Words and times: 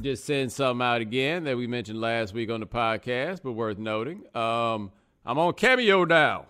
just 0.00 0.24
send 0.24 0.50
something 0.50 0.84
out 0.84 1.00
again 1.00 1.44
that 1.44 1.56
we 1.56 1.66
mentioned 1.66 2.00
last 2.00 2.32
week 2.32 2.50
on 2.50 2.60
the 2.60 2.66
podcast, 2.66 3.40
but 3.42 3.52
worth 3.52 3.78
noting. 3.78 4.24
Um, 4.34 4.90
I'm 5.24 5.38
on 5.38 5.52
Cameo 5.54 6.04
now. 6.04 6.46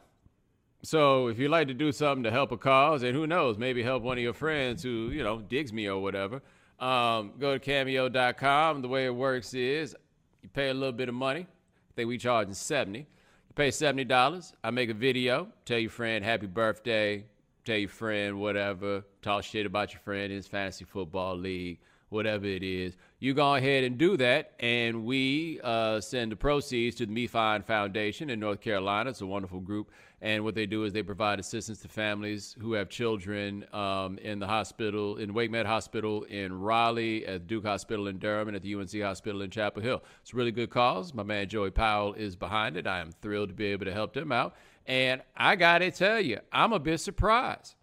So 0.85 1.29
if 1.29 1.39
you'd 1.39 1.51
like 1.51 1.69
to 1.69 1.75
do 1.75 1.93
something 1.93 2.25
to 2.25 2.31
help 2.31 2.53
a 2.53 2.57
cause, 2.57 3.03
and 3.03 3.15
who 3.15 3.27
knows, 3.27 3.59
maybe 3.59 3.83
help 3.83 4.03
one 4.03 4.19
of 4.19 4.23
your 4.23 4.33
friends 4.33 4.83
who, 4.83 5.11
you 5.11 5.23
know, 5.23 5.41
digs 5.41 5.73
me 5.73 5.87
or 5.87 6.01
whatever, 6.01 6.43
um, 6.81 7.33
go 7.39 7.55
to 7.55 7.61
cameo.com. 7.61 8.83
The 8.83 8.89
way 8.89 9.07
it 9.07 9.15
works 9.15 9.55
is 9.55 9.95
you 10.43 10.49
pay 10.49 10.71
a 10.71 10.75
little 10.75 10.93
bit 10.93 11.09
of 11.09 11.15
money. 11.15 11.41
I 11.43 11.93
think 11.95 12.09
we 12.09 12.19
charging 12.19 12.55
70. 12.55 13.01
You 13.01 13.07
pay 13.55 13.69
$70. 13.69 14.53
I 14.65 14.71
make 14.71 14.91
a 14.91 14.95
video, 14.95 15.49
tell 15.65 15.79
your 15.79 15.91
friend 15.91 16.25
happy 16.25 16.47
birthday, 16.47 17.25
tell 17.65 17.77
your 17.77 17.89
friend 17.89 18.41
whatever, 18.41 19.05
talk 19.21 19.45
shit 19.45 19.67
about 19.67 19.93
your 19.93 20.01
friend 20.01 20.33
in 20.33 20.37
his 20.37 20.47
fantasy 20.49 20.85
football 20.85 21.37
league, 21.37 21.79
whatever 22.09 22.47
it 22.47 22.63
is. 22.63 22.97
You 23.23 23.35
go 23.35 23.55
ahead 23.55 23.85
and 23.85 23.99
do 23.99 24.17
that, 24.17 24.51
and 24.59 25.05
we 25.05 25.61
uh, 25.63 26.01
send 26.01 26.33
the 26.33 26.37
proceeds 26.37 26.97
to 26.97 27.07
the 27.07 27.13
Me 27.13 27.29
Fine 27.29 27.63
Foundation 27.63 28.31
in 28.31 28.41
North 28.41 28.61
Carolina. 28.61 29.11
It's 29.11 29.21
a 29.21 29.27
wonderful 29.27 29.61
group, 29.61 29.93
and 30.21 30.43
what 30.43 30.57
they 30.57 30.67
do 30.67 30.83
is 30.83 30.93
they 30.93 31.05
provide 31.05 31.39
assistance 31.39 31.79
to 31.83 31.89
families 31.89 32.57
who 32.61 32.73
have 32.73 32.89
children 32.89 33.65
um, 33.73 34.19
in 34.19 34.41
the 34.41 34.49
hospital, 34.49 35.19
in 35.19 35.35
Wake 35.35 35.53
Med 35.53 35.67
Hospital 35.67 36.25
in 36.25 36.53
Raleigh, 36.53 37.25
at 37.25 37.47
Duke 37.47 37.65
Hospital 37.65 38.09
in 38.09 38.19
Durham, 38.19 38.49
and 38.49 38.57
at 38.57 38.63
the 38.63 38.75
UNC 38.75 39.01
Hospital 39.01 39.43
in 39.43 39.51
Chapel 39.51 39.85
Hill. 39.85 40.03
It's 40.23 40.33
a 40.33 40.37
really 40.37 40.51
good 40.51 40.71
cause. 40.71 41.15
My 41.15 41.23
man 41.23 41.49
Joey 41.49 41.71
Powell 41.71 42.15
is 42.15 42.35
behind 42.35 42.77
it. 42.77 42.89
I 42.89 42.99
am 42.99 43.13
thrilled 43.23 43.51
to 43.51 43.55
be 43.55 43.67
able 43.67 43.85
to 43.85 43.93
help 43.93 44.15
them 44.15 44.33
out. 44.33 44.57
And 44.85 45.23
I 45.37 45.55
got 45.55 45.79
to 45.79 45.93
tell 45.93 46.19
you, 46.19 46.41
I'm 46.51 46.73
a 46.73 46.81
bit 46.81 46.99
surprised. 46.99 47.77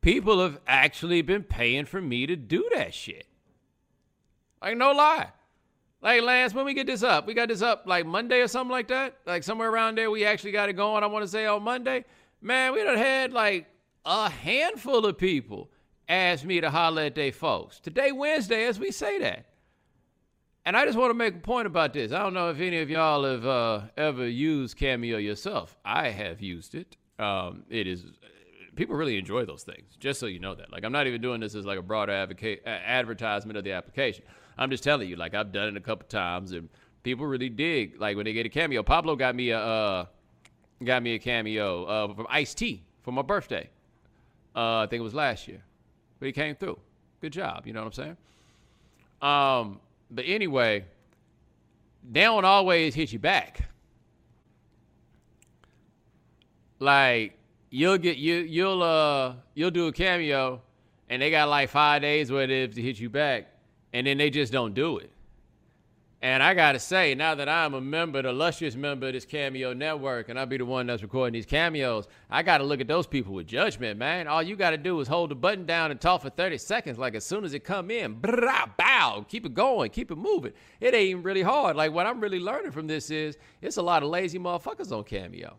People 0.00 0.40
have 0.40 0.58
actually 0.66 1.22
been 1.22 1.42
paying 1.42 1.84
for 1.84 2.00
me 2.00 2.26
to 2.26 2.36
do 2.36 2.68
that 2.74 2.94
shit. 2.94 3.26
Like, 4.62 4.76
no 4.76 4.92
lie. 4.92 5.28
Like, 6.02 6.22
Lance, 6.22 6.54
when 6.54 6.64
we 6.64 6.72
get 6.72 6.86
this 6.86 7.02
up, 7.02 7.26
we 7.26 7.34
got 7.34 7.48
this 7.48 7.60
up 7.60 7.84
like 7.86 8.06
Monday 8.06 8.40
or 8.40 8.48
something 8.48 8.72
like 8.72 8.88
that. 8.88 9.16
Like, 9.26 9.42
somewhere 9.42 9.70
around 9.70 9.98
there, 9.98 10.10
we 10.10 10.24
actually 10.24 10.52
got 10.52 10.68
it 10.68 10.74
going. 10.74 11.02
I 11.02 11.06
want 11.06 11.24
to 11.24 11.28
say 11.28 11.46
on 11.46 11.62
Monday. 11.62 12.04
Man, 12.40 12.72
we 12.72 12.82
done 12.82 12.96
had 12.96 13.32
like 13.32 13.66
a 14.06 14.30
handful 14.30 15.04
of 15.04 15.18
people 15.18 15.70
ask 16.08 16.44
me 16.44 16.60
to 16.60 16.70
holler 16.70 17.02
at 17.02 17.14
their 17.14 17.32
folks. 17.32 17.78
Today, 17.78 18.12
Wednesday, 18.12 18.64
as 18.66 18.78
we 18.78 18.90
say 18.90 19.18
that. 19.18 19.46
And 20.64 20.76
I 20.76 20.84
just 20.84 20.98
want 20.98 21.10
to 21.10 21.14
make 21.14 21.36
a 21.36 21.38
point 21.38 21.66
about 21.66 21.92
this. 21.92 22.12
I 22.12 22.22
don't 22.22 22.34
know 22.34 22.50
if 22.50 22.60
any 22.60 22.80
of 22.80 22.90
y'all 22.90 23.24
have 23.24 23.46
uh, 23.46 23.80
ever 23.96 24.26
used 24.28 24.76
Cameo 24.76 25.18
yourself. 25.18 25.76
I 25.84 26.08
have 26.08 26.40
used 26.40 26.74
it. 26.74 26.96
Um, 27.18 27.64
it 27.68 27.86
is 27.86 28.04
people 28.80 28.96
really 28.96 29.18
enjoy 29.18 29.44
those 29.44 29.62
things. 29.62 29.94
Just 29.98 30.18
so 30.18 30.24
you 30.24 30.38
know 30.38 30.54
that. 30.54 30.72
Like 30.72 30.84
I'm 30.84 30.92
not 30.92 31.06
even 31.06 31.20
doing 31.20 31.38
this 31.38 31.54
as 31.54 31.66
like 31.66 31.78
a 31.78 31.82
broader 31.82 32.12
advocate, 32.12 32.62
advertisement 32.64 33.58
of 33.58 33.62
the 33.62 33.72
application. 33.72 34.24
I'm 34.56 34.70
just 34.70 34.82
telling 34.82 35.06
you. 35.06 35.16
Like 35.16 35.34
I've 35.34 35.52
done 35.52 35.68
it 35.68 35.76
a 35.76 35.80
couple 35.80 36.08
times, 36.08 36.52
and 36.52 36.66
people 37.02 37.26
really 37.26 37.50
dig. 37.50 38.00
Like 38.00 38.16
when 38.16 38.24
they 38.24 38.32
get 38.32 38.46
a 38.46 38.48
cameo. 38.48 38.82
Pablo 38.82 39.16
got 39.16 39.34
me 39.34 39.50
a 39.50 39.58
uh, 39.58 40.06
got 40.82 41.02
me 41.02 41.14
a 41.14 41.18
cameo 41.18 41.84
uh, 41.84 42.14
from 42.14 42.26
Ice 42.30 42.54
T 42.54 42.82
for 43.02 43.12
my 43.12 43.20
birthday. 43.20 43.68
Uh, 44.56 44.78
I 44.78 44.86
think 44.86 45.00
it 45.00 45.04
was 45.04 45.14
last 45.14 45.46
year, 45.46 45.62
but 46.18 46.24
he 46.24 46.32
came 46.32 46.56
through. 46.56 46.78
Good 47.20 47.34
job. 47.34 47.66
You 47.66 47.74
know 47.74 47.80
what 47.84 47.98
I'm 47.98 48.16
saying? 48.16 48.16
Um, 49.20 49.80
but 50.10 50.24
anyway, 50.26 50.86
they 52.10 52.22
don't 52.22 52.46
always 52.46 52.94
hit 52.94 53.12
you 53.12 53.18
back. 53.18 53.68
Like 56.78 57.39
you'll 57.70 57.98
get 57.98 58.16
you 58.16 58.36
you'll 58.36 58.82
uh 58.82 59.34
you'll 59.54 59.70
do 59.70 59.86
a 59.86 59.92
cameo, 59.92 60.60
and 61.08 61.22
they 61.22 61.30
got 61.30 61.48
like 61.48 61.70
five 61.70 62.02
days 62.02 62.30
where 62.30 62.42
it 62.42 62.50
is 62.50 62.74
to 62.74 62.82
hit 62.82 62.98
you 62.98 63.08
back, 63.08 63.48
and 63.92 64.06
then 64.06 64.18
they 64.18 64.30
just 64.30 64.52
don't 64.52 64.74
do 64.74 64.98
it. 64.98 65.10
And 66.22 66.42
I 66.42 66.52
gotta 66.52 66.78
say, 66.78 67.14
now 67.14 67.34
that 67.34 67.48
I'm 67.48 67.72
a 67.72 67.80
member, 67.80 68.20
the 68.20 68.28
illustrious 68.28 68.76
member 68.76 69.06
of 69.06 69.14
this 69.14 69.24
Cameo 69.24 69.72
network, 69.72 70.28
and 70.28 70.38
I'll 70.38 70.44
be 70.44 70.58
the 70.58 70.66
one 70.66 70.86
that's 70.86 71.02
recording 71.02 71.32
these 71.32 71.46
cameos, 71.46 72.08
I 72.28 72.42
gotta 72.42 72.62
look 72.62 72.82
at 72.82 72.88
those 72.88 73.06
people 73.06 73.32
with 73.32 73.46
judgment, 73.46 73.98
man. 73.98 74.28
All 74.28 74.42
you 74.42 74.54
gotta 74.54 74.76
do 74.76 75.00
is 75.00 75.08
hold 75.08 75.30
the 75.30 75.34
button 75.34 75.64
down 75.64 75.90
and 75.90 75.98
talk 75.98 76.20
for 76.20 76.28
30 76.28 76.58
seconds, 76.58 76.98
like 76.98 77.14
as 77.14 77.24
soon 77.24 77.42
as 77.42 77.54
it 77.54 77.60
come 77.60 77.90
in, 77.90 78.16
brah, 78.16 78.68
bow, 78.76 79.24
keep 79.30 79.46
it 79.46 79.54
going, 79.54 79.90
keep 79.90 80.10
it 80.10 80.18
moving. 80.18 80.52
It 80.78 80.92
ain't 80.92 81.24
really 81.24 81.40
hard. 81.40 81.74
Like 81.74 81.92
what 81.92 82.06
I'm 82.06 82.20
really 82.20 82.40
learning 82.40 82.72
from 82.72 82.86
this 82.86 83.10
is, 83.10 83.38
it's 83.62 83.78
a 83.78 83.82
lot 83.82 84.02
of 84.02 84.10
lazy 84.10 84.38
motherfuckers 84.38 84.92
on 84.92 85.04
Cameo. 85.04 85.56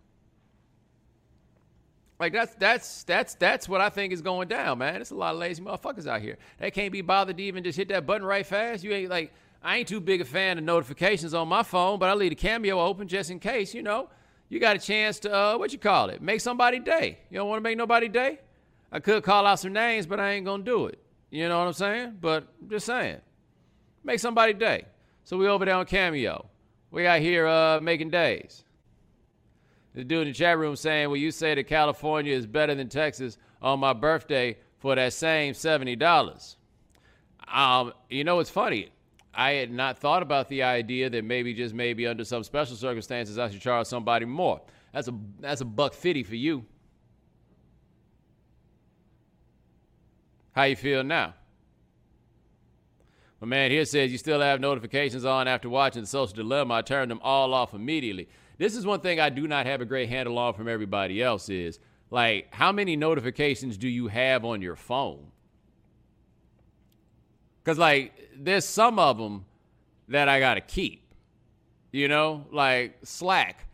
Like 2.22 2.34
that's 2.34 2.54
that's 2.54 3.04
that's 3.06 3.34
that's 3.34 3.68
what 3.68 3.82
I 3.82 3.90
think 3.90 4.14
is 4.14 4.22
going 4.22 4.48
down, 4.48 4.78
man. 4.78 5.02
It's 5.02 5.10
a 5.10 5.16
lot 5.16 5.34
of 5.34 5.40
lazy 5.40 5.64
motherfuckers 5.64 6.06
out 6.06 6.22
here. 6.22 6.38
They 6.60 6.70
can't 6.70 6.92
be 6.92 7.02
bothered 7.02 7.38
to 7.38 7.44
even 7.44 7.64
just 7.64 7.76
hit 7.76 7.90
that 7.90 8.06
button 8.06 8.24
right 8.24 8.46
fast. 8.46 8.84
You 8.84 8.92
ain't 8.92 9.10
like 9.10 9.34
I 9.64 9.78
ain't 9.78 9.88
too 9.88 10.00
big 10.00 10.22
a 10.22 10.26
fan 10.26 10.60
of 10.60 10.64
notifications 10.64 11.34
on 11.34 11.48
my 11.48 11.64
phone, 11.64 11.98
but 11.98 12.10
I 12.10 12.14
leave 12.14 12.30
the 12.30 12.36
cameo 12.36 12.80
open 12.80 13.08
just 13.08 13.32
in 13.32 13.40
case, 13.40 13.74
you 13.74 13.82
know. 13.82 14.08
You 14.50 14.60
got 14.60 14.76
a 14.76 14.80
chance 14.80 15.18
to 15.22 15.34
uh, 15.34 15.58
what 15.58 15.74
you 15.74 15.80
call 15.80 16.12
it? 16.12 16.22
Make 16.22 16.42
somebody 16.42 16.78
day. 16.78 17.18
You 17.32 17.40
don't 17.40 17.50
want 17.50 17.58
to 17.58 17.64
make 17.64 17.76
nobody 17.76 18.08
day? 18.08 18.40
I 18.92 19.00
could 19.00 19.24
call 19.24 19.48
out 19.48 19.60
some 19.60 19.74
names, 19.74 20.06
but 20.06 20.20
I 20.20 20.34
ain't 20.34 20.46
gonna 20.46 20.62
do 20.62 20.86
it. 20.86 21.00
You 21.32 21.50
know 21.50 21.58
what 21.58 21.66
I'm 21.66 21.74
saying? 21.74 22.18
But 22.22 22.48
I'm 22.62 22.70
just 22.70 22.86
saying. 22.86 23.18
Make 24.04 24.20
somebody 24.20 24.54
day. 24.54 24.86
So 25.24 25.38
we 25.38 25.48
over 25.48 25.66
there 25.66 25.74
on 25.74 25.88
Cameo. 25.88 26.46
We 26.92 27.08
out 27.08 27.20
here 27.20 27.48
uh, 27.48 27.80
making 27.82 28.12
days. 28.12 28.64
The 29.94 30.04
dude 30.04 30.22
in 30.22 30.28
the 30.30 30.34
chat 30.34 30.58
room 30.58 30.76
saying, 30.76 31.10
Well, 31.10 31.18
you 31.18 31.32
say 31.32 31.56
that 31.56 31.68
California 31.68 32.34
is 32.34 32.46
better 32.46 32.76
than 32.76 32.90
Texas 32.90 33.38
on 33.62 33.80
my 33.80 33.94
birthday 33.94 34.58
for 34.78 34.96
that 34.96 35.14
same 35.14 35.54
$70. 35.54 36.56
Um, 37.54 37.94
you 38.10 38.24
know, 38.24 38.40
it's 38.40 38.50
funny. 38.50 38.90
I 39.34 39.52
had 39.52 39.72
not 39.72 39.98
thought 39.98 40.24
about 40.24 40.50
the 40.50 40.64
idea 40.64 41.10
that 41.10 41.24
maybe 41.24 41.54
just 41.54 41.74
maybe 41.74 42.06
under 42.08 42.26
some 42.26 42.44
special 42.44 42.76
circumstances 42.76 43.38
I 43.38 43.50
should 43.50 43.62
charge 43.62 43.88
somebody 43.88 44.26
more. 44.26 44.62
That's 44.94 45.08
a 45.08 45.14
that's 45.40 45.62
a 45.62 45.66
buck 45.66 45.94
fifty 45.94 46.24
for 46.24 46.36
you. 46.36 46.66
How 50.54 50.64
you 50.64 50.76
feel 50.76 51.04
now? 51.04 51.34
My 53.40 53.48
man 53.48 53.72
here 53.72 53.86
says 53.86 54.12
you 54.12 54.18
still 54.18 54.42
have 54.42 54.60
notifications 54.60 55.24
on 55.24 55.48
after 55.48 55.70
watching 55.70 56.02
the 56.02 56.08
social 56.08 56.36
dilemma. 56.36 56.76
I 56.76 56.82
turned 56.82 57.10
them 57.10 57.22
all 57.24 57.54
off 57.54 57.74
immediately. 57.74 58.28
This 58.62 58.76
is 58.76 58.86
one 58.86 59.00
thing 59.00 59.20
I 59.20 59.30
do 59.30 59.48
not 59.48 59.66
have 59.66 59.82
a 59.82 59.86
great 59.86 60.08
handle 60.08 60.38
on 60.38 60.54
from 60.54 60.68
everybody 60.68 61.20
else 61.20 61.50
is 61.50 61.80
like 62.12 62.54
how 62.54 62.72
many 62.72 62.96
notifications 62.96 63.76
do 63.76 63.88
you 63.88 64.08
have 64.08 64.46
on 64.46 64.62
your 64.62 64.76
phone? 64.76 65.32
Cause 67.64 67.80
like 67.80 68.14
there's 68.38 68.64
some 68.64 69.00
of 69.00 69.18
them 69.18 69.46
that 70.10 70.30
I 70.30 70.40
gotta 70.40 70.62
keep. 70.62 71.02
You 71.92 72.08
know, 72.08 72.46
like 72.52 73.00
Slack. 73.02 73.66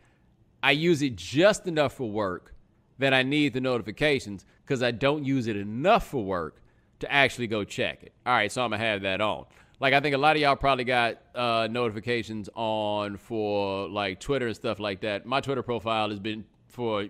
I 0.62 0.70
use 0.70 1.02
it 1.02 1.16
just 1.16 1.66
enough 1.66 1.92
for 1.92 2.10
work 2.10 2.54
that 2.98 3.12
I 3.12 3.22
need 3.22 3.52
the 3.52 3.60
notifications 3.60 4.46
because 4.64 4.82
I 4.82 4.92
don't 4.92 5.22
use 5.22 5.48
it 5.48 5.56
enough 5.56 6.06
for 6.06 6.24
work 6.24 6.62
to 7.00 7.12
actually 7.12 7.46
go 7.46 7.62
check 7.62 8.04
it. 8.04 8.14
All 8.24 8.32
right, 8.32 8.50
so 8.50 8.64
I'm 8.64 8.70
gonna 8.70 8.82
have 8.82 9.02
that 9.02 9.20
on. 9.20 9.44
Like 9.80 9.94
I 9.94 10.00
think 10.00 10.14
a 10.14 10.18
lot 10.18 10.36
of 10.36 10.42
y'all 10.42 10.56
probably 10.56 10.84
got 10.84 11.18
uh, 11.34 11.68
notifications 11.70 12.48
on 12.54 13.16
for 13.16 13.88
like 13.88 14.18
Twitter 14.18 14.48
and 14.48 14.56
stuff 14.56 14.80
like 14.80 15.00
that. 15.02 15.24
My 15.24 15.40
Twitter 15.40 15.62
profile 15.62 16.10
has 16.10 16.18
been 16.18 16.44
for 16.66 17.08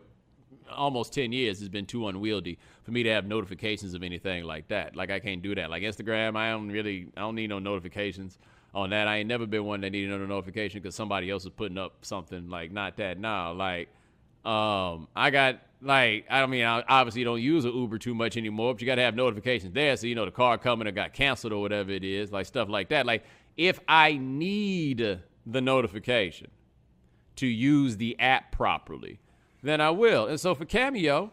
almost 0.71 1.13
10 1.15 1.33
years 1.33 1.61
has 1.61 1.69
been 1.69 1.87
too 1.87 2.09
unwieldy 2.09 2.59
for 2.83 2.91
me 2.91 3.03
to 3.03 3.11
have 3.11 3.27
notifications 3.27 3.95
of 3.95 4.03
anything 4.03 4.45
like 4.45 4.69
that. 4.69 4.97
Like 4.97 5.11
I 5.11 5.19
can't 5.19 5.43
do 5.43 5.55
that. 5.55 5.71
Like 5.71 5.83
Instagram, 5.83 6.37
I 6.37 6.51
don't 6.51 6.69
really, 6.69 7.09
I 7.17 7.21
don't 7.21 7.35
need 7.35 7.49
no 7.49 7.59
notifications 7.59 8.39
on 8.75 8.91
that. 8.91 9.09
I 9.09 9.19
ain't 9.19 9.29
never 9.29 9.47
been 9.47 9.65
one 9.65 9.81
that 9.81 9.91
needed 9.91 10.11
no 10.11 10.25
notification 10.27 10.81
because 10.81 10.95
somebody 10.95 11.31
else 11.31 11.45
is 11.45 11.51
putting 11.51 11.79
up 11.79 11.95
something 12.03 12.49
like 12.49 12.71
not 12.71 12.97
that 12.99 13.19
now. 13.19 13.53
Like, 13.53 13.89
um, 14.45 15.09
I 15.17 15.31
got 15.31 15.61
like, 15.81 16.27
I 16.29 16.41
don't 16.41 16.51
mean, 16.51 16.65
I 16.65 16.83
obviously 16.89 17.25
don't 17.25 17.41
use 17.41 17.65
an 17.65 17.73
Uber 17.73 17.99
too 17.99 18.15
much 18.15 18.37
anymore, 18.37 18.75
but 18.75 18.81
you 18.81 18.87
got 18.87 18.97
to 18.97 19.03
have 19.03 19.15
notifications 19.15 19.73
there. 19.73 19.97
So, 19.97 20.07
you 20.07 20.15
know, 20.15 20.25
the 20.25 20.31
car 20.31 20.59
coming 20.59 20.89
or 20.89 20.93
got 20.93 21.13
canceled 21.13 21.53
or 21.53 21.61
whatever 21.61 21.91
it 21.91 22.05
is, 22.05 22.33
like 22.33 22.47
stuff 22.47 22.69
like 22.69 22.89
that. 22.89 23.07
Like 23.07 23.25
if 23.57 23.81
I 23.87 24.17
need 24.17 25.21
the 25.47 25.61
notification 25.61 26.51
to 27.37 27.47
use 27.47 27.97
the 27.97 28.19
app 28.19 28.53
properly, 28.53 29.21
then 29.63 29.81
I 29.81 29.91
will. 29.91 30.27
And 30.27 30.41
so 30.41 30.55
for 30.55 30.65
Cameo, 30.65 31.33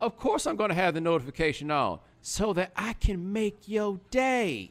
of 0.00 0.16
course 0.16 0.46
I'm 0.46 0.56
going 0.56 0.70
to 0.70 0.74
have 0.74 0.94
the 0.94 1.00
notification 1.00 1.70
on 1.70 2.00
so 2.22 2.52
that 2.54 2.72
I 2.74 2.94
can 2.94 3.32
make 3.32 3.68
your 3.68 4.00
day 4.10 4.70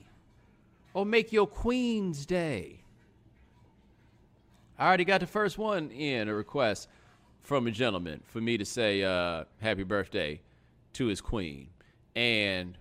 or 0.94 1.06
make 1.06 1.32
your 1.32 1.48
queen's 1.48 2.26
day. 2.26 2.82
I 4.78 4.88
already 4.88 5.06
got 5.06 5.22
the 5.22 5.28
first 5.28 5.58
one 5.58 5.90
in 5.92 6.28
a 6.28 6.34
request 6.34 6.90
from 7.46 7.68
a 7.68 7.72
gentleman 7.72 8.22
for 8.26 8.42
me 8.42 8.58
to 8.58 8.66
say 8.66 9.04
uh, 9.04 9.44
happy 9.62 9.84
birthday 9.84 10.42
to 10.94 11.06
his 11.06 11.22
queen. 11.22 11.70
And 12.16 12.78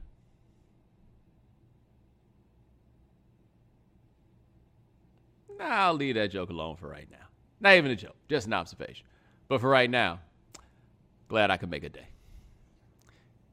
I'll 5.61 5.95
leave 5.95 6.15
that 6.15 6.31
joke 6.31 6.51
alone 6.51 6.77
for 6.77 6.89
right 6.89 7.09
now. 7.11 7.27
Not 7.61 7.75
even 7.75 7.91
a 7.91 7.97
joke, 7.97 8.17
just 8.29 8.47
an 8.47 8.53
observation. 8.53 9.07
But 9.49 9.61
for 9.61 9.69
right 9.69 9.91
now, 9.91 10.21
glad 11.29 11.51
I 11.51 11.57
could 11.57 11.71
make 11.71 11.85
a 11.85 11.89
day. 11.89 12.09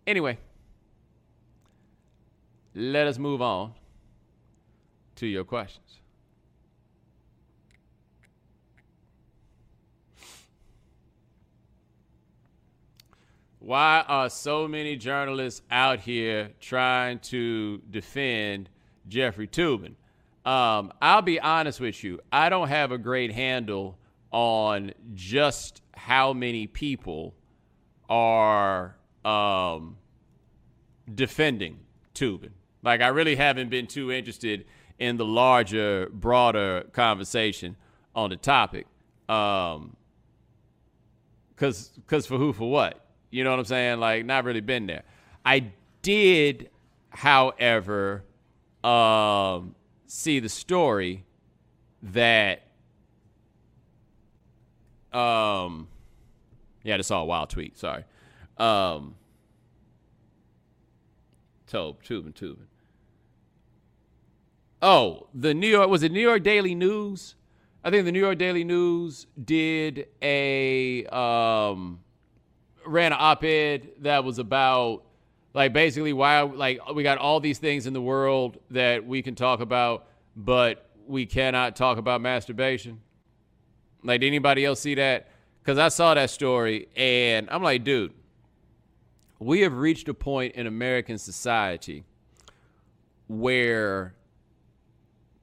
Anyway, 0.08 0.38
let 2.74 3.08
us 3.08 3.18
move 3.18 3.42
on 3.42 3.74
to 5.16 5.28
your 5.28 5.44
questions. 5.44 6.01
Why 13.64 14.04
are 14.08 14.28
so 14.28 14.68
many 14.68 14.96
journalists 14.96 15.62
out 15.70 16.00
here 16.00 16.50
trying 16.60 17.20
to 17.20 17.78
defend 17.92 18.70
Jeffrey 19.08 19.48
Toobin? 19.48 19.94
Um, 20.44 20.92
I'll 21.00 21.22
be 21.22 21.40
honest 21.40 21.80
with 21.80 22.04
you. 22.04 22.20
I 22.32 22.50
don't 22.50 22.70
have 22.70 22.92
a 22.92 22.98
great 22.98 23.32
handle 23.32 24.00
on 24.32 24.94
just 25.14 25.84
how 25.94 26.34
many 26.34 26.66
people 26.66 27.36
are 28.10 28.96
um, 29.24 29.98
defending 31.14 31.82
Toobin. 32.16 32.54
Like, 32.82 33.02
I 33.02 33.10
really 33.10 33.36
haven't 33.36 33.70
been 33.70 33.86
too 33.86 34.12
interested 34.12 34.66
in 34.98 35.18
the 35.18 35.26
larger, 35.26 36.10
broader 36.12 36.86
conversation 36.94 37.76
on 38.16 38.32
the 38.32 38.38
topic. 38.38 38.88
Um, 39.30 39.96
cause, 41.58 41.92
cause 42.08 42.26
for 42.26 42.40
who, 42.40 42.54
for 42.54 42.68
what? 42.68 43.06
You 43.32 43.44
know 43.44 43.52
what 43.52 43.60
I'm 43.60 43.66
saying? 43.66 44.00
Like, 44.00 44.26
not 44.26 44.44
really 44.44 44.62
been 44.62 44.86
there. 44.88 45.04
I 45.46 45.72
did, 46.02 46.70
however, 47.10 48.24
um, 48.84 49.74
see 50.06 50.40
the 50.40 50.50
story 50.50 51.24
that, 52.04 52.64
um, 55.14 55.88
yeah, 56.84 56.98
that's 56.98 57.10
all 57.10 57.24
a 57.24 57.26
wild 57.26 57.50
tweet. 57.50 57.78
Sorry. 57.78 58.04
Um, 58.58 59.16
Tobe, 61.68 62.04
Tubin, 62.04 62.34
Tubin. 62.34 62.68
Oh, 64.82 65.28
the 65.34 65.54
New 65.54 65.68
York 65.68 65.90
was 65.90 66.04
it 66.04 66.12
New 66.12 66.20
York 66.20 66.44
Daily 66.44 66.76
News? 66.76 67.36
I 67.84 67.92
think 67.92 68.06
the 68.06 68.12
New 68.12 68.20
York 68.20 68.38
Daily 68.38 68.64
News 68.64 69.28
did 69.44 70.08
a 70.22 71.06
um 71.06 72.00
ran 72.86 73.12
an 73.12 73.18
op-ed 73.20 73.90
that 74.00 74.24
was 74.24 74.40
about 74.40 75.04
like 75.54 75.74
basically 75.74 76.14
why 76.14 76.42
like 76.42 76.80
we 76.94 77.04
got 77.04 77.18
all 77.18 77.40
these 77.40 77.60
things 77.60 77.86
in 77.86 77.94
the 77.94 78.02
world 78.02 78.58
that 78.72 79.06
we 79.06 79.22
can 79.22 79.36
talk 79.36 79.60
about 79.60 80.08
but 80.36 80.90
we 81.08 81.26
cannot 81.26 81.76
talk 81.76 81.98
about 81.98 82.22
masturbation. 82.22 83.02
Like 84.04 84.22
did 84.22 84.28
anybody 84.28 84.64
else 84.64 84.80
see 84.80 84.96
that? 84.96 85.30
Because 85.62 85.78
i 85.78 85.90
saw 85.90 86.14
that 86.16 86.30
story 86.30 86.88
and 86.96 87.48
i'm 87.52 87.62
like 87.62 87.84
dude 87.84 88.14
we 89.40 89.62
have 89.62 89.74
reached 89.74 90.10
a 90.10 90.14
point 90.14 90.56
in 90.56 90.66
american 90.66 91.18
society 91.18 92.04
where 93.28 94.16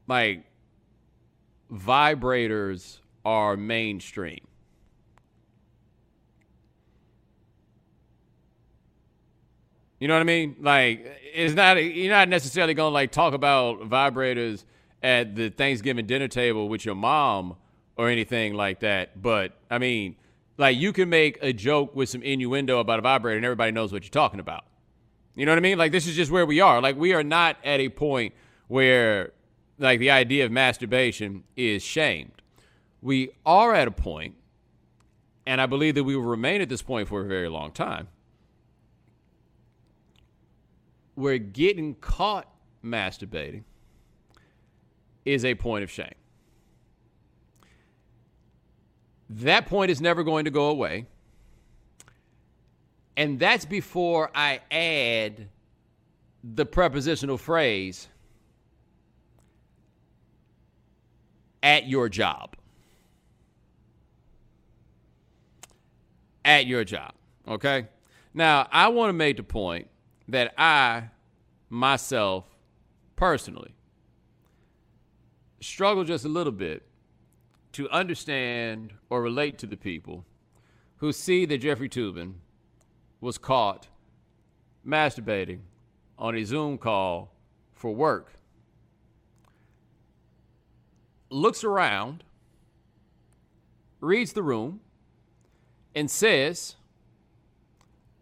like 0.09 0.45
vibrators 1.73 2.99
are 3.25 3.57
mainstream 3.57 4.41
You 9.99 10.07
know 10.07 10.15
what 10.15 10.21
I 10.21 10.25
mean? 10.25 10.57
Like 10.61 11.21
it's 11.35 11.55
not 11.55 11.77
you're 11.77 12.13
not 12.13 12.29
necessarily 12.29 12.75
gonna 12.75 12.95
like 12.95 13.11
talk 13.11 13.35
about 13.35 13.81
vibrators 13.81 14.65
at 15.03 15.35
the 15.35 15.51
Thanksgiving 15.51 16.07
dinner 16.07 16.29
table 16.29 16.69
with 16.69 16.85
your 16.85 16.95
mom 16.95 17.57
or 17.97 18.09
anything 18.09 18.55
like 18.55 18.81
that. 18.81 19.21
But 19.21 19.57
I 19.71 19.79
mean, 19.79 20.17
like 20.57 20.77
you 20.77 20.93
can 20.93 21.09
make 21.09 21.39
a 21.43 21.53
joke 21.53 21.97
with 21.97 22.09
some 22.09 22.23
innuendo 22.23 22.79
about 22.79 23.01
a 23.01 23.03
vibrator 23.03 23.37
and 23.37 23.45
everybody 23.45 23.73
knows 23.73 23.93
what 23.93 24.05
you're 24.05 24.11
talking 24.11 24.41
about. 24.41 24.65
You 25.35 25.47
know 25.47 25.53
what 25.53 25.59
I 25.59 25.63
mean? 25.63 25.79
Like 25.79 25.91
this 25.91 26.07
is 26.07 26.15
just 26.15 26.31
where 26.31 26.47
we 26.47 26.61
are. 26.61 26.81
Like 26.81 26.97
we 26.97 27.13
are 27.13 27.25
not 27.25 27.57
at 27.65 27.81
a 27.81 27.89
point 27.89 28.35
where 28.69 29.33
like 29.81 29.99
the 29.99 30.13
idea 30.13 30.45
of 30.45 30.53
masturbation 30.53 31.43
is 31.57 31.83
shamed. 31.83 32.43
We 33.03 33.31
are 33.47 33.75
at 33.75 33.87
a 33.87 33.93
point, 33.93 34.35
and 35.47 35.61
I 35.61 35.67
believe 35.67 35.95
that 35.97 36.05
we 36.05 36.17
will 36.17 36.25
remain 36.25 36.61
at 36.61 36.69
this 36.69 36.83
point 36.83 37.09
for 37.09 37.21
a 37.21 37.27
very 37.27 37.49
long 37.49 37.73
time 37.73 38.09
where 41.19 41.37
getting 41.37 41.97
caught 41.97 42.49
masturbating 42.85 43.65
is 45.25 45.45
a 45.45 45.57
point 45.57 45.83
of 45.83 45.91
shame. 45.91 46.15
That 49.29 49.67
point 49.67 49.91
is 49.91 50.01
never 50.01 50.23
going 50.23 50.45
to 50.45 50.53
go 50.53 50.69
away. 50.69 51.07
And 53.17 53.41
that's 53.41 53.65
before 53.65 54.31
I 54.33 54.61
add 54.71 55.49
the 56.45 56.65
prepositional 56.65 57.37
phrase 57.37 58.07
at 61.65 61.89
your 61.89 62.09
job. 62.09 62.55
At 66.45 66.67
your 66.67 66.85
job. 66.85 67.13
Okay? 67.49 67.89
Now, 68.35 68.69
I 68.71 68.87
want 68.87 69.09
to 69.09 69.15
make 69.15 69.37
the 69.37 69.43
point 69.43 69.89
that 70.29 70.53
I, 70.59 71.11
myself, 71.71 72.45
personally, 73.17 73.75
struggle 75.61 76.05
just 76.05 76.25
a 76.25 76.29
little 76.29 76.53
bit 76.53 76.83
to 77.73 77.89
understand 77.91 78.93
or 79.11 79.23
relate 79.23 79.59
to 79.59 79.67
the 79.67 79.77
people 79.77 80.25
who 80.99 81.13
see 81.13 81.47
that 81.47 81.59
Jeffrey 81.59 81.89
Toobin 81.89 82.35
was 83.21 83.39
caught 83.39 83.89
masturbating 84.87 85.61
on 86.19 86.37
a 86.37 86.45
Zoom 86.45 86.79
call 86.79 87.33
for 87.73 87.95
work, 87.95 88.33
looks 91.31 91.63
around, 91.63 92.25
reads 94.01 94.33
the 94.33 94.43
room, 94.43 94.81
and 95.95 96.11
says, 96.11 96.77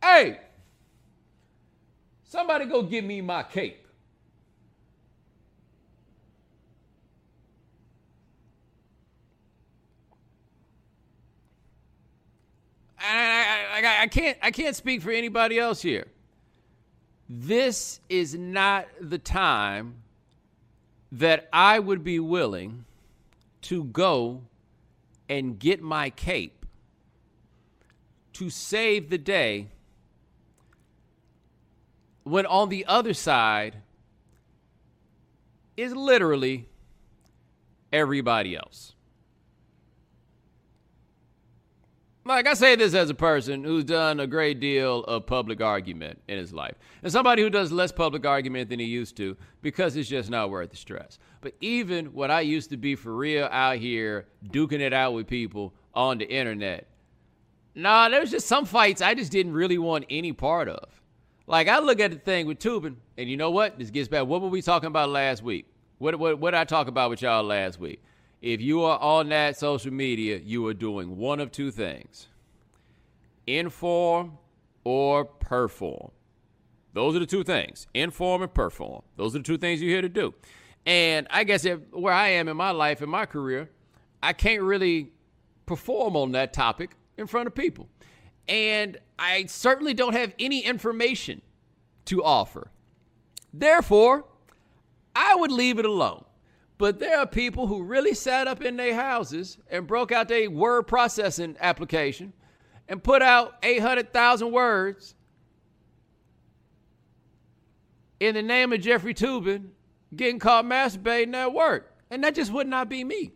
Hey, 0.02 0.40
Somebody 2.36 2.66
go 2.66 2.82
give 2.82 3.02
me 3.02 3.22
my 3.22 3.42
cape. 3.44 3.86
I, 12.98 13.80
I, 13.82 14.02
I, 14.02 14.06
can't 14.08 14.36
I 14.42 14.50
can't 14.50 14.76
speak 14.76 15.00
for 15.00 15.12
anybody 15.12 15.58
else 15.58 15.80
here. 15.80 16.08
This 17.26 18.00
is 18.10 18.34
not 18.34 18.86
the 19.00 19.16
time 19.16 20.02
that 21.12 21.48
I 21.54 21.78
would 21.78 22.04
be 22.04 22.20
willing 22.20 22.84
to 23.62 23.84
go 23.84 24.42
and 25.26 25.58
get 25.58 25.80
my 25.80 26.10
cape 26.10 26.66
to 28.34 28.50
save 28.50 29.08
the 29.08 29.16
day 29.16 29.68
when 32.26 32.45
on 32.47 32.68
the 32.71 32.85
other 32.87 33.14
side 33.14 33.76
is 35.76 35.95
literally 35.95 36.68
everybody 37.92 38.56
else. 38.56 38.95
Like 42.25 42.49
I 42.49 42.54
say 42.54 42.75
this 42.75 42.95
as 42.95 43.11
a 43.11 43.14
person 43.14 43.62
who's 43.62 43.85
done 43.85 44.18
a 44.18 44.26
great 44.26 44.59
deal 44.59 45.04
of 45.04 45.25
public 45.25 45.61
argument 45.61 46.21
in 46.26 46.37
his 46.37 46.52
life, 46.52 46.75
and 47.04 47.12
somebody 47.12 47.42
who 47.42 47.50
does 47.50 47.71
less 47.71 47.92
public 47.92 48.26
argument 48.26 48.71
than 48.71 48.80
he 48.80 48.87
used 48.87 49.16
to 49.18 49.37
because 49.62 49.95
it's 49.95 50.09
just 50.09 50.28
not 50.28 50.50
worth 50.50 50.71
the 50.71 50.76
stress. 50.76 51.21
But 51.40 51.54
even 51.61 52.06
what 52.06 52.33
I 52.33 52.40
used 52.40 52.71
to 52.71 52.76
be 52.76 52.97
for 52.97 53.14
real 53.14 53.49
out 53.52 53.76
here 53.76 54.26
duking 54.49 54.80
it 54.80 54.92
out 54.92 55.14
with 55.14 55.28
people 55.28 55.73
on 55.95 56.18
the 56.18 56.28
internet, 56.28 56.88
nah, 57.76 58.09
there 58.09 58.21
was 58.21 58.33
just 58.33 58.49
some 58.49 58.64
fights 58.64 59.00
I 59.00 59.14
just 59.14 59.30
didn't 59.30 59.52
really 59.52 59.78
want 59.78 60.06
any 60.11 60.33
part 60.33 60.68
of. 60.68 60.95
Like 61.46 61.68
I 61.68 61.78
look 61.78 62.00
at 62.00 62.10
the 62.10 62.18
thing 62.18 62.46
with 62.46 62.58
Toobin, 62.58 62.96
and 63.16 63.30
you 63.30 63.36
know 63.36 63.50
what? 63.50 63.78
This 63.78 63.90
gets 63.90 64.08
back. 64.08 64.26
What 64.26 64.42
were 64.42 64.48
we 64.48 64.62
talking 64.62 64.88
about 64.88 65.10
last 65.10 65.42
week? 65.42 65.66
What 65.98 66.18
what 66.18 66.40
what 66.40 66.50
did 66.50 66.58
I 66.58 66.64
talk 66.64 66.88
about 66.88 67.10
with 67.10 67.22
y'all 67.22 67.44
last 67.44 67.78
week? 67.78 68.02
If 68.42 68.60
you 68.60 68.82
are 68.82 68.98
on 68.98 69.28
that 69.28 69.56
social 69.56 69.92
media, 69.92 70.40
you 70.44 70.66
are 70.66 70.74
doing 70.74 71.16
one 71.16 71.38
of 71.38 71.52
two 71.52 71.70
things: 71.70 72.26
inform 73.46 74.38
or 74.82 75.24
perform. 75.24 76.10
Those 76.94 77.14
are 77.14 77.20
the 77.20 77.26
two 77.26 77.44
things: 77.44 77.86
inform 77.94 78.42
and 78.42 78.52
perform. 78.52 79.02
Those 79.16 79.36
are 79.36 79.38
the 79.38 79.44
two 79.44 79.58
things 79.58 79.80
you're 79.80 79.92
here 79.92 80.02
to 80.02 80.08
do. 80.08 80.34
And 80.84 81.28
I 81.30 81.44
guess 81.44 81.64
if, 81.64 81.80
where 81.92 82.14
I 82.14 82.28
am 82.28 82.48
in 82.48 82.56
my 82.56 82.70
life, 82.70 83.02
in 83.02 83.08
my 83.08 83.26
career, 83.26 83.70
I 84.22 84.32
can't 84.32 84.62
really 84.62 85.12
perform 85.64 86.16
on 86.16 86.32
that 86.32 86.52
topic 86.52 86.96
in 87.16 87.26
front 87.26 87.46
of 87.46 87.54
people 87.54 87.88
and 88.48 88.98
I 89.18 89.46
certainly 89.46 89.94
don't 89.94 90.14
have 90.14 90.34
any 90.38 90.60
information 90.60 91.42
to 92.06 92.22
offer. 92.22 92.70
Therefore, 93.52 94.24
I 95.14 95.34
would 95.34 95.50
leave 95.50 95.78
it 95.78 95.84
alone. 95.84 96.24
But 96.78 96.98
there 96.98 97.18
are 97.18 97.26
people 97.26 97.66
who 97.66 97.82
really 97.82 98.12
sat 98.12 98.46
up 98.46 98.62
in 98.62 98.76
their 98.76 98.94
houses 98.94 99.56
and 99.70 99.86
broke 99.86 100.12
out 100.12 100.28
their 100.28 100.50
word 100.50 100.82
processing 100.82 101.56
application 101.58 102.34
and 102.86 103.02
put 103.02 103.22
out 103.22 103.54
800,000 103.62 104.52
words 104.52 105.14
in 108.20 108.34
the 108.34 108.42
name 108.42 108.72
of 108.72 108.80
Jeffrey 108.80 109.14
Toobin 109.14 109.68
getting 110.14 110.38
caught 110.38 110.66
masturbating 110.66 111.34
at 111.34 111.52
work. 111.52 111.94
And 112.10 112.22
that 112.24 112.34
just 112.34 112.52
would 112.52 112.68
not 112.68 112.88
be 112.88 113.04
me. 113.04 113.32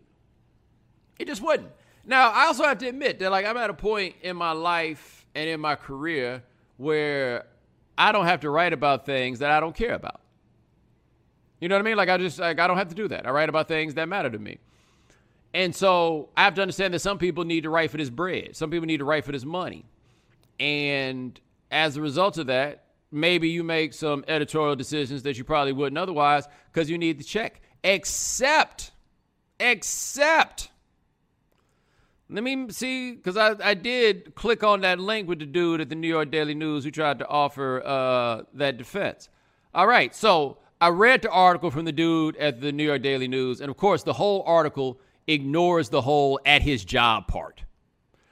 It 1.18 1.26
just 1.26 1.42
wouldn't. 1.42 1.70
Now, 2.10 2.32
I 2.32 2.46
also 2.46 2.64
have 2.64 2.78
to 2.78 2.88
admit 2.88 3.20
that 3.20 3.30
like 3.30 3.46
I'm 3.46 3.56
at 3.56 3.70
a 3.70 3.74
point 3.74 4.16
in 4.22 4.36
my 4.36 4.50
life 4.50 5.24
and 5.36 5.48
in 5.48 5.60
my 5.60 5.76
career 5.76 6.42
where 6.76 7.46
I 7.96 8.10
don't 8.10 8.26
have 8.26 8.40
to 8.40 8.50
write 8.50 8.72
about 8.72 9.06
things 9.06 9.38
that 9.38 9.52
I 9.52 9.60
don't 9.60 9.76
care 9.76 9.94
about. 9.94 10.20
You 11.60 11.68
know 11.68 11.76
what 11.76 11.82
I 11.82 11.84
mean? 11.84 11.96
Like 11.96 12.08
I 12.08 12.18
just 12.18 12.40
like 12.40 12.58
I 12.58 12.66
don't 12.66 12.78
have 12.78 12.88
to 12.88 12.96
do 12.96 13.06
that. 13.06 13.28
I 13.28 13.30
write 13.30 13.48
about 13.48 13.68
things 13.68 13.94
that 13.94 14.08
matter 14.08 14.28
to 14.28 14.40
me. 14.40 14.58
And 15.54 15.72
so 15.72 16.30
I 16.36 16.42
have 16.42 16.54
to 16.54 16.62
understand 16.62 16.94
that 16.94 16.98
some 16.98 17.16
people 17.16 17.44
need 17.44 17.62
to 17.62 17.70
write 17.70 17.92
for 17.92 17.96
this 17.96 18.10
bread. 18.10 18.56
Some 18.56 18.72
people 18.72 18.88
need 18.88 18.98
to 18.98 19.04
write 19.04 19.24
for 19.24 19.30
this 19.30 19.44
money. 19.44 19.84
And 20.58 21.38
as 21.70 21.96
a 21.96 22.00
result 22.00 22.38
of 22.38 22.48
that, 22.48 22.86
maybe 23.12 23.50
you 23.50 23.62
make 23.62 23.94
some 23.94 24.24
editorial 24.26 24.74
decisions 24.74 25.22
that 25.22 25.38
you 25.38 25.44
probably 25.44 25.72
wouldn't 25.72 25.98
otherwise 25.98 26.48
because 26.72 26.90
you 26.90 26.98
need 26.98 27.20
the 27.20 27.24
check. 27.24 27.60
Except, 27.84 28.90
except, 29.60 30.69
let 32.30 32.44
me 32.44 32.66
see, 32.70 33.12
because 33.12 33.36
I, 33.36 33.54
I 33.62 33.74
did 33.74 34.34
click 34.34 34.62
on 34.62 34.82
that 34.82 35.00
link 35.00 35.28
with 35.28 35.40
the 35.40 35.46
dude 35.46 35.80
at 35.80 35.88
the 35.88 35.94
New 35.94 36.08
York 36.08 36.30
Daily 36.30 36.54
News 36.54 36.84
who 36.84 36.90
tried 36.90 37.18
to 37.18 37.28
offer 37.28 37.82
uh, 37.84 38.42
that 38.54 38.78
defense. 38.78 39.28
All 39.74 39.86
right, 39.86 40.14
so 40.14 40.58
I 40.80 40.88
read 40.88 41.22
the 41.22 41.30
article 41.30 41.70
from 41.70 41.84
the 41.84 41.92
dude 41.92 42.36
at 42.36 42.60
the 42.60 42.72
New 42.72 42.84
York 42.84 43.02
Daily 43.02 43.28
News, 43.28 43.60
and 43.60 43.70
of 43.70 43.76
course, 43.76 44.02
the 44.02 44.12
whole 44.12 44.42
article 44.46 45.00
ignores 45.26 45.88
the 45.88 46.00
whole 46.00 46.40
at 46.46 46.62
his 46.62 46.84
job 46.84 47.26
part. 47.26 47.64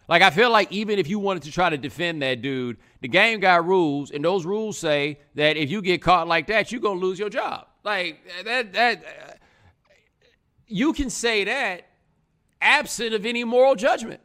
Like 0.09 0.23
I 0.23 0.31
feel 0.31 0.50
like 0.50 0.73
even 0.73 0.99
if 0.99 1.09
you 1.09 1.19
wanted 1.19 1.43
to 1.43 1.52
try 1.52 1.69
to 1.69 1.76
defend 1.76 2.23
that 2.23 2.40
dude, 2.40 2.78
the 3.02 3.09
game 3.09 3.40
got 3.40 3.67
rules, 3.67 4.11
and 4.11 4.25
those 4.25 4.47
rules 4.47 4.78
say 4.78 5.19
that 5.35 5.57
if 5.57 5.71
you 5.71 5.83
get 5.83 6.00
caught 6.00 6.26
like 6.26 6.47
that, 6.47 6.73
you're 6.73 6.81
gonna 6.81 6.99
lose 6.99 7.19
your 7.19 7.28
job. 7.28 7.67
Like 7.85 8.21
that 8.45 8.73
that 8.73 9.05
uh, 9.05 9.33
you 10.67 10.93
can 10.93 11.11
say 11.11 11.45
that 11.45 11.88
absent 12.61 13.15
of 13.15 13.27
any 13.27 13.45
moral 13.45 13.75
judgment. 13.75 14.21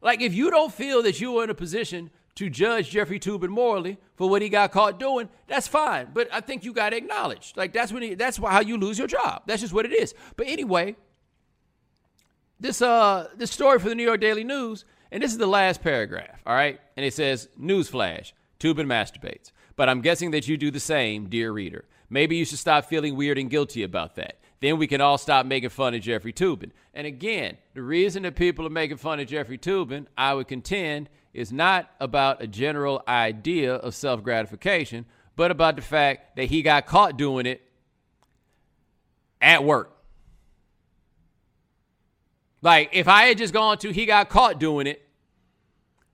Like 0.00 0.20
if 0.20 0.34
you 0.34 0.50
don't 0.50 0.72
feel 0.72 1.02
that 1.02 1.20
you 1.20 1.38
are 1.38 1.44
in 1.44 1.50
a 1.50 1.54
position 1.54 2.10
to 2.36 2.50
judge 2.50 2.90
Jeffrey 2.90 3.18
Toobin 3.18 3.48
morally 3.48 3.98
for 4.14 4.28
what 4.28 4.42
he 4.42 4.48
got 4.48 4.70
caught 4.70 5.00
doing, 5.00 5.28
that's 5.46 5.66
fine. 5.66 6.08
But 6.12 6.28
I 6.32 6.40
think 6.40 6.64
you 6.64 6.72
got 6.72 6.90
to 6.90 6.96
acknowledge, 6.96 7.54
like 7.56 7.72
that's 7.72 7.92
when 7.92 8.02
he, 8.02 8.14
that's 8.14 8.36
how 8.36 8.60
you 8.60 8.76
lose 8.76 8.98
your 8.98 9.08
job. 9.08 9.42
That's 9.46 9.62
just 9.62 9.72
what 9.72 9.86
it 9.86 9.92
is. 9.92 10.14
But 10.36 10.46
anyway, 10.46 10.96
this 12.60 12.80
uh 12.82 13.28
this 13.36 13.50
story 13.50 13.78
for 13.78 13.88
the 13.88 13.94
New 13.94 14.04
York 14.04 14.20
Daily 14.20 14.44
News, 14.44 14.84
and 15.10 15.22
this 15.22 15.32
is 15.32 15.38
the 15.38 15.46
last 15.46 15.82
paragraph, 15.82 16.42
all 16.46 16.54
right? 16.54 16.78
And 16.96 17.04
it 17.06 17.14
says, 17.14 17.48
Newsflash, 17.60 18.32
Toobin 18.60 18.86
masturbates. 18.86 19.52
But 19.76 19.88
I'm 19.88 20.00
guessing 20.00 20.30
that 20.30 20.48
you 20.48 20.56
do 20.56 20.70
the 20.70 20.80
same, 20.80 21.28
dear 21.28 21.52
reader. 21.52 21.84
Maybe 22.08 22.36
you 22.36 22.44
should 22.44 22.58
stop 22.58 22.86
feeling 22.86 23.16
weird 23.16 23.38
and 23.38 23.50
guilty 23.50 23.82
about 23.82 24.14
that. 24.16 24.38
Then 24.60 24.78
we 24.78 24.86
can 24.86 25.00
all 25.00 25.18
stop 25.18 25.46
making 25.46 25.70
fun 25.70 25.94
of 25.94 26.00
Jeffrey 26.00 26.32
Toobin. 26.32 26.70
And 26.94 27.06
again, 27.06 27.58
the 27.74 27.82
reason 27.82 28.22
that 28.22 28.36
people 28.36 28.66
are 28.66 28.70
making 28.70 28.96
fun 28.96 29.20
of 29.20 29.26
Jeffrey 29.26 29.58
Toobin, 29.58 30.06
I 30.16 30.34
would 30.34 30.48
contend, 30.48 31.10
is 31.34 31.52
not 31.52 31.90
about 32.00 32.42
a 32.42 32.46
general 32.46 33.02
idea 33.06 33.74
of 33.74 33.94
self 33.94 34.22
gratification, 34.22 35.04
but 35.36 35.50
about 35.50 35.76
the 35.76 35.82
fact 35.82 36.36
that 36.36 36.44
he 36.44 36.62
got 36.62 36.86
caught 36.86 37.18
doing 37.18 37.44
it 37.44 37.60
at 39.40 39.62
work. 39.62 39.92
Like, 42.62 42.90
if 42.92 43.06
I 43.06 43.24
had 43.24 43.38
just 43.38 43.52
gone 43.52 43.78
to 43.78 43.92
he 43.92 44.06
got 44.06 44.30
caught 44.30 44.58
doing 44.58 44.86
it, 44.86 45.06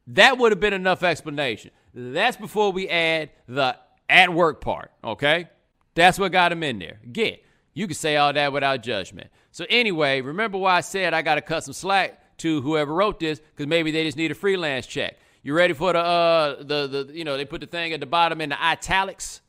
that 0.09 0.39
would 0.39 0.51
have 0.53 0.61
been 0.61 0.73
enough 0.73 1.03
explanation. 1.05 1.71
That's 1.95 2.37
before 2.37 2.73
we 2.73 2.89
add 2.89 3.31
the 3.47 3.77
at 4.09 4.33
work 4.33 4.61
part, 4.61 4.91
okay? 5.05 5.49
That's 5.95 6.19
what 6.19 6.33
got 6.33 6.53
him 6.53 6.63
in 6.63 6.79
there. 6.79 7.01
Again, 7.05 7.37
you 7.75 7.87
can 7.87 7.95
say 7.95 8.17
all 8.17 8.33
that 8.33 8.53
without 8.53 8.83
judgment. 8.83 9.31
So, 9.51 9.65
anyway, 9.69 10.21
remember 10.21 10.59
why 10.59 10.77
I 10.77 10.81
said 10.81 11.15
I 11.15 11.23
got 11.23 11.37
to 11.37 11.41
cut 11.43 11.65
some 11.65 11.75
slack 11.75 12.39
to 12.39 12.61
whoever 12.61 12.93
wrote 12.93 13.21
this 13.21 13.39
because 13.39 13.67
maybe 13.67 13.91
they 13.91 14.05
just 14.05 14.17
need 14.17 14.31
a 14.31 14.35
freelance 14.35 14.87
check. 14.87 15.17
You 15.43 15.55
ready 15.55 15.75
for 15.75 15.93
the, 15.93 15.99
uh, 15.99 16.63
the, 16.63 16.87
the, 16.87 17.11
you 17.13 17.25
know, 17.25 17.37
they 17.37 17.45
put 17.45 17.61
the 17.61 17.67
thing 17.67 17.93
at 17.93 18.01
the 18.01 18.07
bottom 18.07 18.41
in 18.41 18.51
the 18.51 18.63
italics 18.63 19.41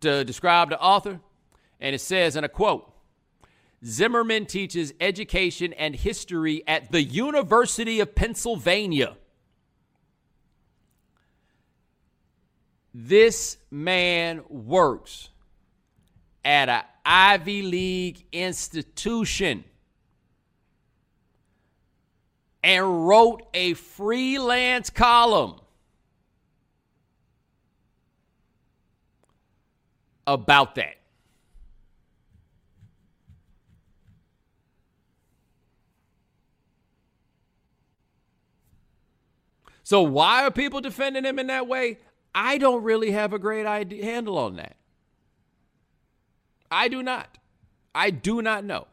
to 0.00 0.24
describe 0.24 0.70
the 0.70 0.80
author? 0.80 1.20
And 1.80 1.94
it 1.94 2.00
says 2.00 2.36
in 2.36 2.44
a 2.44 2.48
quote, 2.48 2.92
Zimmerman 3.84 4.46
teaches 4.46 4.94
education 5.00 5.72
and 5.72 5.94
history 5.94 6.62
at 6.66 6.92
the 6.92 7.02
University 7.02 8.00
of 8.00 8.14
Pennsylvania. 8.14 9.16
This 12.94 13.56
man 13.70 14.42
works 14.48 15.30
at 16.44 16.68
an 16.68 16.82
Ivy 17.04 17.62
League 17.62 18.24
institution 18.32 19.64
and 22.62 23.08
wrote 23.08 23.42
a 23.54 23.74
freelance 23.74 24.88
column 24.90 25.60
about 30.26 30.76
that. 30.76 30.96
So 39.82 40.02
why 40.02 40.44
are 40.44 40.50
people 40.50 40.80
defending 40.80 41.24
him 41.24 41.38
in 41.38 41.48
that 41.48 41.66
way? 41.66 41.98
I 42.34 42.56
don't 42.58 42.82
really 42.82 43.10
have 43.10 43.32
a 43.32 43.38
great 43.38 43.66
idea, 43.66 44.04
handle 44.04 44.38
on 44.38 44.56
that. 44.56 44.76
I 46.72 46.88
do 46.88 47.02
not. 47.02 47.36
I 47.94 48.10
do 48.10 48.40
not 48.40 48.64
know. 48.64 48.86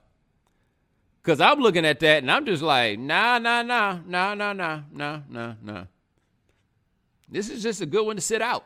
Because 1.23 1.39
I'm 1.39 1.59
looking 1.59 1.85
at 1.85 2.01
that 2.01 2.17
and 2.17 2.29
I'm 2.29 2.45
just 2.45 2.61
like, 2.61 2.99
nah, 2.99 3.39
nah, 3.39 3.61
nah, 3.61 3.99
nah, 4.05 4.33
nah, 4.33 4.53
nah, 4.53 4.81
nah, 4.91 5.19
nah, 5.29 5.53
nah. 5.61 5.83
This 7.29 7.49
is 7.49 7.63
just 7.63 7.81
a 7.81 7.85
good 7.85 8.05
one 8.05 8.17
to 8.17 8.21
sit 8.21 8.41
out. 8.41 8.65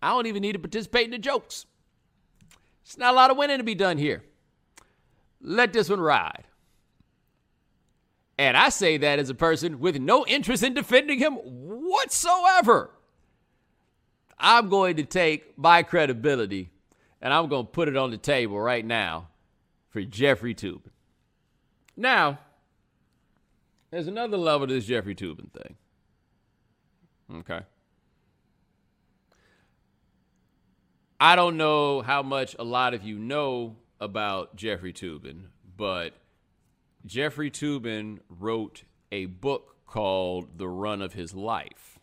I 0.00 0.10
don't 0.10 0.26
even 0.26 0.42
need 0.42 0.52
to 0.52 0.58
participate 0.58 1.06
in 1.06 1.10
the 1.10 1.18
jokes. 1.18 1.66
It's 2.84 2.96
not 2.96 3.14
a 3.14 3.16
lot 3.16 3.30
of 3.30 3.36
winning 3.36 3.58
to 3.58 3.64
be 3.64 3.74
done 3.74 3.98
here. 3.98 4.22
Let 5.40 5.72
this 5.72 5.90
one 5.90 6.00
ride. 6.00 6.44
And 8.38 8.56
I 8.56 8.68
say 8.68 8.96
that 8.98 9.18
as 9.18 9.28
a 9.28 9.34
person 9.34 9.80
with 9.80 9.98
no 9.98 10.24
interest 10.26 10.62
in 10.62 10.74
defending 10.74 11.18
him 11.18 11.34
whatsoever. 11.34 12.90
I'm 14.38 14.68
going 14.68 14.96
to 14.96 15.04
take 15.04 15.58
my 15.58 15.82
credibility 15.82 16.70
and 17.20 17.32
I'm 17.32 17.48
going 17.48 17.66
to 17.66 17.70
put 17.70 17.88
it 17.88 17.96
on 17.96 18.10
the 18.10 18.16
table 18.16 18.60
right 18.60 18.84
now 18.84 19.28
for 19.88 20.02
Jeffrey 20.02 20.54
Toobin. 20.54 20.90
Now, 21.96 22.38
there's 23.90 24.06
another 24.06 24.36
level 24.36 24.66
to 24.66 24.74
this 24.74 24.86
Jeffrey 24.86 25.14
Toobin 25.14 25.50
thing. 25.52 25.76
Okay. 27.38 27.60
I 31.18 31.36
don't 31.36 31.56
know 31.56 32.00
how 32.00 32.22
much 32.22 32.56
a 32.58 32.64
lot 32.64 32.94
of 32.94 33.04
you 33.04 33.18
know 33.18 33.76
about 34.00 34.56
Jeffrey 34.56 34.92
Toobin, 34.92 35.48
but 35.76 36.14
Jeffrey 37.04 37.50
Toobin 37.50 38.20
wrote 38.28 38.84
a 39.12 39.26
book 39.26 39.76
called 39.86 40.56
The 40.56 40.68
Run 40.68 41.02
of 41.02 41.12
His 41.12 41.34
Life. 41.34 41.98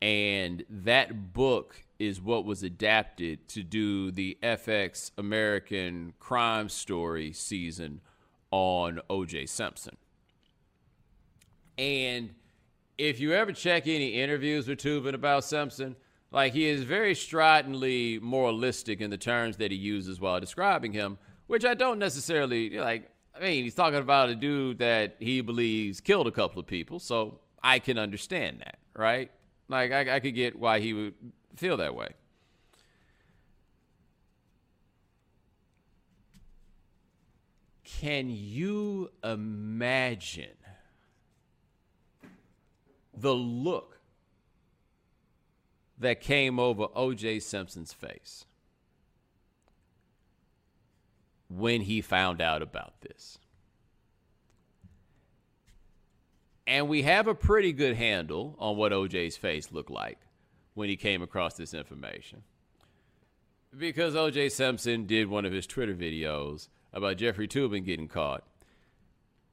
And 0.00 0.64
that 0.68 1.32
book 1.32 1.84
is 2.02 2.20
what 2.20 2.44
was 2.44 2.64
adapted 2.64 3.46
to 3.46 3.62
do 3.62 4.10
the 4.10 4.36
FX 4.42 5.12
American 5.16 6.12
Crime 6.18 6.68
Story 6.68 7.32
season 7.32 8.00
on 8.50 9.00
OJ 9.08 9.48
Simpson. 9.48 9.96
And 11.78 12.34
if 12.98 13.20
you 13.20 13.32
ever 13.34 13.52
check 13.52 13.86
any 13.86 14.20
interviews 14.20 14.66
with 14.66 14.80
Toobin 14.80 15.14
about 15.14 15.44
Simpson, 15.44 15.94
like 16.32 16.52
he 16.52 16.66
is 16.66 16.82
very 16.82 17.14
stridently 17.14 18.18
moralistic 18.20 19.00
in 19.00 19.10
the 19.10 19.16
terms 19.16 19.58
that 19.58 19.70
he 19.70 19.76
uses 19.76 20.20
while 20.20 20.40
describing 20.40 20.92
him, 20.92 21.18
which 21.46 21.64
I 21.64 21.74
don't 21.74 22.00
necessarily 22.00 22.70
like. 22.78 23.08
I 23.34 23.40
mean, 23.40 23.62
he's 23.62 23.74
talking 23.74 23.98
about 23.98 24.28
a 24.28 24.34
dude 24.34 24.78
that 24.78 25.16
he 25.20 25.40
believes 25.40 26.00
killed 26.00 26.26
a 26.26 26.32
couple 26.32 26.58
of 26.58 26.66
people, 26.66 26.98
so 26.98 27.38
I 27.62 27.78
can 27.78 27.96
understand 27.96 28.58
that, 28.60 28.78
right? 28.94 29.30
Like, 29.68 29.90
I, 29.90 30.16
I 30.16 30.20
could 30.20 30.34
get 30.34 30.58
why 30.58 30.80
he 30.80 30.92
would 30.92 31.14
feel 31.56 31.76
that 31.76 31.94
way. 31.94 32.08
Can 37.84 38.30
you 38.30 39.10
imagine 39.22 40.56
the 43.14 43.34
look 43.34 44.00
that 45.98 46.20
came 46.20 46.58
over 46.58 46.88
OJ 46.88 47.42
Simpson's 47.42 47.92
face? 47.92 48.44
when 51.56 51.82
he 51.82 52.00
found 52.00 52.40
out 52.40 52.62
about 52.62 53.00
this. 53.02 53.38
And 56.66 56.88
we 56.88 57.02
have 57.02 57.26
a 57.26 57.34
pretty 57.34 57.72
good 57.72 57.96
handle 57.96 58.56
on 58.58 58.76
what 58.76 58.92
OJ's 58.92 59.36
face 59.36 59.72
looked 59.72 59.90
like 59.90 60.18
when 60.74 60.88
he 60.88 60.96
came 60.96 61.22
across 61.22 61.54
this 61.54 61.74
information. 61.74 62.42
because 63.76 64.14
OJ 64.14 64.50
Simpson 64.52 65.06
did 65.06 65.28
one 65.28 65.44
of 65.46 65.52
his 65.52 65.66
Twitter 65.66 65.94
videos 65.94 66.68
about 66.92 67.16
Jeffrey 67.16 67.48
Toobin 67.48 67.84
getting 67.84 68.08
caught 68.08 68.44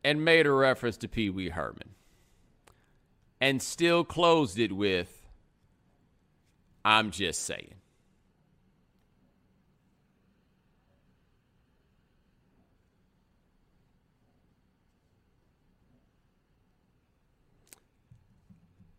and 0.04 0.24
made 0.26 0.46
a 0.46 0.52
reference 0.52 0.98
to 0.98 1.08
Pee 1.08 1.30
Wee 1.30 1.50
Herman 1.50 1.96
and 3.40 3.62
still 3.62 4.04
closed 4.04 4.60
it 4.60 4.74
with, 4.74 5.26
I'm 6.84 7.12
just 7.12 7.44
saying. 7.44 7.76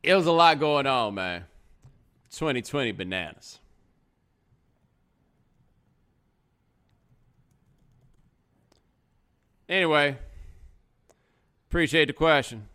It 0.02 0.14
was 0.14 0.26
a 0.26 0.32
lot 0.32 0.58
going 0.58 0.86
on, 0.86 1.14
man. 1.14 1.44
2020 2.30 2.92
bananas. 2.92 3.58
Anyway, 9.68 10.18
appreciate 11.68 12.06
the 12.06 12.12
question. 12.12 12.68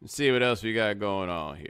Let's 0.00 0.14
see 0.14 0.30
what 0.30 0.42
else 0.42 0.62
we 0.62 0.72
got 0.72 0.98
going 0.98 1.30
on 1.30 1.56
here. 1.56 1.66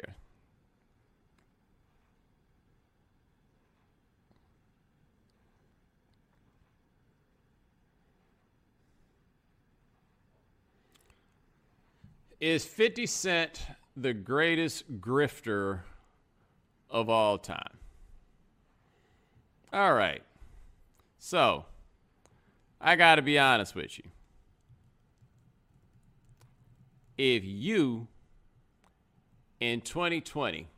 Is 12.41 12.65
50 12.65 13.07
Cent 13.07 13.63
the 13.97 14.13
greatest 14.13 15.01
grifter 15.01 15.81
of 16.93 17.09
all 17.09 17.39
time? 17.39 17.79
All 19.73 19.95
right. 19.95 20.23
So, 21.19 21.65
I 22.81 22.97
got 22.97 23.17
to 23.17 23.23
be 23.23 23.39
honest 23.39 23.75
with 23.75 23.99
you. 23.99 24.05
If 27.17 27.43
you 27.45 28.09
in 29.61 29.81
2020 29.81 30.69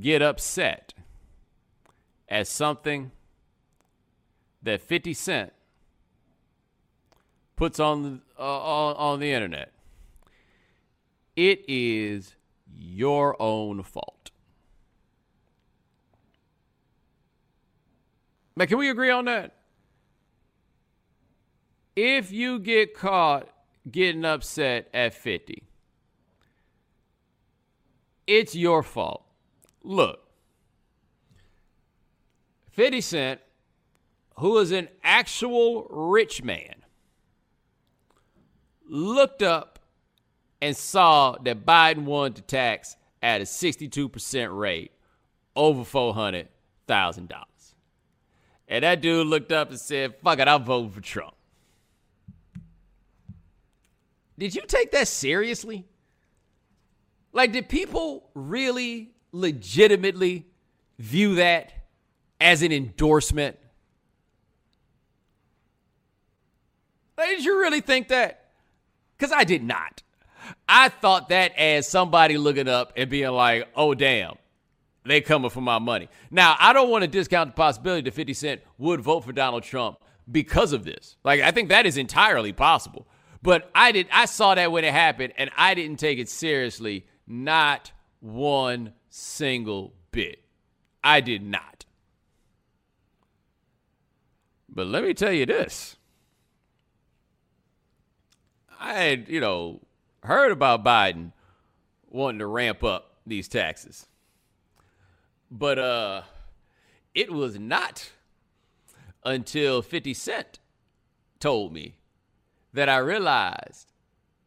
get 0.00 0.20
upset 0.20 0.92
at 2.28 2.48
something 2.48 3.12
that 4.62 4.82
50 4.82 5.14
Cent 5.14 5.52
puts 7.54 7.78
on 7.78 8.22
uh, 8.38 8.42
on 8.42 9.20
the 9.20 9.32
internet, 9.32 9.72
it 11.36 11.64
is 11.68 12.34
your 12.66 13.40
own 13.40 13.82
fault. 13.82 14.15
But 18.56 18.68
can 18.68 18.78
we 18.78 18.88
agree 18.88 19.10
on 19.10 19.26
that? 19.26 19.54
If 21.94 22.32
you 22.32 22.58
get 22.58 22.94
caught 22.94 23.48
getting 23.90 24.24
upset 24.24 24.88
at 24.94 25.14
50, 25.14 25.62
it's 28.26 28.54
your 28.54 28.82
fault. 28.82 29.24
Look, 29.82 30.20
50 32.72 33.00
Cent, 33.00 33.40
who 34.38 34.58
is 34.58 34.72
an 34.72 34.88
actual 35.04 35.86
rich 35.88 36.42
man, 36.42 36.84
looked 38.88 39.42
up 39.42 39.78
and 40.60 40.76
saw 40.76 41.36
that 41.44 41.64
Biden 41.64 42.04
won 42.04 42.32
the 42.32 42.40
tax 42.40 42.96
at 43.22 43.40
a 43.40 43.44
62% 43.44 44.58
rate 44.58 44.92
over 45.54 45.82
$400,000. 45.82 47.55
And 48.68 48.82
that 48.82 49.00
dude 49.00 49.26
looked 49.26 49.52
up 49.52 49.70
and 49.70 49.78
said, 49.78 50.14
fuck 50.22 50.38
it, 50.38 50.48
I'm 50.48 50.64
voting 50.64 50.90
for 50.90 51.00
Trump. 51.00 51.34
Did 54.38 54.54
you 54.54 54.62
take 54.66 54.90
that 54.92 55.08
seriously? 55.08 55.86
Like, 57.32 57.52
did 57.52 57.68
people 57.68 58.28
really 58.34 59.10
legitimately 59.32 60.46
view 60.98 61.36
that 61.36 61.72
as 62.40 62.62
an 62.62 62.72
endorsement? 62.72 63.56
Like, 67.16 67.28
did 67.28 67.44
you 67.44 67.58
really 67.58 67.80
think 67.80 68.08
that? 68.08 68.50
Because 69.16 69.32
I 69.32 69.44
did 69.44 69.62
not. 69.62 70.02
I 70.68 70.88
thought 70.88 71.30
that 71.30 71.56
as 71.56 71.88
somebody 71.88 72.36
looking 72.36 72.68
up 72.68 72.92
and 72.96 73.08
being 73.08 73.30
like, 73.30 73.68
oh, 73.74 73.94
damn, 73.94 74.34
they 75.08 75.20
coming 75.20 75.50
for 75.50 75.60
my 75.60 75.78
money. 75.78 76.08
Now, 76.30 76.56
I 76.58 76.72
don't 76.72 76.90
want 76.90 77.02
to 77.02 77.08
discount 77.08 77.50
the 77.50 77.54
possibility 77.54 78.02
that 78.02 78.14
50 78.14 78.34
Cent 78.34 78.60
would 78.78 79.00
vote 79.00 79.24
for 79.24 79.32
Donald 79.32 79.62
Trump 79.62 79.98
because 80.30 80.72
of 80.72 80.84
this. 80.84 81.16
Like, 81.24 81.40
I 81.40 81.50
think 81.50 81.68
that 81.68 81.86
is 81.86 81.96
entirely 81.96 82.52
possible. 82.52 83.06
But 83.42 83.70
I 83.74 83.92
did 83.92 84.08
I 84.10 84.24
saw 84.24 84.54
that 84.54 84.72
when 84.72 84.84
it 84.84 84.92
happened 84.92 85.32
and 85.36 85.50
I 85.56 85.74
didn't 85.74 85.98
take 86.00 86.18
it 86.18 86.28
seriously 86.28 87.06
not 87.26 87.92
one 88.20 88.92
single 89.08 89.94
bit. 90.10 90.42
I 91.04 91.20
did 91.20 91.42
not. 91.42 91.84
But 94.68 94.88
let 94.88 95.04
me 95.04 95.14
tell 95.14 95.32
you 95.32 95.46
this. 95.46 95.96
I 98.78 98.94
had, 98.94 99.28
you 99.28 99.40
know, 99.40 99.80
heard 100.22 100.52
about 100.52 100.84
Biden 100.84 101.32
wanting 102.10 102.40
to 102.40 102.46
ramp 102.46 102.84
up 102.84 103.16
these 103.26 103.48
taxes. 103.48 104.06
But 105.50 105.78
uh 105.78 106.22
it 107.14 107.32
was 107.32 107.58
not 107.58 108.10
until 109.24 109.82
50 109.82 110.14
Cent 110.14 110.58
told 111.40 111.72
me 111.72 111.96
that 112.74 112.88
I 112.88 112.98
realized 112.98 113.90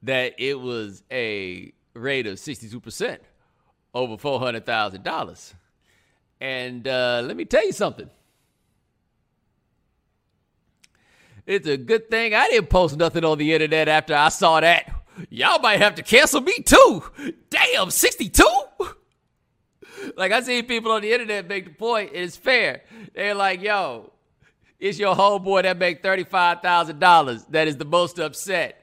that 0.03 0.35
it 0.37 0.59
was 0.59 1.03
a 1.11 1.73
rate 1.93 2.27
of 2.27 2.35
62% 2.37 3.17
over 3.93 4.15
$400,000. 4.15 5.53
And 6.39 6.87
uh, 6.87 7.23
let 7.25 7.35
me 7.35 7.45
tell 7.45 7.65
you 7.65 7.71
something. 7.73 8.09
It's 11.45 11.67
a 11.67 11.77
good 11.77 12.09
thing 12.09 12.35
I 12.35 12.47
didn't 12.49 12.69
post 12.69 12.95
nothing 12.95 13.25
on 13.25 13.39
the 13.39 13.51
internet 13.51 13.87
after 13.87 14.15
I 14.15 14.29
saw 14.29 14.59
that. 14.59 14.93
Y'all 15.29 15.59
might 15.59 15.81
have 15.81 15.95
to 15.95 16.03
cancel 16.03 16.41
me 16.41 16.53
too. 16.61 17.03
Damn, 17.49 17.89
62? 17.89 18.45
Like 20.15 20.31
I 20.31 20.41
see 20.41 20.63
people 20.63 20.91
on 20.91 21.01
the 21.01 21.11
internet 21.11 21.47
make 21.47 21.65
the 21.65 21.71
point, 21.71 22.11
it's 22.13 22.35
fair. 22.37 22.81
They're 23.13 23.35
like, 23.35 23.61
yo, 23.61 24.11
it's 24.79 24.99
your 24.99 25.15
homeboy 25.15 25.63
that 25.63 25.77
make 25.77 26.01
$35,000 26.03 27.45
that 27.49 27.67
is 27.67 27.77
the 27.77 27.85
most 27.85 28.19
upset 28.19 28.81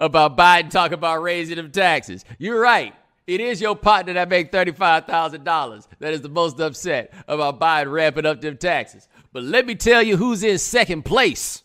about 0.00 0.36
Biden 0.36 0.70
talking 0.70 0.94
about 0.94 1.22
raising 1.22 1.56
them 1.56 1.70
taxes. 1.70 2.24
You're 2.38 2.60
right. 2.60 2.94
It 3.26 3.40
is 3.40 3.60
your 3.60 3.76
partner 3.76 4.14
that 4.14 4.28
make 4.28 4.50
$35,000 4.50 5.86
that 5.98 6.14
is 6.14 6.22
the 6.22 6.28
most 6.28 6.58
upset 6.60 7.12
about 7.28 7.60
Biden 7.60 7.92
ramping 7.92 8.26
up 8.26 8.40
them 8.40 8.56
taxes. 8.56 9.06
But 9.32 9.42
let 9.42 9.66
me 9.66 9.74
tell 9.74 10.02
you 10.02 10.16
who's 10.16 10.42
in 10.42 10.58
second 10.58 11.04
place. 11.04 11.62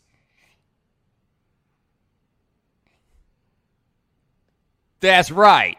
That's 5.00 5.32
right. 5.32 5.78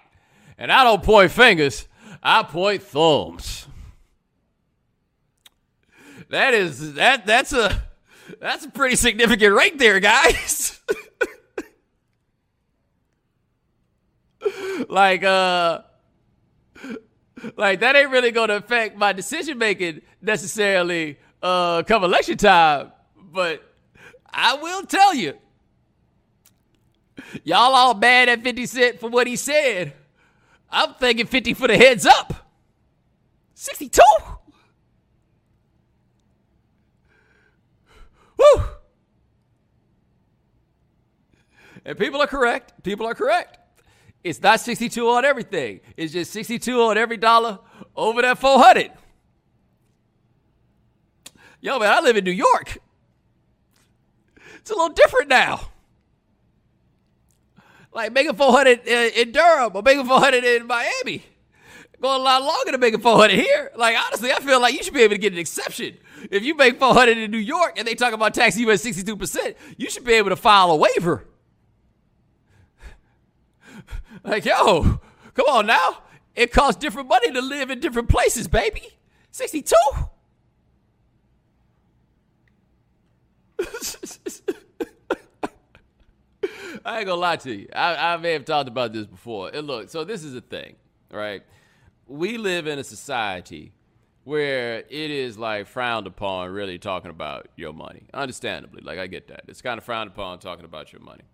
And 0.59 0.71
I 0.71 0.85
don't 0.85 1.03
point 1.03 1.31
fingers, 1.31 1.89
I 2.25 2.43
point 2.43 2.83
thumbs. 2.83 3.69
That 6.31 6.55
is 6.55 6.95
that 6.95 7.27
that's 7.27 7.53
a 7.53 7.83
that's 8.41 8.65
a 8.65 8.71
pretty 8.71 8.97
significant 8.97 9.55
rate 9.55 9.79
there, 9.79 10.01
guys. 10.01 10.81
like 14.89 15.23
uh 15.23 15.81
like 17.57 17.81
that 17.81 17.97
ain't 17.97 18.11
really 18.11 18.31
gonna 18.31 18.57
affect 18.57 18.97
my 18.97 19.13
decision 19.13 19.59
making 19.59 20.01
necessarily 20.23 21.19
uh 21.43 21.83
come 21.83 22.05
election 22.05 22.37
time 22.37 22.93
but 23.17 23.63
i 24.33 24.55
will 24.57 24.85
tell 24.85 25.15
you 25.15 25.35
y'all 27.43 27.75
all 27.75 27.95
mad 27.95 28.29
at 28.29 28.43
50 28.43 28.67
cent 28.67 29.01
for 29.01 29.09
what 29.09 29.27
he 29.27 29.37
said 29.37 29.95
i'm 30.75 30.95
thinking 30.95 31.27
50 31.27 31.55
for 31.55 31.69
the 31.69 31.77
heads 31.77 32.05
up 32.05 32.51
62 33.55 34.01
Woo! 38.37 38.63
And 41.85 41.99
people 41.99 42.21
are 42.23 42.27
correct. 42.27 42.83
People 42.83 43.07
are 43.07 43.15
correct. 43.15 43.59
It's 44.23 44.41
not 44.41 44.61
62 44.61 45.07
on 45.07 45.25
everything. 45.25 45.81
It's 45.97 46.13
just 46.13 46.33
62 46.33 46.81
on 46.81 46.97
every 46.97 47.19
dollar 47.19 47.59
over 47.95 48.23
that 48.23 48.39
400. 48.39 48.91
Yo, 51.61 51.79
man, 51.79 51.93
I 51.93 52.01
live 52.01 52.17
in 52.17 52.25
New 52.25 52.31
York. 52.31 52.79
It's 54.57 54.71
a 54.71 54.75
little 54.75 54.95
different 54.95 55.29
now. 55.29 55.61
Like 57.95 58.13
making 58.13 58.35
400 58.35 58.87
in 58.87 59.31
Durham 59.31 59.71
or 59.75 59.83
making 59.83 60.07
400 60.07 60.43
in 60.43 60.67
Miami. 60.67 61.23
going 62.01 62.21
a 62.21 62.25
lot 62.25 62.43
longer 62.43 62.73
to 62.73 62.79
make 62.79 63.01
400 63.01 63.35
here. 63.35 63.71
Like, 63.77 63.97
honestly, 63.97 64.33
I 64.33 64.41
feel 64.41 64.61
like 64.61 64.75
you 64.75 64.83
should 64.83 64.95
be 64.95 65.03
able 65.03 65.15
to 65.15 65.19
get 65.19 65.33
an 65.33 65.39
exception. 65.39 65.97
If 66.31 66.43
you 66.43 66.57
make 66.57 66.81
400 66.81 67.17
in 67.17 67.31
New 67.31 67.39
York 67.39 67.75
and 67.79 67.87
they 67.87 67.95
talk 67.95 68.13
about 68.13 68.35
taxing 68.35 68.63
you 68.63 68.71
at 68.73 68.81
62%, 68.81 69.55
you 69.77 69.89
should 69.89 70.05
be 70.05 70.15
able 70.15 70.31
to 70.31 70.37
file 70.37 70.73
a 70.73 70.77
waiver. 70.77 71.25
Like, 74.23 74.45
yo, 74.47 75.01
come 75.35 75.47
on 75.51 75.67
now. 75.67 75.99
It 76.35 76.51
costs 76.51 76.81
different 76.81 77.09
money 77.09 77.31
to 77.31 77.43
live 77.43 77.71
in 77.71 77.81
different 77.81 78.09
places, 78.09 78.49
baby. 78.49 78.97
62? 79.33 79.75
I 86.85 86.99
ain't 86.99 87.07
gonna 87.07 87.21
lie 87.21 87.37
to 87.37 87.55
you. 87.55 87.69
I, 87.75 88.15
I 88.15 88.17
may 88.19 88.33
have 88.33 88.45
talked 88.45 88.69
about 88.69 88.93
this 88.93 89.07
before. 89.07 89.51
And 89.53 89.67
look, 89.67 89.89
so 89.89 90.05
this 90.05 90.23
is 90.23 90.35
a 90.35 90.41
thing, 90.41 90.77
right? 91.11 91.43
We 92.07 92.37
live 92.37 92.67
in 92.67 92.79
a 92.79 92.85
society 92.85 93.73
where 94.25 94.79
it 94.79 95.11
is 95.11 95.39
like 95.39 95.67
frowned 95.67 96.07
upon 96.07 96.51
really 96.51 96.79
talking 96.79 97.11
about 97.11 97.49
your 97.57 97.73
money. 97.73 98.05
Understandably, 98.13 98.83
like 98.83 98.99
I 98.99 99.07
get 99.07 99.29
that. 99.29 99.45
It's 99.49 99.63
kind 99.63 99.79
of 99.79 99.85
frowned 99.85 100.11
upon 100.11 100.39
talking 100.41 100.65
about 100.65 100.93
your 100.93 101.01
money. 101.01 101.25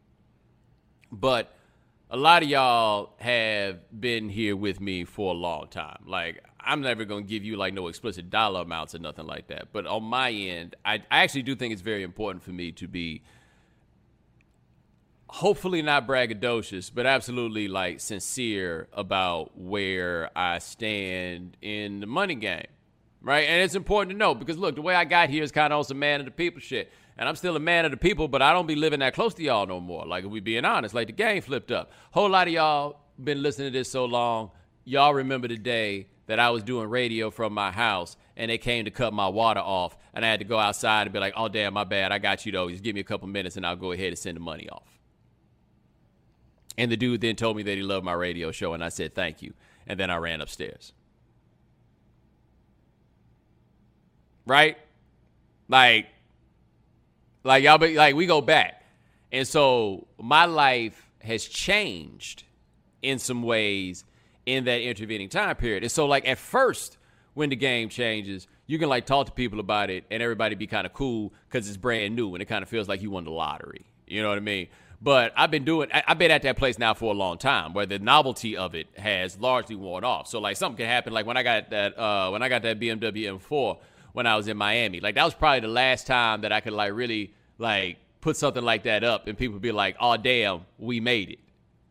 But 1.11 1.53
a 2.11 2.17
lot 2.17 2.43
of 2.43 2.49
y'all 2.49 3.15
have 3.19 3.79
been 3.99 4.29
here 4.29 4.57
with 4.57 4.81
me 4.81 5.05
for 5.05 5.33
a 5.33 5.37
long 5.37 5.69
time. 5.69 6.03
Like 6.07 6.45
I'm 6.61 6.81
never 6.81 7.05
gonna 7.05 7.23
give 7.23 7.45
you 7.45 7.57
like 7.57 7.75
no 7.75 7.89
explicit 7.89 8.31
dollar 8.31 8.63
amounts 8.63 8.95
or 8.95 8.99
nothing 8.99 9.27
like 9.27 9.49
that. 9.49 9.73
But 9.73 9.87
on 9.87 10.05
my 10.05 10.31
end, 10.31 10.77
I, 10.85 10.97
I 11.11 11.23
actually 11.23 11.43
do 11.43 11.57
think 11.57 11.73
it's 11.73 11.83
very 11.83 12.03
important 12.03 12.43
for 12.45 12.51
me 12.51 12.73
to 12.73 12.87
be 12.87 13.23
hopefully 15.33 15.81
not 15.81 16.09
braggadocious, 16.09 16.91
but 16.93 17.07
absolutely 17.07 17.69
like 17.69 18.01
sincere 18.01 18.89
about 18.93 19.57
where 19.57 20.29
I 20.37 20.59
stand 20.59 21.57
in 21.63 22.01
the 22.01 22.07
money 22.07 22.35
game. 22.35 22.67
Right? 23.23 23.47
And 23.49 23.63
it's 23.63 23.75
important 23.75 24.13
to 24.13 24.17
know 24.17 24.35
because 24.35 24.59
look, 24.59 24.75
the 24.75 24.83
way 24.83 24.95
I 24.95 25.05
got 25.05 25.31
here 25.31 25.43
is 25.43 25.53
kind 25.53 25.73
of 25.73 25.87
some 25.87 25.99
man 25.99 26.21
of 26.21 26.27
the 26.27 26.33
people 26.33 26.61
shit. 26.61 26.91
And 27.17 27.29
I'm 27.29 27.37
still 27.37 27.55
a 27.55 27.61
man 27.61 27.85
of 27.85 27.91
the 27.91 27.97
people, 27.97 28.29
but 28.29 28.41
I 28.41 28.53
don't 28.53 28.67
be 28.67 28.75
living 28.75 29.01
that 29.01 29.15
close 29.15 29.35
to 29.35 29.43
y'all 29.43 29.67
no 29.67 29.79
more. 29.79 30.07
Like 30.07 30.25
if 30.25 30.31
we 30.31 30.41
being 30.41 30.65
honest, 30.65 30.95
like 30.95 31.07
the 31.07 31.13
game 31.13 31.43
flipped 31.43 31.71
up. 31.71 31.93
Whole 32.13 32.31
lot 32.31 32.49
of 32.49 32.55
y'all 32.55 32.97
been 33.23 33.43
listening 33.43 33.73
to 33.73 33.79
this 33.79 33.91
so 33.91 34.07
long, 34.07 34.51
y'all 34.85 35.15
remember 35.15 35.47
the 35.47 35.59
day 35.59 36.09
that 36.27 36.41
I 36.41 36.51
was 36.51 36.63
doing 36.63 36.89
radio 36.89 37.31
from 37.31 37.53
my 37.53 37.71
house 37.71 38.17
and 38.37 38.51
they 38.51 38.59
came 38.59 38.87
to 38.87 38.91
cut 38.91 39.13
my 39.13 39.29
water 39.29 39.61
off 39.61 39.97
and 40.15 40.25
I 40.25 40.29
had 40.29 40.41
to 40.41 40.47
go 40.47 40.59
outside 40.59 41.03
and 41.03 41.13
be 41.13 41.19
like, 41.21 41.35
"Oh 41.37 41.49
damn, 41.49 41.75
my 41.75 41.85
bad. 41.85 42.11
I 42.11 42.19
got 42.19 42.47
you 42.47 42.53
though. 42.53 42.71
Just 42.71 42.83
give 42.83 42.95
me 42.95 43.01
a 43.01 43.05
couple 43.05 43.29
minutes 43.29 43.57
and 43.57 43.67
I'll 43.67 43.77
go 43.77 43.93
ahead 43.93 44.09
and 44.09 44.19
send 44.19 44.37
the 44.37 44.41
money 44.41 44.69
off." 44.69 45.00
And 46.81 46.91
the 46.91 46.97
dude 46.97 47.21
then 47.21 47.37
told 47.37 47.59
me 47.59 47.63
that 47.65 47.77
he 47.77 47.83
loved 47.83 48.07
my 48.07 48.15
radio 48.15 48.53
show, 48.53 48.73
and 48.73 48.83
I 48.83 48.89
said, 48.89 49.15
thank 49.15 49.43
you. 49.43 49.53
And 49.87 50.01
then 50.01 50.09
I 50.09 50.17
ran 50.17 50.41
upstairs. 50.41 50.95
Right? 54.47 54.79
Like, 55.69 56.07
like 57.45 57.65
y'all 57.65 57.77
be 57.77 57.97
like, 57.97 58.15
we 58.15 58.25
go 58.25 58.41
back. 58.41 58.83
And 59.31 59.47
so 59.47 60.07
my 60.19 60.47
life 60.47 61.11
has 61.21 61.45
changed 61.45 62.45
in 63.03 63.19
some 63.19 63.43
ways 63.43 64.07
in 64.47 64.65
that 64.65 64.81
intervening 64.81 65.29
time 65.29 65.57
period. 65.57 65.83
And 65.83 65.93
so, 65.93 66.07
like, 66.07 66.27
at 66.27 66.39
first, 66.39 66.97
when 67.35 67.51
the 67.51 67.57
game 67.57 67.91
changes, 67.91 68.49
you 68.67 68.79
can 68.79 68.89
like 68.89 69.05
talk 69.05 69.27
to 69.27 69.33
people 69.33 69.61
about 69.61 69.91
it 69.91 70.05
and 70.11 70.23
everybody 70.23 70.55
be 70.55 70.67
kind 70.67 70.87
of 70.87 70.95
cool 70.95 71.35
because 71.47 71.69
it's 71.69 71.77
brand 71.77 72.17
new 72.17 72.35
and 72.35 72.41
it 72.41 72.47
kind 72.47 72.63
of 72.63 72.71
feels 72.71 72.89
like 72.89 73.03
you 73.03 73.11
won 73.11 73.25
the 73.25 73.31
lottery. 73.31 73.85
You 74.07 74.23
know 74.23 74.31
what 74.31 74.39
I 74.39 74.41
mean? 74.41 74.69
But 75.03 75.33
I've 75.35 75.51
been 75.51 75.65
doing, 75.65 75.89
I've 75.93 76.19
been 76.19 76.31
at 76.31 76.43
that 76.43 76.57
place 76.57 76.79
now 76.79 76.93
for 76.93 77.13
a 77.13 77.17
long 77.17 77.39
time 77.39 77.73
where 77.73 77.87
the 77.87 77.99
novelty 77.99 78.57
of 78.57 78.75
it 78.75 78.87
has 78.99 79.39
largely 79.39 79.77
worn 79.77 80.05
off. 80.05 80.27
So 80.27 80.41
like 80.41 80.57
something 80.59 80.77
can 80.77 80.87
happen. 80.87 81.13
Like 81.13 81.25
when 81.25 81.39
I 81.39 81.43
got 81.43 81.71
that, 81.71 81.99
uh, 81.99 82.29
when 82.31 82.43
I 82.43 82.49
got 82.51 82.63
that 82.63 82.79
BMW 82.79 83.39
M4 83.39 83.79
when 84.13 84.27
I 84.27 84.37
was 84.37 84.49
in 84.49 84.57
Miami, 84.57 85.01
like 85.01 85.15
that 85.15 85.25
was 85.25 85.35
probably 85.35 85.61
the 85.61 85.69
last 85.69 86.07
time 86.07 86.43
that 86.43 86.53
I 86.53 86.61
could 86.61 86.75
like 86.75 86.93
really 86.93 87.33
like 87.57 87.97
put 88.21 88.37
something 88.37 88.63
like 88.63 88.83
that 88.83 89.03
up 89.03 89.27
and 89.27 89.39
people 89.39 89.59
be 89.59 89.73
like, 89.73 89.97
oh 90.01 90.19
damn, 90.19 90.67
we 90.79 91.01
made 91.01 91.31
it. 91.31 91.39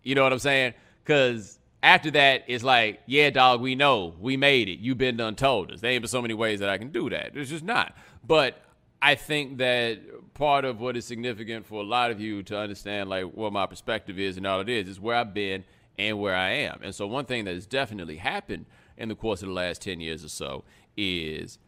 You 0.03 0.13
know 0.13 0.23
what 0.23 0.31
I'm 0.31 0.39
saying? 0.39 0.75
Because 1.03 1.57
after 1.81 2.11
that, 2.11 2.43
it's 2.47 2.63
like, 2.63 2.99
yeah, 3.07 3.31
dog, 3.31 3.61
we 3.61 3.73
know 3.73 4.13
we 4.19 4.37
made 4.37 4.69
it. 4.69 4.79
You've 4.79 4.99
been 4.99 5.17
done 5.17 5.35
told 5.35 5.71
us. 5.71 5.81
There 5.81 5.89
ain't 5.89 6.03
been 6.03 6.09
so 6.09 6.21
many 6.21 6.35
ways 6.35 6.59
that 6.59 6.69
I 6.69 6.77
can 6.77 6.91
do 6.91 7.09
that. 7.09 7.33
There's 7.33 7.49
just 7.49 7.63
not. 7.63 7.95
But 8.23 8.61
I 9.01 9.15
think 9.15 9.57
that 9.59 9.99
part 10.33 10.65
of 10.65 10.81
what 10.81 10.97
is 10.97 11.05
significant 11.05 11.65
for 11.65 11.81
a 11.81 11.85
lot 11.85 12.11
of 12.11 12.19
you 12.19 12.43
to 12.43 12.57
understand 12.57 13.09
like 13.09 13.25
what 13.25 13.53
my 13.53 13.65
perspective 13.65 14.19
is 14.19 14.37
and 14.37 14.45
all 14.45 14.59
it 14.59 14.69
is 14.69 14.87
is 14.87 14.99
where 14.99 15.15
I've 15.15 15.33
been 15.33 15.63
and 15.97 16.19
where 16.19 16.35
I 16.35 16.49
am. 16.49 16.79
And 16.83 16.93
so 16.93 17.07
one 17.07 17.25
thing 17.25 17.45
that 17.45 17.53
has 17.53 17.65
definitely 17.65 18.17
happened 18.17 18.65
in 18.97 19.09
the 19.09 19.15
course 19.15 19.41
of 19.41 19.47
the 19.47 19.53
last 19.53 19.81
10 19.81 20.01
years 20.01 20.25
or 20.25 20.29
so 20.29 20.65
is 20.97 21.59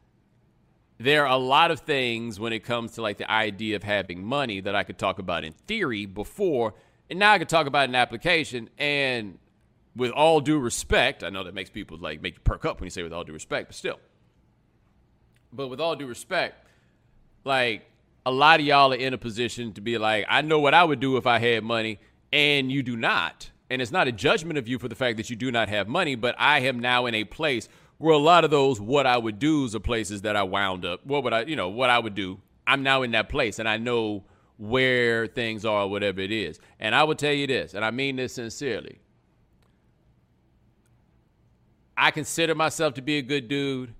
there 0.97 1.25
are 1.25 1.33
a 1.33 1.37
lot 1.37 1.71
of 1.71 1.79
things 1.79 2.39
when 2.39 2.51
it 2.53 2.59
comes 2.59 2.91
to 2.93 3.01
like 3.01 3.17
the 3.17 3.31
idea 3.31 3.75
of 3.77 3.83
having 3.83 4.23
money 4.23 4.59
that 4.59 4.75
I 4.75 4.83
could 4.83 4.97
talk 4.97 5.17
about 5.17 5.43
in 5.43 5.53
theory 5.53 6.05
before 6.05 6.73
and 7.09 7.17
now 7.17 7.31
I 7.31 7.39
could 7.39 7.49
talk 7.49 7.65
about 7.65 7.87
an 7.87 7.95
application 7.95 8.69
and 8.77 9.37
with 9.95 10.11
all 10.11 10.39
due 10.39 10.59
respect, 10.59 11.23
I 11.23 11.29
know 11.29 11.43
that 11.43 11.53
makes 11.53 11.69
people 11.69 11.97
like 11.97 12.21
make 12.21 12.35
you 12.35 12.41
perk 12.41 12.65
up 12.65 12.79
when 12.79 12.85
you 12.85 12.91
say 12.91 13.03
with 13.03 13.13
all 13.13 13.23
due 13.23 13.33
respect, 13.33 13.69
but 13.69 13.75
still. 13.75 13.99
But 15.51 15.67
with 15.67 15.81
all 15.81 15.95
due 15.95 16.07
respect, 16.07 16.60
like 17.43 17.83
a 18.25 18.31
lot 18.31 18.59
of 18.59 18.65
y'all 18.65 18.93
are 18.93 18.97
in 18.97 19.13
a 19.13 19.17
position 19.17 19.73
to 19.73 19.81
be 19.81 19.97
like, 19.97 20.25
I 20.29 20.41
know 20.41 20.59
what 20.59 20.73
I 20.73 20.83
would 20.83 20.99
do 20.99 21.17
if 21.17 21.25
I 21.25 21.39
had 21.39 21.63
money, 21.63 21.99
and 22.31 22.71
you 22.71 22.83
do 22.83 22.95
not. 22.95 23.51
And 23.69 23.81
it's 23.81 23.91
not 23.91 24.07
a 24.07 24.11
judgment 24.11 24.57
of 24.57 24.67
you 24.67 24.77
for 24.77 24.87
the 24.87 24.95
fact 24.95 25.17
that 25.17 25.29
you 25.29 25.35
do 25.35 25.51
not 25.51 25.69
have 25.69 25.87
money, 25.87 26.15
but 26.15 26.35
I 26.37 26.59
am 26.59 26.79
now 26.79 27.05
in 27.05 27.15
a 27.15 27.23
place 27.23 27.69
where 27.97 28.13
a 28.13 28.17
lot 28.17 28.43
of 28.43 28.51
those 28.51 28.81
what 28.81 29.07
I 29.07 29.17
would 29.17 29.39
do's 29.39 29.75
are 29.75 29.79
places 29.79 30.23
that 30.23 30.35
I 30.35 30.43
wound 30.43 30.85
up. 30.85 31.05
What 31.05 31.23
would 31.23 31.33
I, 31.33 31.43
you 31.43 31.55
know, 31.55 31.69
what 31.69 31.89
I 31.89 31.99
would 31.99 32.15
do. 32.15 32.39
I'm 32.67 32.83
now 32.83 33.01
in 33.03 33.11
that 33.11 33.29
place, 33.29 33.59
and 33.59 33.67
I 33.67 33.77
know 33.77 34.23
where 34.57 35.25
things 35.25 35.65
are, 35.65 35.87
whatever 35.87 36.21
it 36.21 36.31
is. 36.31 36.59
And 36.79 36.93
I 36.93 37.03
will 37.03 37.15
tell 37.15 37.33
you 37.33 37.47
this, 37.47 37.73
and 37.73 37.83
I 37.83 37.91
mean 37.91 38.17
this 38.17 38.33
sincerely. 38.33 38.99
I 41.97 42.11
consider 42.11 42.55
myself 42.55 42.93
to 42.95 43.01
be 43.01 43.17
a 43.17 43.21
good 43.21 43.47
dude. 43.47 43.93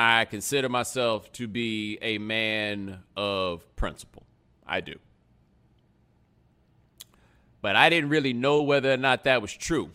I 0.00 0.26
consider 0.26 0.68
myself 0.68 1.32
to 1.32 1.48
be 1.48 1.98
a 2.00 2.18
man 2.18 3.00
of 3.16 3.64
principle. 3.74 4.22
I 4.64 4.80
do. 4.80 4.94
But 7.60 7.74
I 7.74 7.90
didn't 7.90 8.08
really 8.08 8.32
know 8.32 8.62
whether 8.62 8.92
or 8.92 8.96
not 8.96 9.24
that 9.24 9.42
was 9.42 9.52
true 9.52 9.90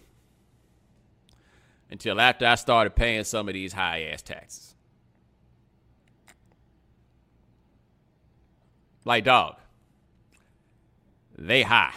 until 1.89 2.19
after 2.19 2.45
I 2.45 2.55
started 2.55 2.97
paying 2.97 3.23
some 3.23 3.47
of 3.47 3.53
these 3.53 3.71
high 3.71 4.03
ass 4.11 4.21
taxes. 4.21 4.75
Like 9.05 9.23
dog. 9.23 9.55
They 11.37 11.61
high. 11.61 11.93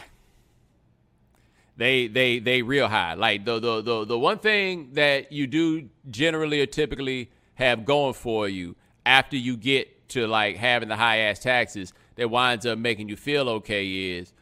They 1.77 2.07
they 2.07 2.39
they 2.39 2.63
real 2.63 2.87
high. 2.87 3.15
Like 3.15 3.45
the 3.45 3.59
the 3.59 3.83
the, 3.83 4.05
the 4.05 4.19
one 4.19 4.39
thing 4.39 4.91
that 4.93 5.33
you 5.33 5.49
do 5.49 5.89
generally 6.09 6.61
or 6.61 6.67
typically 6.67 7.33
have 7.57 7.85
going 7.85 8.15
for 8.15 8.49
you 8.49 8.77
after 9.05 9.37
you 9.37 9.57
get 9.57 10.09
to 10.11 10.27
like 10.27 10.57
having 10.57 10.89
the 10.89 10.97
high 10.97 11.19
ass 11.19 11.39
taxes 11.39 11.93
that 12.15 12.31
winds 12.31 12.65
up 12.65 12.79
making 12.79 13.09
you 13.09 13.17
feel 13.17 13.49
okay 13.49 13.87
is 13.87 14.33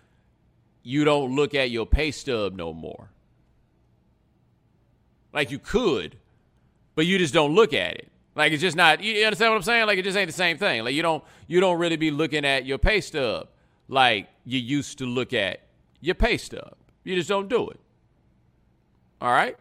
you 0.83 1.05
don't 1.05 1.35
look 1.35 1.55
at 1.55 1.71
your 1.71 1.87
pay 1.87 2.11
stub 2.11 2.55
no 2.55 2.73
more. 2.73 3.11
Like 5.33 5.51
you 5.51 5.59
could, 5.59 6.17
but 6.95 7.07
you 7.07 7.19
just 7.19 7.35
don't 7.35 7.55
look 7.55 7.73
at 7.73 7.95
it. 7.95 8.11
Like 8.37 8.53
it's 8.53 8.61
just 8.61 8.77
not 8.77 9.03
you 9.03 9.25
understand 9.25 9.53
what 9.53 9.57
I'm 9.57 9.63
saying? 9.63 9.87
Like 9.87 9.99
it 9.99 10.03
just 10.03 10.17
ain't 10.17 10.29
the 10.29 10.33
same 10.33 10.59
thing. 10.59 10.85
Like 10.85 10.95
you 10.95 11.03
don't 11.03 11.25
you 11.47 11.61
don't 11.61 11.79
really 11.79 11.97
be 11.97 12.11
looking 12.11 12.45
at 12.45 12.67
your 12.67 12.79
pay 12.79 13.01
stub 13.01 13.49
like 13.89 14.29
you 14.45 14.59
used 14.59 14.99
to 14.99 15.07
look 15.07 15.33
at 15.33 15.61
your 16.01 16.15
pay 16.15 16.37
stub. 16.37 16.75
You 17.05 17.15
just 17.15 17.29
don't 17.29 17.49
do 17.49 17.69
it. 17.71 17.81
All 19.21 19.31
right? 19.31 19.57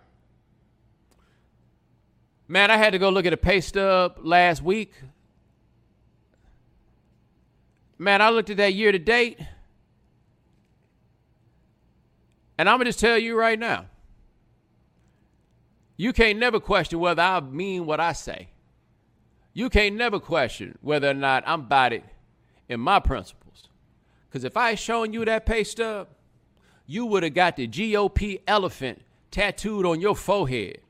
Man, 2.53 2.69
I 2.69 2.77
had 2.77 2.91
to 2.91 2.99
go 2.99 3.09
look 3.09 3.25
at 3.25 3.33
a 3.33 3.37
pay 3.37 3.61
stub 3.61 4.19
last 4.21 4.61
week. 4.61 4.93
Man, 7.97 8.21
I 8.21 8.29
looked 8.29 8.51
at 8.51 8.57
that 8.57 8.75
year 8.75 8.91
to 8.91 8.99
date. 8.99 9.39
And 12.59 12.69
I'm 12.69 12.77
going 12.77 12.85
to 12.85 12.89
just 12.89 12.99
tell 12.99 13.17
you 13.17 13.35
right 13.35 13.57
now 13.57 13.87
you 15.97 16.13
can't 16.13 16.37
never 16.37 16.59
question 16.59 16.99
whether 16.99 17.23
I 17.23 17.39
mean 17.39 17.87
what 17.87 17.99
I 17.99 18.13
say. 18.13 18.49
You 19.53 19.67
can't 19.67 19.95
never 19.95 20.19
question 20.19 20.77
whether 20.81 21.09
or 21.09 21.15
not 21.15 21.43
I'm 21.47 21.61
about 21.61 21.91
it 21.91 22.03
in 22.69 22.79
my 22.79 22.99
principles. 22.99 23.67
Because 24.29 24.43
if 24.43 24.55
I 24.57 24.69
had 24.69 24.79
shown 24.79 25.11
you 25.11 25.25
that 25.25 25.47
pay 25.47 25.63
stub, 25.63 26.07
you 26.85 27.07
would 27.07 27.23
have 27.23 27.33
got 27.33 27.55
the 27.55 27.67
GOP 27.67 28.41
elephant 28.45 29.01
tattooed 29.31 29.87
on 29.87 29.99
your 29.99 30.15
forehead. 30.15 30.81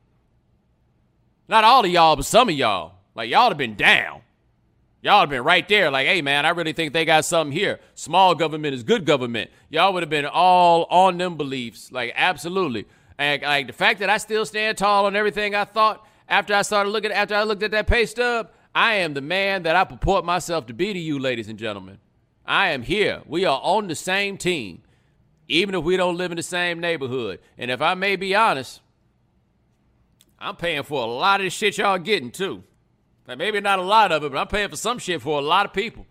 Not 1.48 1.64
all 1.64 1.86
of 1.86 1.92
y'all, 1.92 2.16
but 2.16 2.26
some 2.26 2.50
of 2.50 2.56
y'all. 2.56 2.94
Like 3.16 3.30
y'all 3.30 3.50
have 3.50 3.58
been 3.58 3.76
down. 3.76 4.22
Y'all 5.02 5.20
have 5.20 5.30
been 5.30 5.44
right 5.44 5.68
there, 5.68 5.92
like, 5.92 6.08
hey 6.08 6.22
man, 6.22 6.46
I 6.46 6.52
really 6.52 6.72
think 6.72 6.94
they 6.94 7.04
got 7.04 7.26
something 7.26 7.52
here. 7.52 7.82
Small 7.94 8.36
government 8.36 8.74
is 8.74 8.84
good 8.84 9.06
government. 9.06 9.52
Y'all 9.70 9.92
would 9.92 10.02
have 10.02 10.10
been 10.10 10.26
all 10.26 10.86
on 10.90 11.18
them 11.18 11.36
beliefs, 11.36 11.92
like 11.92 12.14
absolutely. 12.16 12.86
Like, 13.20 13.42
like 13.42 13.68
the 13.68 13.74
fact 13.74 14.00
that 14.00 14.10
I 14.10 14.18
still 14.18 14.46
stand 14.46 14.78
tall 14.78 15.06
on 15.06 15.16
everything 15.16 15.56
I 15.56 15.66
thought 15.66 16.08
after 16.30 16.54
I 16.54 16.62
started 16.62 16.92
looking 16.92 17.12
after 17.12 17.36
I 17.36 17.44
looked 17.44 17.64
at 17.64 17.72
that 17.72 17.86
pay 17.86 18.06
stub, 18.06 18.50
I 18.74 18.96
am 18.96 19.14
the 19.14 19.22
man 19.22 19.64
that 19.64 19.76
I 19.76 19.84
purport 19.84 20.24
myself 20.24 20.68
to 20.68 20.74
be 20.74 20.94
to 20.94 21.00
you, 21.00 21.20
ladies 21.20 21.50
and 21.50 21.60
gentlemen. 21.60 21.98
I 22.46 22.70
am 22.70 22.82
here. 22.82 23.22
We 23.26 23.44
are 23.44 23.60
on 23.62 23.88
the 23.88 23.96
same 23.96 24.38
team, 24.38 24.84
even 25.50 25.76
if 25.76 25.84
we 25.84 25.98
don't 25.98 26.16
live 26.16 26.32
in 26.32 26.38
the 26.38 26.44
same 26.44 26.80
neighborhood. 26.80 27.40
And 27.58 27.70
if 27.70 27.82
I 27.82 27.94
may 27.94 28.16
be 28.16 28.36
honest, 28.36 28.80
I'm 30.44 30.58
paying 30.58 30.84
for 30.84 31.02
a 31.02 31.06
lot 31.06 31.40
of 31.40 31.46
the 31.46 31.50
shit 31.50 31.78
y'all 31.78 31.98
getting 31.98 32.30
too. 32.30 32.64
Like 33.26 33.38
maybe 33.38 33.62
not 33.62 33.80
a 33.80 33.84
lot 33.84 34.12
of 34.12 34.26
it, 34.26 34.32
but 34.32 34.38
I'm 34.38 34.48
paying 34.48 34.68
for 34.68 34.76
some 34.76 35.00
shit 35.00 35.22
for 35.22 35.40
a 35.40 35.42
lot 35.42 35.66
of 35.66 35.72
people. 35.72 36.06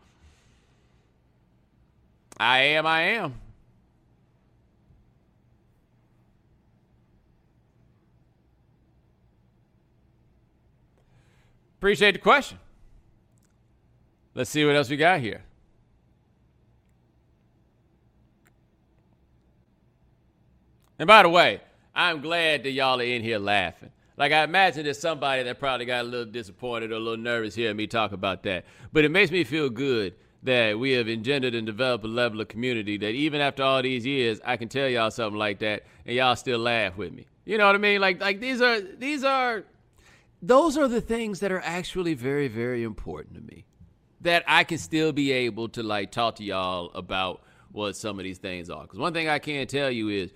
I 2.41 2.61
am, 2.61 2.87
I 2.87 3.01
am. 3.03 3.35
Appreciate 11.79 12.13
the 12.13 12.19
question. 12.19 12.59
Let's 14.35 14.49
see 14.49 14.65
what 14.65 14.75
else 14.75 14.89
we 14.89 14.97
got 14.97 15.21
here. 15.21 15.43
And 20.99 21.07
by 21.07 21.23
the 21.23 21.29
way, 21.29 21.61
I'm 21.95 22.23
glad 22.23 22.63
that 22.63 22.71
y'all 22.71 22.99
are 22.99 23.05
in 23.05 23.23
here 23.23 23.39
laughing. 23.39 23.91
Like 24.23 24.31
I 24.31 24.45
imagine 24.45 24.85
there's 24.85 25.01
somebody 25.01 25.43
that 25.43 25.59
probably 25.59 25.85
got 25.85 26.03
a 26.03 26.09
little 26.09 26.31
disappointed 26.31 26.93
or 26.93 26.95
a 26.95 27.01
little 27.01 27.17
nervous 27.17 27.57
hearing 27.57 27.77
me 27.77 27.89
talk 27.89 28.13
about 28.13 28.45
that. 28.45 28.65
But 28.93 29.05
it 29.05 29.09
makes 29.09 29.33
me 29.33 29.43
feel 29.43 29.69
good 29.69 30.15
that 30.45 30.79
we 30.79 30.93
have 30.93 31.09
engendered 31.09 31.57
and 31.57 31.67
developed 31.67 32.05
a 32.05 32.07
level 32.07 32.41
of 32.41 32.47
community 32.47 32.97
that 32.99 33.15
even 33.17 33.41
after 33.41 33.65
all 33.65 33.83
these 33.83 34.07
years, 34.07 34.41
I 34.45 34.57
can 34.59 34.69
tell 34.69 34.89
y'all 34.89 35.11
something 35.11 35.41
like 35.41 35.59
that 35.59 35.83
and 36.07 36.15
y'all 36.15 36.37
still 36.37 36.61
laugh 36.61 36.97
with 36.97 37.13
me. 37.13 37.27
You 37.45 37.59
know 37.59 37.67
what 37.67 37.75
I 37.75 37.79
mean? 37.79 38.01
Like 38.01 38.21
like 38.21 38.39
these 38.39 38.61
are 38.61 38.81
these 38.81 39.25
are 39.25 39.65
those 40.41 40.79
are 40.79 40.87
the 40.87 41.01
things 41.01 41.41
that 41.41 41.51
are 41.51 41.63
actually 41.65 42.15
very, 42.15 42.47
very 42.47 42.85
important 42.85 43.35
to 43.35 43.41
me. 43.41 43.65
That 44.21 44.45
I 44.47 44.63
can 44.63 44.79
still 44.79 45.11
be 45.11 45.33
able 45.33 45.69
to 45.71 45.83
like 45.83 46.13
talk 46.13 46.37
to 46.37 46.45
y'all 46.45 46.93
about 46.95 47.43
what 47.73 47.97
some 47.97 48.21
of 48.21 48.23
these 48.23 48.39
things 48.39 48.71
are. 48.71 48.83
Because 48.83 49.01
one 49.01 49.15
thing 49.15 49.29
I 49.29 49.41
can 49.41 49.67
tell 49.67 49.91
you 49.91 50.11
is, 50.11 50.33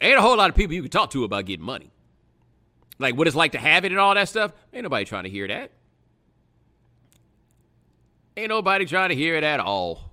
ain't 0.00 0.18
a 0.18 0.20
whole 0.20 0.36
lot 0.36 0.50
of 0.50 0.56
people 0.56 0.74
you 0.74 0.82
can 0.82 0.90
talk 0.90 1.10
to 1.10 1.24
about 1.24 1.44
getting 1.44 1.64
money. 1.64 1.90
Like 2.98 3.16
what 3.16 3.26
it's 3.26 3.36
like 3.36 3.52
to 3.52 3.58
have 3.58 3.84
it 3.84 3.92
and 3.92 4.00
all 4.00 4.14
that 4.14 4.28
stuff. 4.28 4.52
Ain't 4.72 4.82
nobody 4.82 5.04
trying 5.04 5.24
to 5.24 5.30
hear 5.30 5.46
that. 5.48 5.70
Ain't 8.36 8.48
nobody 8.48 8.84
trying 8.84 9.08
to 9.08 9.14
hear 9.14 9.36
it 9.36 9.44
at 9.44 9.60
all. 9.60 10.12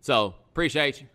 So 0.00 0.34
appreciate 0.50 1.00
you. 1.00 1.06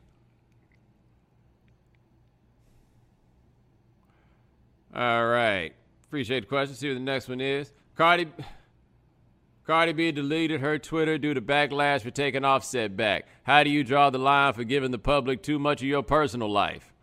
All 4.95 5.25
right. 5.27 5.73
Appreciate 6.05 6.41
the 6.41 6.45
question. 6.47 6.75
See 6.75 6.87
what 6.89 6.95
the 6.95 6.99
next 7.01 7.27
one 7.27 7.41
is. 7.41 7.71
Cardi 7.95 8.27
Cardi 9.65 9.91
B 9.91 10.11
deleted 10.11 10.61
her 10.61 10.79
Twitter 10.79 11.17
due 11.17 11.33
to 11.33 11.41
backlash 11.41 12.01
for 12.01 12.09
taking 12.09 12.45
Offset 12.45 12.95
back. 12.95 13.25
How 13.43 13.63
do 13.63 13.69
you 13.69 13.83
draw 13.83 14.09
the 14.09 14.17
line 14.17 14.53
for 14.53 14.63
giving 14.63 14.91
the 14.91 14.97
public 14.97 15.43
too 15.43 15.59
much 15.59 15.81
of 15.81 15.87
your 15.87 16.03
personal 16.03 16.49
life? 16.49 16.93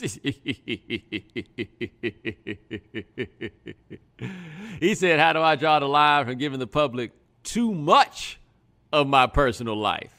he 4.80 4.94
said, 4.94 5.20
How 5.20 5.32
do 5.32 5.40
I 5.40 5.56
draw 5.56 5.78
the 5.78 5.88
line 5.88 6.26
from 6.26 6.38
giving 6.38 6.58
the 6.58 6.66
public 6.66 7.12
too 7.42 7.72
much 7.72 8.40
of 8.92 9.06
my 9.06 9.26
personal 9.26 9.76
life? 9.76 10.12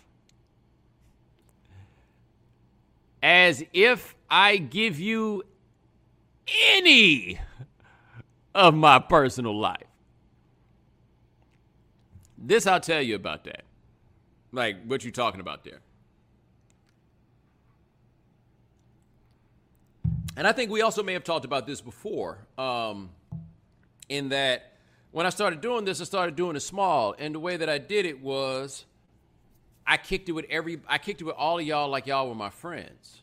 As 3.21 3.63
if 3.73 4.15
I 4.29 4.57
give 4.57 4.99
you 4.99 5.43
any 6.75 7.39
of 8.53 8.73
my 8.73 8.99
personal 8.99 9.57
life. 9.57 9.88
This 12.38 12.67
I'll 12.67 12.79
tell 12.79 13.01
you 13.01 13.15
about 13.15 13.43
that. 13.45 13.63
Like 14.51 14.85
what 14.85 15.03
you 15.03 15.11
talking 15.11 15.41
about 15.41 15.63
there. 15.63 15.81
And 20.38 20.45
I 20.45 20.52
think 20.52 20.69
we 20.69 20.82
also 20.82 21.02
may 21.02 21.13
have 21.13 21.24
talked 21.24 21.45
about 21.45 21.65
this 21.65 21.82
before, 21.82 22.39
um, 22.58 23.10
in 24.10 24.30
that 24.30 24.74
when 25.12 25.26
I 25.26 25.30
started 25.30 25.62
doing 25.62 25.86
this, 25.86 26.02
I 26.02 26.04
started 26.04 26.36
doing 26.36 26.58
it 26.58 26.60
small, 26.60 27.15
and 27.17 27.34
the 27.34 27.39
way 27.39 27.56
that 27.56 27.69
I 27.69 27.78
did 27.78 28.06
it 28.06 28.21
was, 28.21 28.86
I 29.88 29.95
kicked 29.98 30.28
it 30.28 30.34
with 30.34 30.45
every, 30.50 30.82
I 30.88 30.98
kicked 30.98 31.21
it 31.21 31.24
with 31.24 31.36
all 31.38 31.58
of 31.58 31.65
y'all 31.65 31.88
like 31.89 32.06
y'all 32.06 32.28
were 32.28 32.36
my 32.36 32.50
friends. 32.50 33.21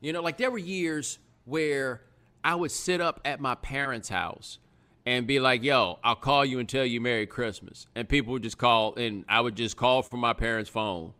You 0.00 0.12
know, 0.12 0.22
like 0.22 0.38
there 0.38 0.50
were 0.50 0.58
years 0.58 1.18
where 1.44 2.00
I 2.42 2.54
would 2.54 2.70
sit 2.70 3.00
up 3.00 3.20
at 3.26 3.40
my 3.40 3.54
parents' 3.54 4.08
house 4.08 4.58
and 5.04 5.26
be 5.26 5.38
like, 5.38 5.62
yo, 5.62 5.98
I'll 6.02 6.16
call 6.16 6.44
you 6.44 6.60
and 6.60 6.68
tell 6.68 6.84
you 6.84 7.00
Merry 7.00 7.26
Christmas. 7.26 7.86
And 7.94 8.08
people 8.08 8.32
would 8.32 8.42
just 8.42 8.56
call, 8.56 8.94
and 8.94 9.24
I 9.28 9.40
would 9.42 9.54
just 9.54 9.76
call 9.76 10.02
from 10.02 10.20
my 10.20 10.32
parents' 10.32 10.70
phone 10.70 11.12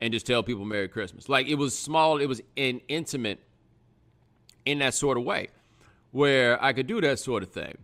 and 0.00 0.12
just 0.12 0.26
tell 0.26 0.44
people 0.44 0.64
Merry 0.64 0.88
Christmas. 0.88 1.28
Like 1.28 1.48
it 1.48 1.56
was 1.56 1.76
small, 1.76 2.18
it 2.18 2.26
was 2.26 2.40
an 2.56 2.80
intimate 2.88 3.40
in 4.70 4.78
that 4.78 4.94
sort 4.94 5.18
of 5.18 5.24
way 5.24 5.48
where 6.12 6.62
I 6.62 6.72
could 6.72 6.86
do 6.86 7.00
that 7.00 7.18
sort 7.18 7.42
of 7.42 7.50
thing. 7.50 7.76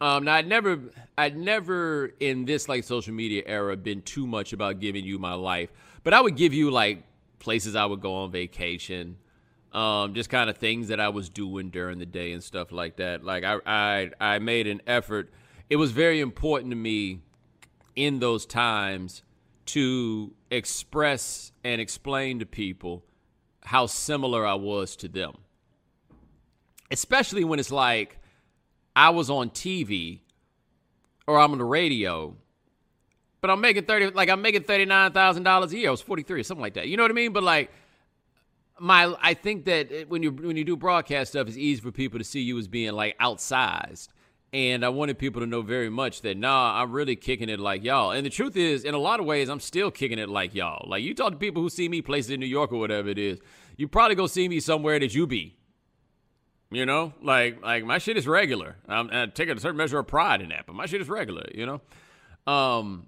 Um, 0.00 0.24
now 0.24 0.34
I'd 0.34 0.46
never, 0.46 0.80
I'd 1.18 1.36
never 1.36 2.12
in 2.20 2.46
this 2.46 2.68
like 2.68 2.84
social 2.84 3.12
media 3.12 3.42
era 3.46 3.76
been 3.76 4.02
too 4.02 4.26
much 4.26 4.52
about 4.52 4.80
giving 4.80 5.04
you 5.04 5.18
my 5.18 5.34
life, 5.34 5.70
but 6.02 6.14
I 6.14 6.20
would 6.20 6.36
give 6.36 6.54
you 6.54 6.70
like 6.70 7.04
places 7.38 7.76
I 7.76 7.84
would 7.84 8.00
go 8.00 8.14
on 8.14 8.30
vacation, 8.30 9.18
um, 9.72 10.14
just 10.14 10.30
kind 10.30 10.48
of 10.48 10.56
things 10.56 10.88
that 10.88 11.00
I 11.00 11.10
was 11.10 11.28
doing 11.28 11.68
during 11.68 11.98
the 11.98 12.06
day 12.06 12.32
and 12.32 12.42
stuff 12.42 12.72
like 12.72 12.96
that. 12.96 13.22
Like 13.22 13.44
I, 13.44 13.58
I, 13.66 14.10
I 14.20 14.38
made 14.38 14.66
an 14.66 14.80
effort. 14.86 15.30
It 15.68 15.76
was 15.76 15.90
very 15.92 16.20
important 16.20 16.70
to 16.70 16.76
me 16.76 17.20
in 17.94 18.20
those 18.20 18.46
times 18.46 19.22
to 19.66 20.32
express 20.50 21.52
and 21.62 21.80
explain 21.80 22.38
to 22.38 22.46
people 22.46 23.04
how 23.64 23.84
similar 23.86 24.46
I 24.46 24.54
was 24.54 24.96
to 24.96 25.08
them. 25.08 25.34
Especially 26.90 27.44
when 27.44 27.58
it's 27.58 27.70
like 27.70 28.18
I 28.96 29.10
was 29.10 29.30
on 29.30 29.50
TV 29.50 30.20
or 31.26 31.38
I'm 31.38 31.52
on 31.52 31.58
the 31.58 31.64
radio, 31.64 32.36
but 33.40 33.50
I'm 33.50 33.60
making 33.60 33.84
30 33.84 34.10
like 34.10 34.28
I'm 34.28 34.42
making 34.42 34.62
$39,000 34.62 35.72
a 35.72 35.76
year. 35.76 35.88
I 35.88 35.90
was 35.90 36.00
43 36.00 36.40
or 36.40 36.42
something 36.42 36.62
like 36.62 36.74
that. 36.74 36.88
You 36.88 36.96
know 36.96 37.04
what 37.04 37.10
I 37.10 37.14
mean? 37.14 37.32
But 37.32 37.42
like 37.42 37.70
my 38.80 39.14
I 39.20 39.34
think 39.34 39.66
that 39.66 40.08
when 40.08 40.22
you 40.22 40.32
when 40.32 40.56
you 40.56 40.64
do 40.64 40.76
broadcast 40.76 41.32
stuff, 41.32 41.46
it's 41.46 41.56
easy 41.56 41.80
for 41.80 41.92
people 41.92 42.18
to 42.18 42.24
see 42.24 42.40
you 42.40 42.58
as 42.58 42.66
being 42.66 42.92
like 42.92 43.16
outsized. 43.18 44.08
And 44.52 44.84
I 44.84 44.88
wanted 44.88 45.16
people 45.16 45.40
to 45.42 45.46
know 45.46 45.62
very 45.62 45.90
much 45.90 46.22
that 46.22 46.36
nah, 46.36 46.80
I'm 46.82 46.90
really 46.90 47.14
kicking 47.14 47.48
it 47.48 47.60
like 47.60 47.84
y'all. 47.84 48.10
And 48.10 48.26
the 48.26 48.30
truth 48.30 48.56
is, 48.56 48.82
in 48.82 48.94
a 48.94 48.98
lot 48.98 49.20
of 49.20 49.26
ways, 49.26 49.48
I'm 49.48 49.60
still 49.60 49.92
kicking 49.92 50.18
it 50.18 50.28
like 50.28 50.54
y'all. 50.54 50.88
Like 50.88 51.04
you 51.04 51.14
talk 51.14 51.32
to 51.32 51.38
people 51.38 51.62
who 51.62 51.70
see 51.70 51.88
me 51.88 52.02
places 52.02 52.32
in 52.32 52.40
New 52.40 52.46
York 52.46 52.72
or 52.72 52.80
whatever 52.80 53.08
it 53.08 53.18
is, 53.18 53.38
you 53.76 53.86
probably 53.86 54.16
go 54.16 54.26
see 54.26 54.48
me 54.48 54.58
somewhere 54.58 54.98
that 54.98 55.14
you 55.14 55.26
be. 55.26 55.59
You 56.70 56.86
know, 56.86 57.12
like 57.22 57.62
like 57.62 57.84
my 57.84 57.98
shit 57.98 58.16
is 58.16 58.26
regular. 58.26 58.76
I'm, 58.88 59.32
taking 59.32 59.56
a 59.56 59.60
certain 59.60 59.76
measure 59.76 59.98
of 59.98 60.06
pride 60.06 60.40
in 60.40 60.50
that, 60.50 60.66
but 60.66 60.74
my 60.74 60.86
shit 60.86 61.00
is 61.00 61.08
regular. 61.08 61.46
You 61.52 61.66
know, 61.66 62.52
um, 62.52 63.06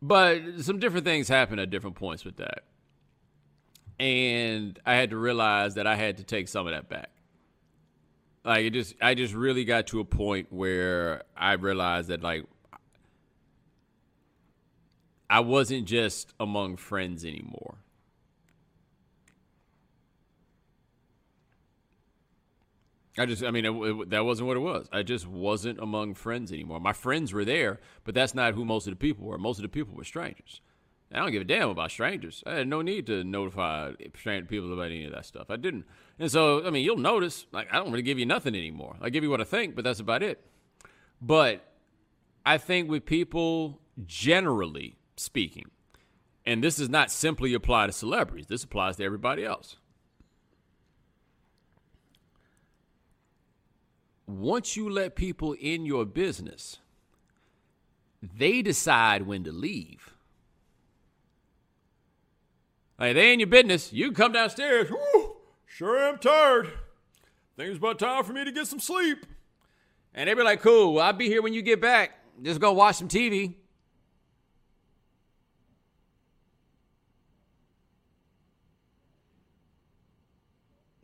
but 0.00 0.40
some 0.60 0.78
different 0.78 1.04
things 1.04 1.28
happen 1.28 1.58
at 1.58 1.70
different 1.70 1.96
points 1.96 2.24
with 2.24 2.36
that 2.36 2.64
and 4.02 4.80
I 4.84 4.96
had 4.96 5.10
to 5.10 5.16
realize 5.16 5.74
that 5.74 5.86
I 5.86 5.94
had 5.94 6.16
to 6.16 6.24
take 6.24 6.48
some 6.48 6.66
of 6.66 6.72
that 6.72 6.88
back. 6.88 7.10
Like 8.44 8.64
it 8.64 8.70
just, 8.70 8.96
I 9.00 9.14
just 9.14 9.32
really 9.32 9.64
got 9.64 9.86
to 9.88 10.00
a 10.00 10.04
point 10.04 10.48
where 10.50 11.22
I 11.36 11.52
realized 11.52 12.08
that 12.08 12.20
like 12.20 12.44
I 15.30 15.38
wasn't 15.38 15.86
just 15.86 16.32
among 16.40 16.78
friends 16.78 17.24
anymore. 17.24 17.76
I 23.18 23.26
just, 23.26 23.44
I 23.44 23.50
mean, 23.50 23.66
it, 23.66 23.70
it, 23.70 24.10
that 24.10 24.24
wasn't 24.24 24.48
what 24.48 24.56
it 24.56 24.60
was. 24.60 24.88
I 24.90 25.02
just 25.02 25.26
wasn't 25.26 25.78
among 25.78 26.14
friends 26.14 26.50
anymore. 26.50 26.80
My 26.80 26.94
friends 26.94 27.32
were 27.32 27.44
there, 27.44 27.80
but 28.04 28.14
that's 28.14 28.34
not 28.34 28.54
who 28.54 28.64
most 28.64 28.86
of 28.86 28.92
the 28.92 28.96
people 28.96 29.26
were. 29.26 29.36
Most 29.36 29.58
of 29.58 29.62
the 29.62 29.68
people 29.68 29.94
were 29.94 30.04
strangers. 30.04 30.60
I 31.12 31.18
don't 31.18 31.30
give 31.30 31.42
a 31.42 31.44
damn 31.44 31.68
about 31.68 31.90
strangers. 31.90 32.42
I 32.46 32.54
had 32.54 32.68
no 32.68 32.80
need 32.80 33.06
to 33.08 33.22
notify 33.22 33.92
people 33.92 34.72
about 34.72 34.86
any 34.86 35.04
of 35.04 35.12
that 35.12 35.26
stuff. 35.26 35.50
I 35.50 35.56
didn't. 35.56 35.84
And 36.18 36.30
so, 36.30 36.66
I 36.66 36.70
mean, 36.70 36.84
you'll 36.84 36.96
notice, 36.96 37.46
like, 37.52 37.68
I 37.70 37.76
don't 37.76 37.90
really 37.90 38.02
give 38.02 38.18
you 38.18 38.24
nothing 38.24 38.54
anymore. 38.54 38.96
I 39.00 39.10
give 39.10 39.22
you 39.22 39.28
what 39.28 39.40
I 39.40 39.44
think, 39.44 39.74
but 39.74 39.84
that's 39.84 40.00
about 40.00 40.22
it. 40.22 40.42
But 41.20 41.70
I 42.46 42.56
think 42.56 42.90
with 42.90 43.04
people, 43.04 43.80
generally 44.06 44.96
speaking, 45.16 45.66
and 46.46 46.64
this 46.64 46.76
does 46.76 46.88
not 46.88 47.10
simply 47.10 47.52
apply 47.52 47.86
to 47.86 47.92
celebrities, 47.92 48.46
this 48.46 48.64
applies 48.64 48.96
to 48.96 49.04
everybody 49.04 49.44
else. 49.44 49.76
Once 54.26 54.76
you 54.76 54.88
let 54.88 55.16
people 55.16 55.52
in 55.54 55.84
your 55.84 56.04
business, 56.04 56.78
they 58.22 58.62
decide 58.62 59.26
when 59.26 59.44
to 59.44 59.52
leave 59.52 60.12
Like, 63.02 63.14
they 63.14 63.30
ain't 63.30 63.40
your 63.40 63.48
business. 63.48 63.92
You 63.92 64.12
come 64.12 64.30
downstairs. 64.30 64.88
Woo, 64.88 65.36
sure 65.66 65.98
am 65.98 66.18
tired. 66.18 66.66
Think 67.56 67.70
it's 67.70 67.78
about 67.78 67.98
time 67.98 68.22
for 68.22 68.32
me 68.32 68.44
to 68.44 68.52
get 68.52 68.68
some 68.68 68.78
sleep. 68.78 69.26
And 70.14 70.28
they 70.28 70.34
be 70.34 70.42
like, 70.44 70.60
cool, 70.60 71.00
I'll 71.00 71.12
be 71.12 71.26
here 71.26 71.42
when 71.42 71.52
you 71.52 71.62
get 71.62 71.80
back. 71.80 72.12
Just 72.40 72.60
go 72.60 72.72
watch 72.72 72.94
some 72.94 73.08
TV. 73.08 73.54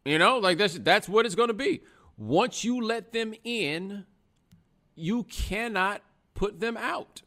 You 0.04 0.20
know, 0.20 0.38
like 0.38 0.56
that's 0.56 0.78
that's 0.78 1.08
what 1.08 1.26
it's 1.26 1.34
going 1.34 1.48
to 1.48 1.54
be. 1.54 1.82
Once 2.18 2.64
you 2.64 2.84
let 2.84 3.12
them 3.12 3.32
in, 3.44 4.04
you 4.96 5.22
cannot 5.22 6.02
put 6.34 6.58
them 6.58 6.76
out. 6.76 7.22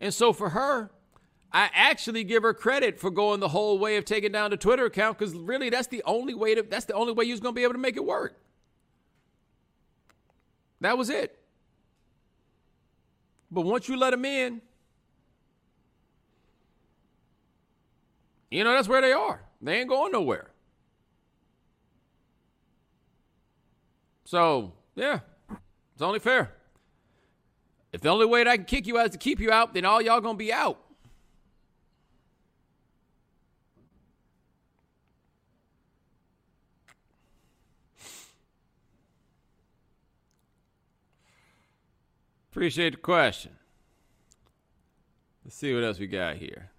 And 0.00 0.12
so 0.12 0.34
for 0.34 0.50
her, 0.50 0.90
I 1.50 1.70
actually 1.72 2.22
give 2.22 2.42
her 2.42 2.52
credit 2.52 3.00
for 3.00 3.10
going 3.10 3.40
the 3.40 3.48
whole 3.48 3.78
way 3.78 3.96
of 3.96 4.04
taking 4.04 4.32
down 4.32 4.50
the 4.50 4.58
Twitter 4.58 4.84
account 4.84 5.18
because 5.18 5.34
really 5.34 5.70
that's 5.70 5.88
the 5.88 6.02
only 6.04 6.34
way 6.34 6.54
to 6.54 6.62
that's 6.62 6.84
the 6.84 6.92
only 6.92 7.14
way 7.14 7.24
you're 7.24 7.38
gonna 7.38 7.54
be 7.54 7.62
able 7.62 7.72
to 7.72 7.78
make 7.78 7.96
it 7.96 8.04
work. 8.04 8.38
That 10.82 10.98
was 10.98 11.08
it. 11.08 11.38
But 13.50 13.62
once 13.62 13.88
you 13.88 13.96
let 13.96 14.10
them 14.10 14.26
in, 14.26 14.60
you 18.50 18.62
know 18.64 18.72
that's 18.72 18.88
where 18.88 19.00
they 19.00 19.12
are. 19.12 19.40
They 19.62 19.80
ain't 19.80 19.88
going 19.88 20.12
nowhere. 20.12 20.50
So 24.26 24.72
yeah, 24.96 25.20
it's 25.94 26.02
only 26.02 26.18
fair. 26.18 26.52
If 27.92 28.00
the 28.00 28.08
only 28.08 28.26
way 28.26 28.42
that 28.42 28.50
I 28.50 28.56
can 28.56 28.66
kick 28.66 28.86
you 28.88 28.98
out 28.98 29.06
is 29.06 29.12
to 29.12 29.18
keep 29.18 29.38
you 29.38 29.52
out, 29.52 29.72
then 29.72 29.84
all 29.84 30.02
y'all 30.02 30.20
gonna 30.20 30.36
be 30.36 30.52
out. 30.52 30.80
Appreciate 42.50 42.90
the 42.90 42.96
question. 42.96 43.52
Let's 45.44 45.54
see 45.54 45.72
what 45.72 45.84
else 45.84 46.00
we 46.00 46.08
got 46.08 46.36
here. 46.36 46.70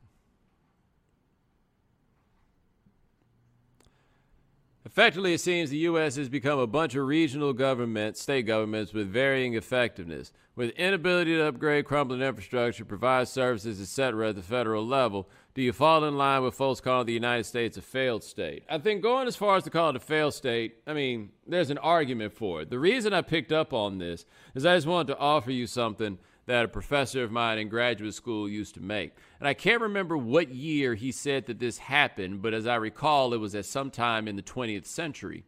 Effectively, 4.98 5.36
it 5.36 5.42
seems 5.42 5.70
the 5.70 5.78
U.S. 5.78 6.16
has 6.16 6.28
become 6.28 6.58
a 6.58 6.66
bunch 6.66 6.96
of 6.96 7.06
regional 7.06 7.54
governments, 7.54 8.20
state 8.20 8.48
governments 8.48 8.94
with 8.94 9.08
varying 9.08 9.54
effectiveness, 9.54 10.34
with 10.56 10.72
inability 10.72 11.36
to 11.36 11.46
upgrade 11.46 11.86
crumbling 11.86 12.24
infrastructure, 12.24 12.84
provide 12.84 13.28
services, 13.28 13.80
etc. 13.80 14.30
at 14.30 14.36
the 14.36 14.42
federal 14.42 14.84
level. 14.84 15.30
Do 15.54 15.62
you 15.62 15.72
fall 15.72 16.04
in 16.04 16.18
line 16.18 16.42
with 16.42 16.56
folks 16.56 16.82
calling 16.82 17.06
the 17.06 17.14
United 17.14 17.44
States 17.44 17.78
a 17.78 17.82
failed 17.84 18.24
state? 18.24 18.64
I 18.68 18.80
think 18.80 19.04
going 19.04 19.28
as 19.28 19.36
far 19.36 19.56
as 19.56 19.64
to 19.66 19.70
call 19.70 19.92
it 19.92 19.96
a 19.96 20.00
failed 20.00 20.34
state, 20.34 20.78
I 20.88 20.94
mean, 20.94 21.30
there's 21.46 21.70
an 21.70 21.78
argument 21.78 22.34
for 22.34 22.64
it. 22.64 22.72
The 22.72 22.80
reason 22.80 23.14
I 23.14 23.22
picked 23.22 23.52
up 23.52 23.74
on 23.74 24.00
this 24.00 24.26
is 24.56 24.66
I 24.66 24.74
just 24.74 24.88
wanted 24.88 25.14
to 25.14 25.20
offer 25.20 25.52
you 25.52 25.68
something 25.68 26.18
that 26.48 26.66
a 26.66 26.68
professor 26.68 27.24
of 27.24 27.32
mine 27.32 27.60
in 27.60 27.70
graduate 27.70 28.14
school 28.14 28.50
used 28.50 28.74
to 28.74 28.82
make. 28.82 29.14
And 29.40 29.48
I 29.48 29.54
can't 29.54 29.82
remember 29.82 30.18
what 30.18 30.50
year 30.50 30.96
he 30.96 31.12
said 31.12 31.46
that 31.46 31.60
this 31.60 31.78
happened, 31.78 32.42
but 32.42 32.54
as 32.54 32.66
I 32.66 32.76
recall, 32.76 33.34
it 33.34 33.38
was 33.38 33.54
at 33.54 33.66
some 33.66 33.92
time 33.92 34.28
in 34.28 34.36
the 34.38 34.42
20th 34.42 34.86
century. 34.86 35.44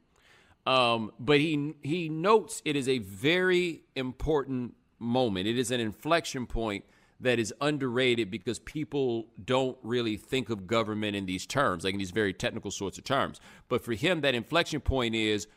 Um, 0.68 1.12
but 1.20 1.40
he 1.40 1.74
he 1.82 2.10
notes 2.10 2.62
it 2.66 2.76
is 2.76 2.88
a 2.88 3.00
very 3.00 3.82
important 3.96 4.76
moment. 5.00 5.48
It 5.48 5.58
is 5.58 5.72
an 5.72 5.80
inflection 5.80 6.46
point 6.46 6.84
that 7.22 7.40
is 7.40 7.54
underrated 7.60 8.30
because 8.30 8.60
people 8.60 9.28
don't 9.44 9.78
really 9.84 10.16
think 10.16 10.50
of 10.50 10.68
government 10.68 11.16
in 11.16 11.26
these 11.26 11.46
terms, 11.46 11.84
like 11.84 11.94
in 11.94 12.00
these 12.00 12.12
very 12.12 12.34
technical 12.34 12.72
sorts 12.72 12.98
of 12.98 13.04
terms. 13.04 13.42
But 13.68 13.84
for 13.84 13.94
him, 13.94 14.22
that 14.22 14.36
inflection 14.36 14.80
point 14.80 15.16
is 15.16 15.48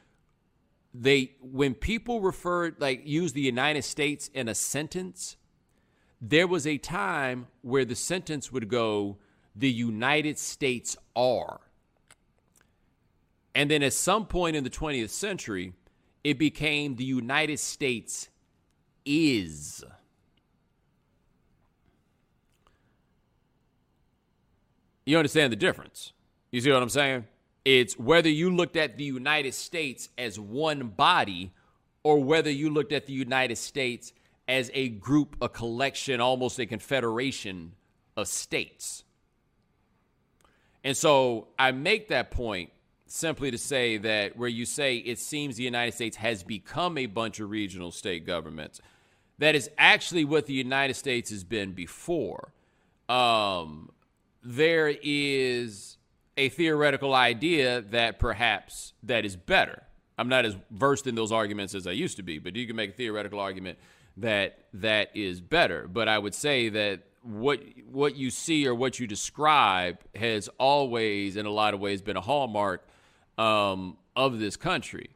they 0.94 1.32
when 1.40 1.74
people 1.74 2.20
refer 2.20 2.74
like 2.78 3.02
use 3.06 3.32
the 3.32 3.40
United 3.40 3.82
States 3.82 4.28
in 4.34 4.48
a 4.48 4.54
sentence, 4.54 5.36
there 6.20 6.46
was 6.46 6.66
a 6.66 6.78
time 6.78 7.46
where 7.62 7.84
the 7.84 7.94
sentence 7.94 8.52
would 8.52 8.68
go, 8.68 9.18
the 9.56 9.70
United 9.70 10.38
States 10.38 10.96
are. 11.16 11.60
And 13.54 13.70
then 13.70 13.82
at 13.82 13.92
some 13.92 14.26
point 14.26 14.56
in 14.56 14.64
the 14.64 14.70
20th 14.70 15.10
century, 15.10 15.74
it 16.24 16.38
became 16.38 16.96
the 16.96 17.04
United 17.04 17.58
States 17.58 18.28
is. 19.04 19.84
You 25.04 25.18
understand 25.18 25.52
the 25.52 25.56
difference? 25.56 26.12
You 26.50 26.60
see 26.60 26.70
what 26.70 26.82
I'm 26.82 26.88
saying? 26.88 27.24
It's 27.64 27.98
whether 27.98 28.28
you 28.28 28.54
looked 28.54 28.76
at 28.76 28.96
the 28.96 29.04
United 29.04 29.54
States 29.54 30.08
as 30.18 30.38
one 30.38 30.88
body 30.88 31.52
or 32.02 32.22
whether 32.22 32.50
you 32.50 32.70
looked 32.70 32.92
at 32.92 33.06
the 33.06 33.12
United 33.12 33.56
States 33.56 34.12
as 34.48 34.70
a 34.74 34.88
group, 34.88 35.36
a 35.40 35.48
collection, 35.48 36.20
almost 36.20 36.58
a 36.58 36.66
confederation 36.66 37.72
of 38.16 38.26
states. 38.26 39.04
And 40.84 40.96
so 40.96 41.48
I 41.58 41.70
make 41.70 42.08
that 42.08 42.32
point 42.32 42.70
simply 43.06 43.50
to 43.50 43.58
say 43.58 43.98
that 43.98 44.36
where 44.36 44.48
you 44.48 44.64
say 44.64 44.96
it 44.96 45.18
seems 45.18 45.56
the 45.56 45.62
United 45.62 45.92
States 45.92 46.16
has 46.16 46.42
become 46.42 46.98
a 46.98 47.06
bunch 47.06 47.40
of 47.40 47.50
regional 47.50 47.92
state 47.92 48.26
governments, 48.26 48.80
that 49.38 49.54
is 49.54 49.70
actually 49.78 50.24
what 50.24 50.46
the 50.46 50.54
United 50.54 50.94
States 50.94 51.30
has 51.30 51.44
been 51.44 51.72
before. 51.72 52.52
Um, 53.08 53.90
there 54.42 54.92
is 55.02 55.98
a 56.36 56.48
theoretical 56.48 57.14
idea 57.14 57.82
that 57.82 58.18
perhaps 58.18 58.94
that 59.02 59.24
is 59.24 59.36
better. 59.36 59.82
I'm 60.18 60.28
not 60.28 60.44
as 60.44 60.56
versed 60.70 61.06
in 61.06 61.14
those 61.14 61.32
arguments 61.32 61.74
as 61.74 61.86
I 61.86 61.92
used 61.92 62.16
to 62.16 62.22
be, 62.22 62.38
but 62.38 62.56
you 62.56 62.66
can 62.66 62.76
make 62.76 62.90
a 62.90 62.92
theoretical 62.94 63.40
argument 63.40 63.78
that 64.18 64.58
that 64.74 65.10
is 65.14 65.40
better. 65.40 65.88
But 65.88 66.08
I 66.08 66.18
would 66.18 66.34
say 66.34 66.68
that 66.70 67.02
what 67.22 67.60
what 67.90 68.16
you 68.16 68.30
see 68.30 68.66
or 68.66 68.74
what 68.74 68.98
you 68.98 69.06
describe 69.06 69.98
has 70.14 70.48
always, 70.58 71.36
in 71.36 71.46
a 71.46 71.50
lot 71.50 71.74
of 71.74 71.80
ways, 71.80 72.02
been 72.02 72.16
a 72.16 72.20
hallmark 72.20 72.86
um, 73.38 73.96
of 74.16 74.38
this 74.38 74.56
country. 74.56 75.10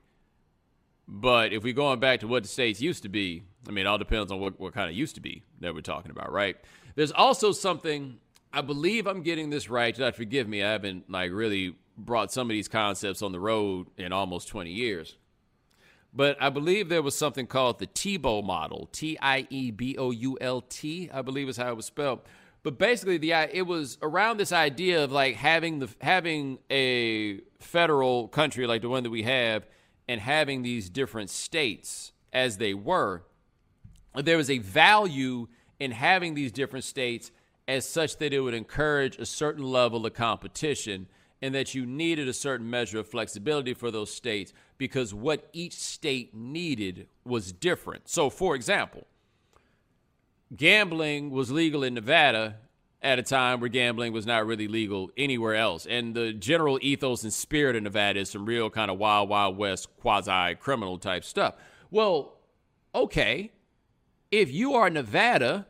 But 1.09 1.53
if 1.53 1.63
we're 1.63 1.73
going 1.73 2.01
back 2.01 2.21
to 2.21 2.29
what 2.29 2.43
the 2.43 2.49
states 2.49 2.81
used 2.81 3.03
to 3.05 3.09
be, 3.09 3.45
I 3.69 3.71
mean, 3.71 3.87
it 3.87 3.89
all 3.89 3.99
depends 3.99 4.33
on 4.33 4.41
what, 4.41 4.59
what 4.59 4.75
kind 4.75 4.91
of 4.91 4.97
used 4.97 5.15
to 5.17 5.21
be 5.21 5.45
that 5.61 5.75
we're 5.75 5.81
talking 5.81 6.11
about, 6.11 6.33
right? 6.33 6.57
There's 6.97 7.13
also 7.13 7.53
something 7.53 8.19
I 8.57 8.63
believe 8.63 9.07
I'm 9.07 9.21
getting 9.21 9.51
this 9.51 9.69
right. 9.69 9.97
God 9.97 10.15
forgive 10.17 10.49
me. 10.49 10.63
I 10.63 10.73
haven't 10.73 11.11
like 11.11 11.31
really 11.31 11.77
brought 11.99 12.33
some 12.33 12.49
of 12.49 12.55
these 12.55 12.69
concepts 12.69 13.21
on 13.21 13.33
the 13.33 13.39
road 13.39 13.89
in 13.99 14.15
almost 14.15 14.49
20 14.49 14.71
years. 14.71 15.19
But 16.15 16.39
I 16.41 16.49
believe 16.49 16.89
there 16.89 17.03
was 17.03 17.15
something 17.15 17.47
called 17.47 17.81
the 17.81 17.87
Tiebout 17.87 18.45
model, 18.45 18.89
T 18.93 19.19
I 19.21 19.47
E 19.51 19.71
B 19.71 19.99
O 19.99 20.11
U 20.11 20.39
L 20.41 20.63
T, 20.63 21.11
I 21.13 21.21
believe 21.21 21.51
is 21.51 21.59
how 21.59 21.69
it 21.69 21.77
was 21.77 21.85
spelled. 21.85 22.21
But 22.63 22.79
basically, 22.79 23.19
the 23.19 23.33
it 23.33 23.67
was 23.67 23.99
around 24.01 24.39
this 24.39 24.53
idea 24.53 25.05
of 25.05 25.13
like 25.13 25.37
having 25.37 25.81
the 25.81 25.91
having 26.01 26.59
a 26.71 27.41
federal 27.61 28.29
country 28.29 28.67
like 28.67 28.81
the 28.81 28.89
one 28.89 29.03
that 29.03 29.11
we 29.11 29.25
have, 29.25 29.67
and 30.09 30.19
having 30.19 30.63
these 30.63 30.89
different 30.89 31.29
states 31.29 32.13
as 32.33 32.57
they 32.57 32.73
were. 32.73 33.23
There 34.15 34.39
was 34.39 34.49
a 34.49 34.59
value 34.59 35.49
in 35.79 35.91
having 35.91 36.33
these 36.33 36.51
different 36.51 36.87
states 36.87 37.31
as 37.69 37.89
such 37.89 38.19
that 38.19 38.33
it 38.33 38.41
would 38.41 38.55
encourage 38.55 39.19
a 39.19 39.27
certain 39.27 39.65
level 39.65 40.07
of 40.07 40.15
competition 40.15 41.07
and 41.43 41.55
that 41.55 41.75
you 41.75 41.85
needed 41.85 42.29
a 42.29 42.33
certain 42.33 42.69
measure 42.71 43.01
of 43.01 43.09
flexibility 43.09 43.75
for 43.75 43.91
those 43.91 44.13
states 44.13 44.53
because 44.79 45.13
what 45.13 45.49
each 45.53 45.75
state 45.75 46.35
needed 46.35 47.09
was 47.25 47.53
different. 47.53 48.09
So, 48.09 48.31
for 48.31 48.55
example, 48.55 49.07
gambling 50.55 51.31
was 51.31 51.51
legal 51.51 51.83
in 51.83 51.95
Nevada 51.95 52.57
at 53.03 53.19
a 53.19 53.23
time 53.23 53.61
where 53.61 53.69
gambling 53.69 54.13
was 54.13 54.27
not 54.27 54.47
really 54.47 54.69
legal 54.69 55.11
anywhere 55.17 55.55
else. 55.55 55.87
And 55.87 56.15
the 56.15 56.33
general 56.33 56.79
ethos 56.81 57.23
and 57.23 57.33
spirit 57.33 57.77
of 57.77 57.83
Nevada 57.83 58.21
is 58.21 58.31
some 58.31 58.47
real 58.47 58.71
kind 58.71 58.91
of 58.91 58.99
wild, 58.99 59.29
wild 59.29 59.57
west, 59.57 59.89
quasi 60.01 60.55
criminal 60.55 60.99
type 60.99 61.25
stuff. 61.25 61.55
Well, 61.91 62.39
okay. 62.95 63.53
If 64.31 64.51
you 64.51 64.75
are 64.75 64.91
Nevada, 64.91 65.67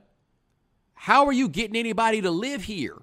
how 0.97 1.27
are 1.27 1.33
you 1.33 1.49
getting 1.49 1.77
anybody 1.77 2.21
to 2.21 2.31
live 2.31 2.65
here? 2.65 3.01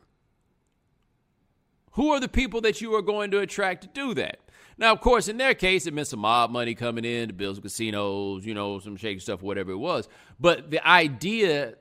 Who 1.91 2.11
are 2.11 2.19
the 2.19 2.27
people 2.27 2.59
that 2.61 2.81
you 2.81 2.93
are 2.95 3.01
going 3.01 3.31
to 3.31 3.39
attract 3.39 3.83
to 3.83 3.87
do 3.87 4.13
that? 4.15 4.39
Now, 4.77 4.91
of 4.91 4.99
course, 4.99 5.27
in 5.27 5.37
their 5.37 5.53
case, 5.53 5.85
it 5.85 5.93
meant 5.93 6.07
some 6.07 6.19
mob 6.19 6.49
money 6.49 6.73
coming 6.73 7.05
in 7.05 7.27
to 7.27 7.33
build 7.33 7.61
casinos, 7.61 8.45
you 8.45 8.55
know, 8.55 8.79
some 8.79 8.97
shaky 8.97 9.19
stuff, 9.19 9.41
whatever 9.43 9.71
it 9.71 9.77
was. 9.77 10.09
But 10.39 10.71
the 10.71 10.85
idea, 10.85 11.75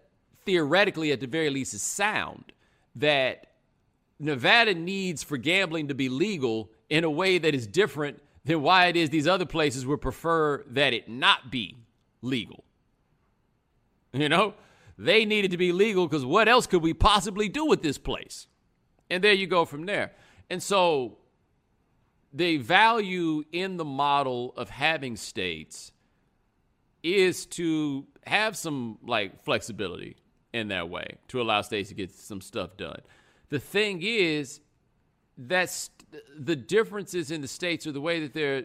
theoretically, 0.44 1.10
at 1.12 1.20
the 1.20 1.26
very 1.26 1.48
least, 1.48 1.72
is 1.72 1.82
sound 1.82 2.52
that 2.96 3.46
Nevada 4.18 4.74
needs 4.74 5.22
for 5.22 5.38
gambling 5.38 5.88
to 5.88 5.94
be 5.94 6.10
legal 6.10 6.70
in 6.90 7.04
a 7.04 7.10
way 7.10 7.38
that 7.38 7.54
is 7.54 7.66
different 7.66 8.22
than 8.44 8.60
why 8.60 8.86
it 8.86 8.96
is 8.96 9.08
these 9.08 9.26
other 9.26 9.46
places 9.46 9.86
would 9.86 10.02
prefer 10.02 10.62
that 10.68 10.92
it 10.92 11.08
not 11.08 11.50
be 11.50 11.78
legal. 12.20 12.64
You 14.12 14.28
know, 14.28 14.52
they 15.04 15.24
needed 15.24 15.50
to 15.50 15.56
be 15.56 15.72
legal 15.72 16.06
because 16.06 16.24
what 16.24 16.48
else 16.48 16.68
could 16.68 16.82
we 16.82 16.94
possibly 16.94 17.48
do 17.48 17.66
with 17.66 17.82
this 17.82 17.98
place? 17.98 18.46
And 19.10 19.22
there 19.22 19.32
you 19.32 19.48
go 19.48 19.64
from 19.64 19.84
there. 19.84 20.12
And 20.48 20.62
so 20.62 21.18
the 22.32 22.58
value 22.58 23.42
in 23.50 23.78
the 23.78 23.84
model 23.84 24.54
of 24.56 24.70
having 24.70 25.16
states 25.16 25.90
is 27.02 27.46
to 27.46 28.06
have 28.26 28.56
some 28.56 28.98
like 29.04 29.42
flexibility 29.42 30.16
in 30.52 30.68
that 30.68 30.88
way 30.88 31.16
to 31.28 31.40
allow 31.40 31.62
states 31.62 31.88
to 31.88 31.96
get 31.96 32.12
some 32.12 32.40
stuff 32.40 32.76
done. 32.76 33.00
The 33.48 33.58
thing 33.58 34.02
is 34.02 34.60
that's 35.36 35.90
the 36.38 36.54
differences 36.54 37.32
in 37.32 37.40
the 37.40 37.48
states 37.48 37.88
or 37.88 37.92
the 37.92 38.00
way 38.00 38.20
that 38.20 38.34
they're 38.34 38.64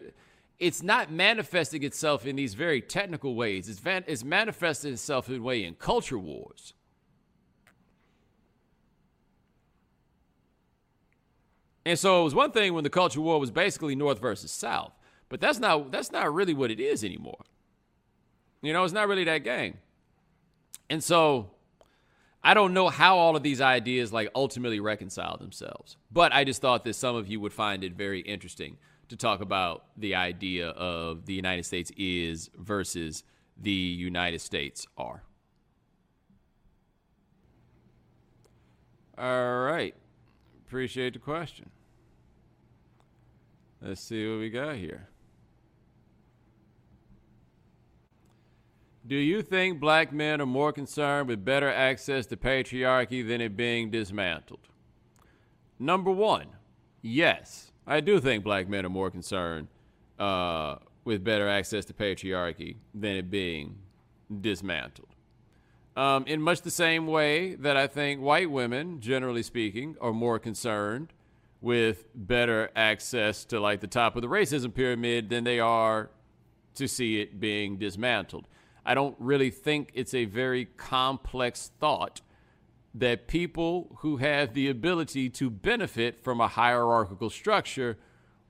it's 0.58 0.82
not 0.82 1.10
manifesting 1.12 1.84
itself 1.84 2.26
in 2.26 2.36
these 2.36 2.54
very 2.54 2.80
technical 2.80 3.34
ways. 3.34 3.68
It's, 3.68 3.78
van, 3.78 4.04
it's 4.06 4.24
manifesting 4.24 4.92
itself 4.92 5.28
in 5.28 5.42
way 5.42 5.64
in 5.64 5.74
culture 5.74 6.18
wars. 6.18 6.74
And 11.86 11.98
so 11.98 12.20
it 12.20 12.24
was 12.24 12.34
one 12.34 12.50
thing 12.50 12.74
when 12.74 12.84
the 12.84 12.90
culture 12.90 13.20
war 13.20 13.40
was 13.40 13.50
basically 13.50 13.94
North 13.94 14.20
versus 14.20 14.50
South, 14.50 14.92
but 15.30 15.40
that's 15.40 15.58
not 15.58 15.90
that's 15.90 16.12
not 16.12 16.34
really 16.34 16.52
what 16.52 16.70
it 16.70 16.80
is 16.80 17.02
anymore. 17.02 17.44
You 18.60 18.74
know, 18.74 18.84
it's 18.84 18.92
not 18.92 19.08
really 19.08 19.24
that 19.24 19.42
game. 19.42 19.78
And 20.90 21.02
so 21.02 21.50
I 22.42 22.52
don't 22.52 22.74
know 22.74 22.88
how 22.90 23.16
all 23.16 23.36
of 23.36 23.42
these 23.42 23.62
ideas 23.62 24.12
like 24.12 24.28
ultimately 24.34 24.80
reconcile 24.80 25.38
themselves. 25.38 25.96
But 26.10 26.32
I 26.32 26.44
just 26.44 26.60
thought 26.60 26.84
that 26.84 26.94
some 26.94 27.16
of 27.16 27.28
you 27.28 27.40
would 27.40 27.54
find 27.54 27.82
it 27.82 27.94
very 27.94 28.20
interesting 28.20 28.76
to 29.08 29.16
talk 29.16 29.40
about 29.40 29.84
the 29.96 30.14
idea 30.14 30.68
of 30.68 31.26
the 31.26 31.34
United 31.34 31.64
States 31.64 31.90
is 31.96 32.50
versus 32.56 33.24
the 33.56 33.70
United 33.70 34.40
States 34.40 34.86
are. 34.96 35.22
All 39.16 39.60
right. 39.60 39.94
Appreciate 40.66 41.14
the 41.14 41.18
question. 41.18 41.70
Let's 43.80 44.00
see 44.00 44.28
what 44.30 44.40
we 44.40 44.50
got 44.50 44.76
here. 44.76 45.08
Do 49.06 49.16
you 49.16 49.40
think 49.40 49.80
black 49.80 50.12
men 50.12 50.40
are 50.40 50.46
more 50.46 50.72
concerned 50.72 51.28
with 51.28 51.42
better 51.42 51.70
access 51.70 52.26
to 52.26 52.36
patriarchy 52.36 53.26
than 53.26 53.40
it 53.40 53.56
being 53.56 53.90
dismantled? 53.90 54.68
Number 55.78 56.10
one, 56.10 56.48
yes, 57.00 57.67
I 57.88 58.00
do 58.00 58.20
think 58.20 58.44
black 58.44 58.68
men 58.68 58.84
are 58.84 58.90
more 58.90 59.10
concerned 59.10 59.68
uh, 60.18 60.76
with 61.04 61.24
better 61.24 61.48
access 61.48 61.86
to 61.86 61.94
patriarchy 61.94 62.76
than 62.94 63.16
it 63.16 63.30
being 63.30 63.76
dismantled. 64.42 65.08
Um, 65.96 66.24
in 66.26 66.42
much 66.42 66.60
the 66.60 66.70
same 66.70 67.06
way 67.06 67.54
that 67.54 67.78
I 67.78 67.86
think 67.86 68.20
white 68.20 68.50
women, 68.50 69.00
generally 69.00 69.42
speaking, 69.42 69.96
are 70.02 70.12
more 70.12 70.38
concerned 70.38 71.14
with 71.62 72.04
better 72.14 72.70
access 72.76 73.46
to 73.46 73.58
like 73.58 73.80
the 73.80 73.86
top 73.86 74.16
of 74.16 74.22
the 74.22 74.28
racism 74.28 74.72
pyramid 74.72 75.30
than 75.30 75.44
they 75.44 75.58
are 75.58 76.10
to 76.74 76.86
see 76.86 77.20
it 77.20 77.40
being 77.40 77.78
dismantled. 77.78 78.46
I 78.84 78.94
don't 78.94 79.16
really 79.18 79.50
think 79.50 79.90
it's 79.94 80.14
a 80.14 80.26
very 80.26 80.66
complex 80.76 81.72
thought 81.80 82.20
that 82.98 83.28
people 83.28 83.96
who 83.98 84.16
have 84.18 84.54
the 84.54 84.68
ability 84.68 85.30
to 85.30 85.50
benefit 85.50 86.22
from 86.22 86.40
a 86.40 86.48
hierarchical 86.48 87.30
structure 87.30 87.96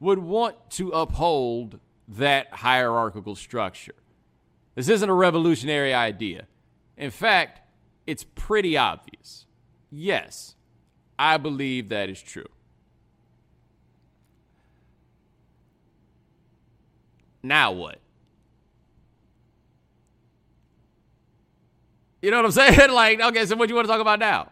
would 0.01 0.19
want 0.19 0.71
to 0.71 0.91
uphold 0.91 1.79
that 2.07 2.53
hierarchical 2.53 3.35
structure. 3.35 3.95
This 4.75 4.89
isn't 4.89 5.09
a 5.09 5.15
revolutionary 5.15 5.93
idea. 5.93 6.47
In 6.97 7.11
fact, 7.11 7.61
it's 8.07 8.25
pretty 8.25 8.77
obvious. 8.77 9.47
Yes, 9.91 10.55
I 11.19 11.37
believe 11.37 11.89
that 11.89 12.09
is 12.09 12.23
true. 12.23 12.49
Now 17.43 17.73
what? 17.73 17.99
You 22.21 22.31
know 22.31 22.39
what 22.39 22.47
I'm 22.47 22.53
saying? 22.53 22.91
like, 22.93 23.21
okay, 23.21 23.47
so 23.47 23.57
what 23.57 23.67
do 23.67 23.73
you 23.73 23.77
want 23.77 23.87
to 23.87 23.93
talk 23.93 24.01
about 24.01 24.19
now? 24.19 24.51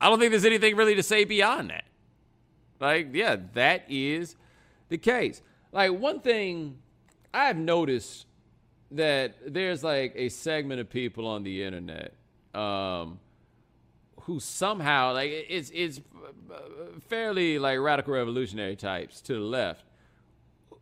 I 0.00 0.08
don't 0.08 0.18
think 0.18 0.30
there's 0.30 0.44
anything 0.44 0.76
really 0.76 0.94
to 0.94 1.02
say 1.02 1.24
beyond 1.24 1.70
that. 1.70 1.84
Like, 2.78 3.08
yeah, 3.12 3.36
that 3.54 3.84
is 3.88 4.36
the 4.88 4.96
case. 4.96 5.42
Like, 5.72 5.92
one 5.92 6.20
thing 6.20 6.78
I've 7.34 7.56
noticed 7.56 8.26
that 8.92 9.34
there's 9.46 9.84
like 9.84 10.12
a 10.16 10.28
segment 10.28 10.80
of 10.80 10.90
people 10.90 11.26
on 11.26 11.42
the 11.44 11.62
internet 11.62 12.14
um, 12.54 13.20
who 14.22 14.40
somehow 14.40 15.12
like 15.12 15.30
it's 15.30 15.70
it's 15.72 16.00
fairly 17.08 17.58
like 17.58 17.78
radical 17.78 18.14
revolutionary 18.14 18.74
types 18.74 19.20
to 19.20 19.34
the 19.34 19.40
left 19.40 19.84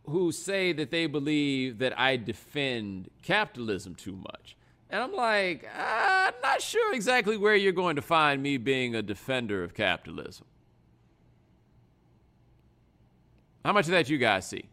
who 0.07 0.31
say 0.31 0.73
that 0.73 0.89
they 0.89 1.05
believe 1.05 1.77
that 1.77 1.97
I 1.99 2.17
defend 2.17 3.09
capitalism 3.21 3.93
too 3.93 4.15
much. 4.15 4.55
And 4.89 5.03
I'm 5.03 5.13
like, 5.13 5.67
I'm 5.77 6.33
not 6.41 6.61
sure 6.61 6.95
exactly 6.95 7.37
where 7.37 7.55
you're 7.55 7.71
going 7.71 7.95
to 7.97 8.01
find 8.01 8.41
me 8.41 8.57
being 8.57 8.95
a 8.95 9.01
defender 9.01 9.63
of 9.63 9.73
capitalism. 9.73 10.47
How 13.63 13.73
much 13.73 13.85
of 13.85 13.91
that 13.91 14.09
you 14.09 14.17
guys 14.17 14.47
see? 14.47 14.65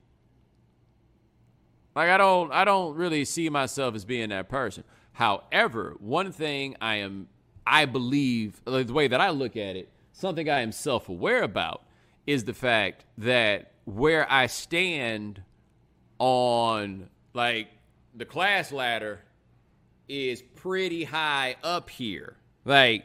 Like 1.95 2.11
I 2.11 2.19
don't 2.19 2.53
I 2.53 2.65
don't 2.65 2.95
really 2.95 3.25
see 3.25 3.49
myself 3.49 3.95
as 3.95 4.05
being 4.05 4.29
that 4.29 4.49
person. 4.49 4.85
However, 5.13 5.97
one 5.99 6.31
thing 6.31 6.77
I 6.81 6.97
am 6.97 7.29
I 7.67 7.87
believe 7.87 8.61
like 8.65 8.87
the 8.87 8.93
way 8.93 9.09
that 9.09 9.21
I 9.21 9.31
look 9.31 9.57
at 9.57 9.77
it, 9.77 9.91
something 10.13 10.49
I 10.49 10.61
am 10.61 10.73
self-aware 10.73 11.43
about 11.43 11.83
is 12.27 12.45
the 12.45 12.55
fact 12.55 13.05
that 13.19 13.73
where 13.85 14.31
I 14.31 14.47
stand 14.47 15.43
on 16.19 17.09
like 17.33 17.69
the 18.15 18.25
class 18.25 18.73
ladder 18.73 19.21
is 20.09 20.43
pretty 20.43 21.05
high 21.05 21.57
up 21.63 21.91
here. 21.91 22.37
Like, 22.65 23.05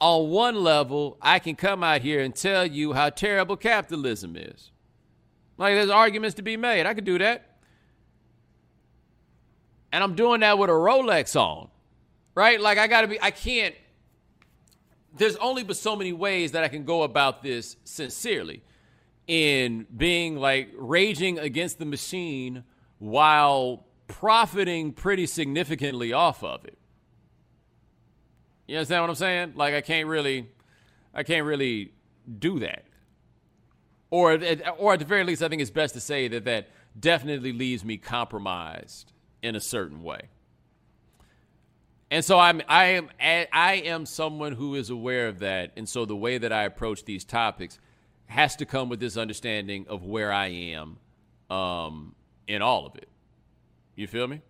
on 0.00 0.30
one 0.30 0.56
level, 0.56 1.16
I 1.20 1.38
can 1.38 1.56
come 1.56 1.82
out 1.82 2.02
here 2.02 2.20
and 2.20 2.34
tell 2.34 2.66
you 2.66 2.92
how 2.92 3.10
terrible 3.10 3.56
capitalism 3.56 4.36
is. 4.36 4.70
Like, 5.56 5.74
there's 5.74 5.90
arguments 5.90 6.34
to 6.36 6.42
be 6.42 6.56
made. 6.56 6.86
I 6.86 6.94
could 6.94 7.04
do 7.04 7.18
that. 7.18 7.58
And 9.92 10.02
I'm 10.02 10.14
doing 10.14 10.40
that 10.40 10.58
with 10.58 10.70
a 10.70 10.72
Rolex 10.72 11.40
on, 11.40 11.68
right? 12.34 12.60
Like, 12.60 12.78
I 12.78 12.88
gotta 12.88 13.06
be, 13.06 13.22
I 13.22 13.30
can't, 13.30 13.74
there's 15.16 15.36
only 15.36 15.62
but 15.62 15.76
so 15.76 15.94
many 15.94 16.12
ways 16.12 16.52
that 16.52 16.64
I 16.64 16.68
can 16.68 16.84
go 16.84 17.04
about 17.04 17.42
this 17.42 17.76
sincerely 17.84 18.64
in 19.26 19.86
being 19.96 20.36
like 20.36 20.70
raging 20.76 21.38
against 21.38 21.78
the 21.78 21.84
machine 21.84 22.64
while 22.98 23.86
profiting 24.06 24.92
pretty 24.92 25.26
significantly 25.26 26.12
off 26.12 26.42
of 26.42 26.64
it. 26.64 26.78
You 28.66 28.76
understand 28.76 29.02
what 29.02 29.10
I'm 29.10 29.16
saying? 29.16 29.52
Like 29.56 29.74
I 29.74 29.80
can't 29.80 30.08
really, 30.08 30.48
I 31.12 31.22
can't 31.22 31.44
really 31.44 31.92
do 32.38 32.58
that. 32.60 32.84
Or, 34.10 34.38
or 34.78 34.92
at 34.94 34.98
the 35.00 35.04
very 35.04 35.24
least, 35.24 35.42
I 35.42 35.48
think 35.48 35.60
it's 35.60 35.70
best 35.70 35.94
to 35.94 36.00
say 36.00 36.28
that 36.28 36.44
that 36.44 36.68
definitely 36.98 37.52
leaves 37.52 37.84
me 37.84 37.96
compromised 37.96 39.12
in 39.42 39.56
a 39.56 39.60
certain 39.60 40.02
way. 40.02 40.28
And 42.10 42.24
so 42.24 42.38
I'm, 42.38 42.62
I 42.68 42.84
am, 42.84 43.08
I 43.20 43.82
am 43.84 44.06
someone 44.06 44.52
who 44.52 44.76
is 44.76 44.90
aware 44.90 45.26
of 45.26 45.40
that. 45.40 45.72
And 45.76 45.88
so 45.88 46.04
the 46.04 46.14
way 46.14 46.38
that 46.38 46.52
I 46.52 46.62
approach 46.62 47.04
these 47.04 47.24
topics 47.24 47.78
has 48.26 48.56
to 48.56 48.66
come 48.66 48.88
with 48.88 49.00
this 49.00 49.16
understanding 49.16 49.86
of 49.88 50.04
where 50.04 50.32
I 50.32 50.46
am 50.46 50.98
um, 51.50 52.14
in 52.46 52.62
all 52.62 52.86
of 52.86 52.94
it. 52.94 53.08
You 53.96 54.06
feel 54.06 54.26
me? 54.26 54.40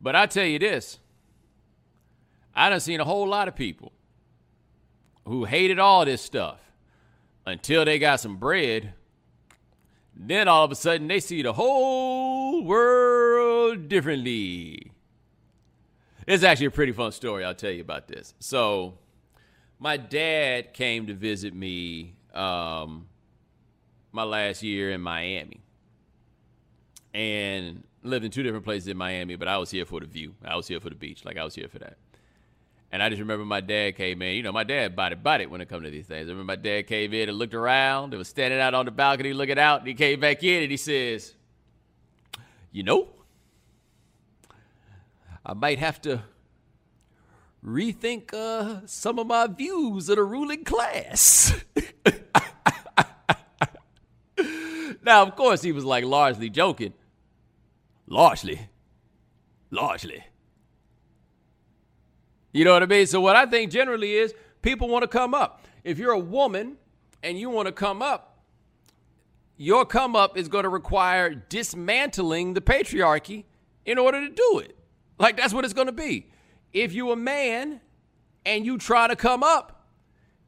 But 0.00 0.14
I 0.14 0.26
tell 0.26 0.44
you 0.44 0.58
this, 0.58 0.98
I 2.54 2.68
done 2.68 2.80
seen 2.80 3.00
a 3.00 3.04
whole 3.04 3.26
lot 3.26 3.48
of 3.48 3.56
people 3.56 3.92
who 5.26 5.44
hated 5.44 5.78
all 5.78 6.04
this 6.04 6.22
stuff 6.22 6.60
until 7.46 7.84
they 7.84 7.98
got 7.98 8.20
some 8.20 8.36
bread. 8.36 8.92
Then 10.14 10.46
all 10.46 10.64
of 10.64 10.70
a 10.70 10.74
sudden 10.74 11.08
they 11.08 11.20
see 11.20 11.42
the 11.42 11.54
whole 11.54 12.62
world 12.64 13.88
differently. 13.88 14.92
It's 16.26 16.44
actually 16.44 16.66
a 16.66 16.70
pretty 16.70 16.92
fun 16.92 17.12
story. 17.12 17.44
I'll 17.44 17.54
tell 17.54 17.70
you 17.70 17.80
about 17.80 18.06
this. 18.06 18.34
So, 18.38 18.98
my 19.78 19.96
dad 19.96 20.72
came 20.72 21.06
to 21.08 21.14
visit 21.14 21.54
me 21.54 22.14
um, 22.32 23.08
my 24.12 24.22
last 24.22 24.62
year 24.62 24.92
in 24.92 25.00
Miami 25.00 25.63
and 27.14 27.84
lived 28.02 28.24
in 28.24 28.30
two 28.30 28.42
different 28.42 28.64
places 28.64 28.88
in 28.88 28.96
Miami, 28.96 29.36
but 29.36 29.48
I 29.48 29.56
was 29.56 29.70
here 29.70 29.86
for 29.86 30.00
the 30.00 30.06
view. 30.06 30.34
I 30.44 30.56
was 30.56 30.66
here 30.66 30.80
for 30.80 30.90
the 30.90 30.96
beach. 30.96 31.24
Like 31.24 31.38
I 31.38 31.44
was 31.44 31.54
here 31.54 31.68
for 31.68 31.78
that. 31.78 31.96
And 32.92 33.02
I 33.02 33.08
just 33.08 33.20
remember 33.20 33.44
my 33.44 33.60
dad 33.60 33.96
came 33.96 34.20
in. 34.22 34.36
You 34.36 34.42
know, 34.42 34.52
my 34.52 34.64
dad 34.64 34.94
body 34.94 35.14
body 35.16 35.46
when 35.46 35.60
it 35.60 35.68
come 35.68 35.82
to 35.82 35.90
these 35.90 36.06
things. 36.06 36.28
I 36.28 36.30
remember 36.30 36.52
my 36.52 36.56
dad 36.56 36.86
came 36.86 37.12
in 37.14 37.28
and 37.28 37.38
looked 37.38 37.54
around. 37.54 38.14
It 38.14 38.18
was 38.18 38.28
standing 38.28 38.60
out 38.60 38.74
on 38.74 38.84
the 38.84 38.90
balcony 38.90 39.32
looking 39.32 39.58
out. 39.58 39.80
And 39.80 39.88
he 39.88 39.94
came 39.94 40.20
back 40.20 40.44
in 40.44 40.62
and 40.62 40.70
he 40.70 40.76
says, 40.76 41.34
You 42.70 42.82
know, 42.82 43.08
I 45.44 45.54
might 45.54 45.78
have 45.78 46.00
to 46.02 46.22
rethink 47.64 48.32
uh, 48.32 48.86
some 48.86 49.18
of 49.18 49.26
my 49.26 49.46
views 49.46 50.08
of 50.08 50.16
the 50.16 50.24
ruling 50.24 50.64
class. 50.64 51.54
now, 55.02 55.22
of 55.22 55.34
course, 55.34 55.62
he 55.62 55.72
was 55.72 55.84
like 55.84 56.04
largely 56.04 56.50
joking. 56.50 56.92
Largely. 58.06 58.68
Largely. 59.70 60.24
You 62.52 62.64
know 62.64 62.72
what 62.72 62.82
I 62.82 62.86
mean? 62.86 63.06
So, 63.06 63.20
what 63.20 63.36
I 63.36 63.46
think 63.46 63.72
generally 63.72 64.14
is 64.14 64.34
people 64.62 64.88
want 64.88 65.02
to 65.02 65.08
come 65.08 65.34
up. 65.34 65.64
If 65.82 65.98
you're 65.98 66.12
a 66.12 66.18
woman 66.18 66.76
and 67.22 67.38
you 67.38 67.50
want 67.50 67.66
to 67.66 67.72
come 67.72 68.00
up, 68.00 68.38
your 69.56 69.84
come 69.84 70.14
up 70.14 70.36
is 70.36 70.48
going 70.48 70.62
to 70.62 70.68
require 70.68 71.34
dismantling 71.34 72.54
the 72.54 72.60
patriarchy 72.60 73.44
in 73.84 73.98
order 73.98 74.20
to 74.20 74.32
do 74.32 74.58
it. 74.60 74.76
Like, 75.18 75.36
that's 75.36 75.52
what 75.52 75.64
it's 75.64 75.74
going 75.74 75.86
to 75.86 75.92
be. 75.92 76.28
If 76.72 76.92
you're 76.92 77.12
a 77.12 77.16
man 77.16 77.80
and 78.44 78.64
you 78.64 78.78
try 78.78 79.08
to 79.08 79.16
come 79.16 79.42
up, 79.42 79.86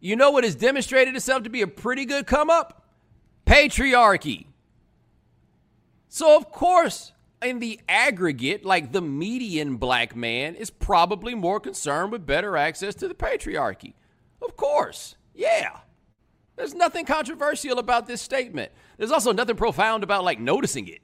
you 0.01 0.17
know 0.17 0.31
what 0.31 0.45
has 0.45 0.55
demonstrated 0.55 1.15
itself 1.15 1.45
to 1.45 1.51
be 1.51 1.63
a 1.63 1.67
pretty 1.67 2.05
good 2.05 2.27
come 2.27 2.51
up? 2.51 2.87
Patriarchy. 3.47 4.47
So, 6.09 6.37
of 6.37 6.51
course, 6.51 7.13
in 7.43 7.59
the 7.59 7.80
aggregate, 7.89 8.64
like 8.64 8.93
the 8.93 9.03
median 9.03 9.76
black 9.76 10.16
man 10.16 10.55
is 10.55 10.70
probably 10.70 11.34
more 11.34 11.61
concerned 11.61 12.12
with 12.12 12.26
better 12.26 12.57
access 12.57 12.95
to 12.97 13.09
the 13.09 13.14
patriarchy. 13.14 13.95
Of 14.43 14.57
course. 14.57 15.16
Yeah. 15.34 15.78
There's 16.57 16.74
nothing 16.74 17.05
controversial 17.05 17.78
about 17.78 18.07
this 18.07 18.22
statement. 18.22 18.72
There's 18.97 19.11
also 19.11 19.32
nothing 19.32 19.57
profound 19.57 20.03
about 20.03 20.24
like 20.24 20.41
noticing 20.41 20.89
it. 20.89 21.01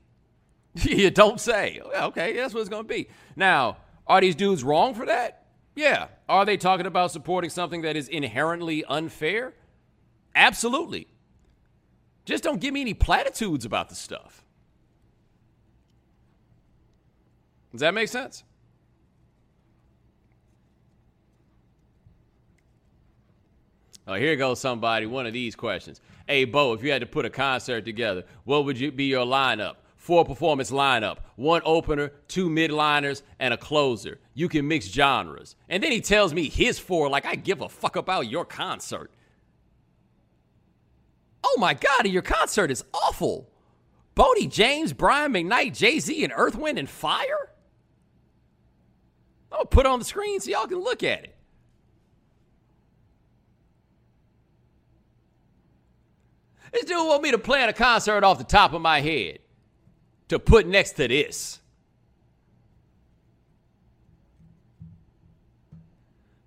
you 0.75 1.11
don't 1.11 1.41
say. 1.41 1.81
Okay, 1.95 2.35
that's 2.35 2.55
what 2.55 2.61
it's 2.61 2.71
going 2.71 2.85
to 2.85 2.89
be. 2.89 3.09
Now, 3.37 3.77
are 4.07 4.21
these 4.21 4.35
dudes 4.35 4.65
wrong 4.65 4.95
for 4.95 5.07
that? 5.07 5.47
Yeah. 5.75 6.09
Are 6.29 6.45
they 6.45 6.57
talking 6.57 6.87
about 6.87 7.13
supporting 7.13 7.51
something 7.51 7.83
that 7.83 7.97
is 7.97 8.09
inherently 8.09 8.85
unfair? 8.85 9.55
Absolutely. 10.35 11.09
Just 12.25 12.45
don't 12.45 12.61
give 12.61 12.73
me 12.73 12.81
any 12.81 12.95
platitudes 12.95 13.65
about 13.65 13.89
the 13.89 13.95
stuff. 13.95 14.42
Does 17.73 17.81
that 17.81 17.95
make 17.95 18.09
sense? 18.09 18.45
Oh, 24.07 24.15
here 24.15 24.37
goes 24.37 24.61
somebody. 24.61 25.07
One 25.07 25.27
of 25.27 25.33
these 25.33 25.55
questions. 25.55 26.01
Hey, 26.27 26.45
Bo, 26.45 26.73
if 26.73 26.83
you 26.83 26.91
had 26.91 27.01
to 27.01 27.07
put 27.07 27.25
a 27.25 27.31
concert 27.31 27.85
together, 27.85 28.25
what 28.45 28.65
would 28.65 28.79
you 28.79 28.93
be 28.93 29.05
your 29.05 29.25
lineup? 29.25 29.77
Four 29.97 30.25
performance 30.25 30.73
lineup, 30.73 31.19
one 31.37 31.63
opener, 31.65 32.11
two 32.27 32.49
midliners, 32.49 33.23
and 33.39 33.55
a 33.55 33.57
closer. 33.57 34.19
You 34.35 34.49
can 34.49 34.67
mix 34.67 34.87
genres. 34.87 35.55
And 35.69 35.81
then 35.81 35.93
he 35.93 36.01
tells 36.01 36.35
me 36.35 36.49
his 36.49 36.79
four, 36.79 37.09
like 37.09 37.25
I 37.25 37.37
give 37.37 37.61
a 37.61 37.69
fuck 37.69 37.95
about 37.95 38.29
your 38.29 38.45
concert. 38.45 39.13
Oh 41.45 41.57
my 41.59 41.75
God, 41.75 42.09
your 42.09 42.23
concert 42.23 42.73
is 42.73 42.85
awful. 42.93 43.49
Bodie 44.17 44.49
James, 44.49 44.93
Brian 44.93 45.33
McKnight, 45.33 45.77
Jay 45.77 46.01
Z, 46.01 46.25
and 46.25 46.33
Earth, 46.35 46.57
Wind, 46.57 46.79
and 46.79 46.91
Fire? 46.91 47.52
I'm 49.53 49.59
gonna 49.59 49.67
put 49.67 49.85
it 49.87 49.91
on 49.91 49.99
the 49.99 50.05
screen 50.05 50.41
so 50.41 50.51
y'all 50.51 50.67
can 50.67 50.81
look 50.81 51.03
at 51.03 51.25
it. 51.25 51.37
This 56.73 56.85
dude 56.85 56.97
want 57.07 57.23
me 57.23 57.33
to 57.33 57.39
plan 57.39 57.69
a 57.69 57.75
concert 57.75 58.25
off 58.25 58.39
the 58.39 58.45
top 58.45 58.73
of 58.73 58.81
my 58.81 59.01
head 59.01 59.41
to 60.29 60.39
put 60.39 60.67
next 60.67 60.93
to 60.93 61.07
this. 61.07 61.61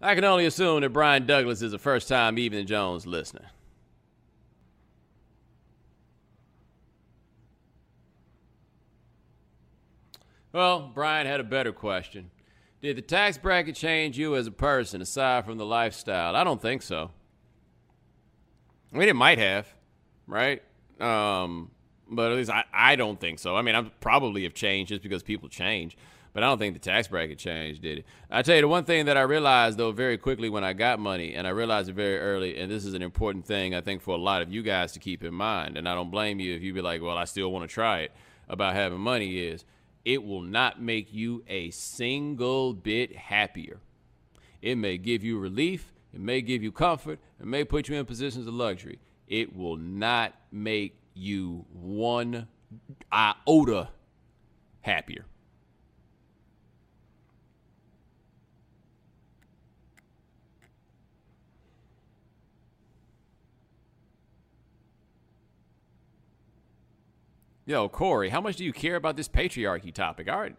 I 0.02 0.16
can 0.16 0.24
only 0.24 0.48
assume 0.48 0.82
that 0.82 0.90
Brian 0.90 1.28
Douglas 1.28 1.62
is 1.62 1.74
a 1.74 1.80
first 1.80 2.08
time 2.08 2.40
Evening 2.40 2.66
Jones 2.66 3.06
listener. 3.06 3.52
Well, 10.52 10.92
Brian 10.94 11.28
had 11.28 11.40
a 11.40 11.44
better 11.44 11.74
question. 11.74 12.32
Did 12.86 12.98
the 12.98 13.02
tax 13.02 13.40
bracket 13.40 13.74
change 13.74 14.16
you 14.16 14.36
as 14.36 14.46
a 14.46 14.52
person 14.52 15.02
aside 15.02 15.44
from 15.44 15.58
the 15.58 15.66
lifestyle? 15.66 16.36
I 16.36 16.44
don't 16.44 16.62
think 16.62 16.84
so. 16.84 17.10
I 18.94 18.98
mean, 19.00 19.10
it 19.10 19.16
might 19.16 19.40
have, 19.40 19.68
right? 20.28 20.62
Um, 21.00 21.72
but 22.08 22.32
at 22.32 22.38
least 22.38 22.52
I, 22.52 22.64
I 22.72 22.96
don't 22.96 23.20
think 23.20 23.40
so. 23.40 23.56
I 23.56 23.64
mean, 23.64 23.74
I 23.74 23.82
probably 24.02 24.44
have 24.44 24.54
changed 24.54 24.90
just 24.90 25.02
because 25.02 25.24
people 25.24 25.50
change, 25.50 25.98
but 26.32 26.44
I 26.44 26.46
don't 26.46 26.60
think 26.60 26.76
the 26.76 26.80
tax 26.80 27.08
bracket 27.08 27.40
changed, 27.40 27.82
did 27.82 27.98
it? 27.98 28.06
I 28.30 28.44
tell 28.44 28.54
you, 28.54 28.62
the 28.62 28.68
one 28.68 28.84
thing 28.84 29.06
that 29.06 29.18
I 29.18 29.24
realized, 29.24 29.80
though, 29.80 29.92
very 29.92 30.20
quickly 30.20 30.48
when 30.48 30.64
I 30.64 30.74
got 30.74 31.00
money, 31.00 31.34
and 31.34 31.48
I 31.48 31.50
realized 31.50 31.90
it 31.90 31.94
very 31.94 32.20
early, 32.20 32.56
and 32.60 32.72
this 32.72 32.86
is 32.86 32.94
an 32.94 33.02
important 33.02 33.48
thing, 33.48 33.74
I 33.74 33.82
think, 33.82 34.04
for 34.04 34.14
a 34.14 34.20
lot 34.20 34.44
of 34.44 34.54
you 34.54 34.62
guys 34.62 34.92
to 34.92 35.00
keep 35.00 35.24
in 35.24 35.34
mind, 35.34 35.76
and 35.76 35.90
I 35.90 35.96
don't 35.96 36.12
blame 36.12 36.40
you 36.40 36.54
if 36.54 36.62
you 36.62 36.72
be 36.72 36.82
like, 36.82 37.02
well, 37.02 37.18
I 37.18 37.26
still 37.26 37.52
want 37.52 37.68
to 37.68 37.74
try 37.74 38.02
it 38.02 38.12
about 38.48 38.76
having 38.76 39.00
money, 39.00 39.40
is 39.40 39.66
it 40.06 40.24
will 40.24 40.44
not 40.44 40.82
make 40.82 41.12
you 41.12 41.44
a 41.48 41.72
single 41.72 42.74
bit 42.74 43.16
happier. 43.16 43.80
It 44.62 44.76
may 44.76 44.98
give 44.98 45.24
you 45.24 45.40
relief, 45.40 45.92
it 46.14 46.22
may 46.22 46.42
give 46.42 46.64
you 46.64 46.72
comfort, 46.72 47.20
it 47.40 47.46
may 47.46 47.64
put 47.64 47.90
you 47.90 47.96
in 47.96 48.06
positions 48.06 48.48
of 48.48 48.54
luxury. 48.54 49.00
It 49.28 49.56
will 49.56 49.78
not 49.78 50.34
make 50.52 50.98
you 51.16 51.66
one 51.74 52.48
iota 53.12 53.90
happier. 54.82 55.26
Yo, 67.68 67.90
Corey, 67.90 68.30
how 68.30 68.40
much 68.40 68.58
do 68.58 68.64
you 68.64 68.72
care 68.72 68.96
about 68.96 69.18
this 69.18 69.28
patriarchy 69.28 69.92
topic? 69.92 70.30
All 70.30 70.40
right. 70.40 70.56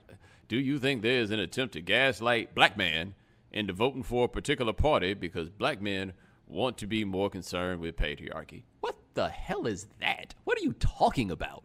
Do 0.48 0.56
you 0.56 0.80
think 0.80 1.02
there's 1.02 1.30
an 1.30 1.38
attempt 1.38 1.74
to 1.74 1.80
gaslight 1.80 2.52
black 2.52 2.76
men 2.76 3.14
into 3.52 3.72
voting 3.72 4.02
for 4.02 4.24
a 4.24 4.28
particular 4.28 4.72
party 4.72 5.14
because 5.14 5.48
black 5.48 5.80
men 5.80 6.14
want 6.48 6.78
to 6.78 6.86
be 6.88 7.04
more 7.04 7.30
concerned 7.30 7.80
with 7.80 7.96
patriarchy? 7.96 8.64
What 8.80 8.96
the 9.14 9.28
hell 9.28 9.68
is 9.68 9.86
that? 10.00 10.34
What 10.42 10.58
are 10.58 10.62
you 10.62 10.72
talking 10.72 11.30
about? 11.30 11.62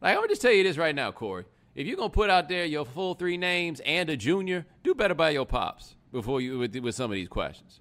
Like, 0.00 0.14
I'm 0.14 0.16
going 0.16 0.28
to 0.28 0.32
just 0.32 0.42
tell 0.42 0.52
you 0.52 0.64
this 0.64 0.76
right 0.76 0.94
now, 0.94 1.12
Corey. 1.12 1.44
If 1.76 1.86
you're 1.86 1.96
going 1.96 2.10
to 2.10 2.14
put 2.14 2.28
out 2.28 2.48
there 2.48 2.64
your 2.64 2.84
full 2.84 3.14
three 3.14 3.36
names 3.36 3.80
and 3.86 4.10
a 4.10 4.16
junior, 4.16 4.66
do 4.82 4.96
better 4.96 5.14
by 5.14 5.30
your 5.30 5.46
pops 5.46 5.94
before 6.10 6.40
you 6.40 6.58
with, 6.58 6.74
with 6.74 6.96
some 6.96 7.12
of 7.12 7.14
these 7.14 7.28
questions. 7.28 7.78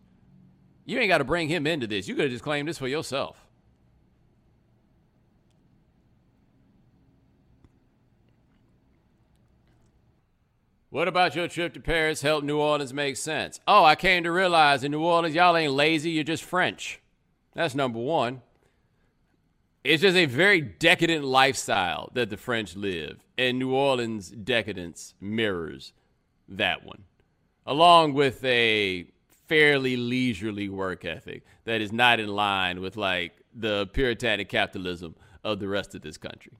You 0.86 1.00
ain't 1.00 1.10
got 1.10 1.18
to 1.18 1.24
bring 1.24 1.50
him 1.50 1.66
into 1.66 1.88
this. 1.88 2.08
You 2.08 2.14
could 2.14 2.26
have 2.26 2.32
just 2.32 2.44
claimed 2.44 2.68
this 2.68 2.78
for 2.78 2.88
yourself. 2.88 3.49
What 10.92 11.08
about 11.08 11.36
your 11.36 11.48
trip 11.48 11.76
to 11.76 11.80
Paris 11.80 12.24
helped 12.24 12.44
New 12.44 12.58
Orleans 12.58 12.96
make 12.96 13.16
sense? 13.16 13.60
Oh, 13.68 13.86
I 13.86 13.96
came 13.96 14.24
to 14.24 14.32
realize 14.32 14.84
in 14.84 14.92
New 14.92 15.04
Orleans, 15.04 15.36
y'all 15.36 15.56
ain't 15.56 15.74
lazy, 15.74 16.10
you're 16.10 16.24
just 16.24 16.44
French. 16.44 17.00
That's 17.54 17.76
number 17.76 18.00
one. 18.00 18.42
It's 19.84 20.02
just 20.02 20.18
a 20.18 20.26
very 20.26 20.62
decadent 20.62 21.24
lifestyle 21.24 22.10
that 22.14 22.32
the 22.32 22.38
French 22.38 22.76
live, 22.76 23.24
and 23.38 23.60
New 23.60 23.72
Orleans' 23.72 24.32
decadence 24.32 25.14
mirrors 25.22 25.94
that 26.48 26.84
one, 26.84 27.04
along 27.68 28.16
with 28.16 28.44
a 28.44 29.06
fairly 29.48 29.96
leisurely 29.96 30.70
work 30.70 31.06
ethic 31.06 31.44
that 31.66 31.82
is 31.82 31.92
not 31.92 32.20
in 32.20 32.30
line 32.30 32.82
with 32.82 32.98
like 32.98 33.34
the 33.54 33.86
puritanic 33.94 34.50
capitalism 34.50 35.16
of 35.44 35.60
the 35.60 35.68
rest 35.68 35.94
of 35.94 36.02
this 36.02 36.18
country. 36.18 36.54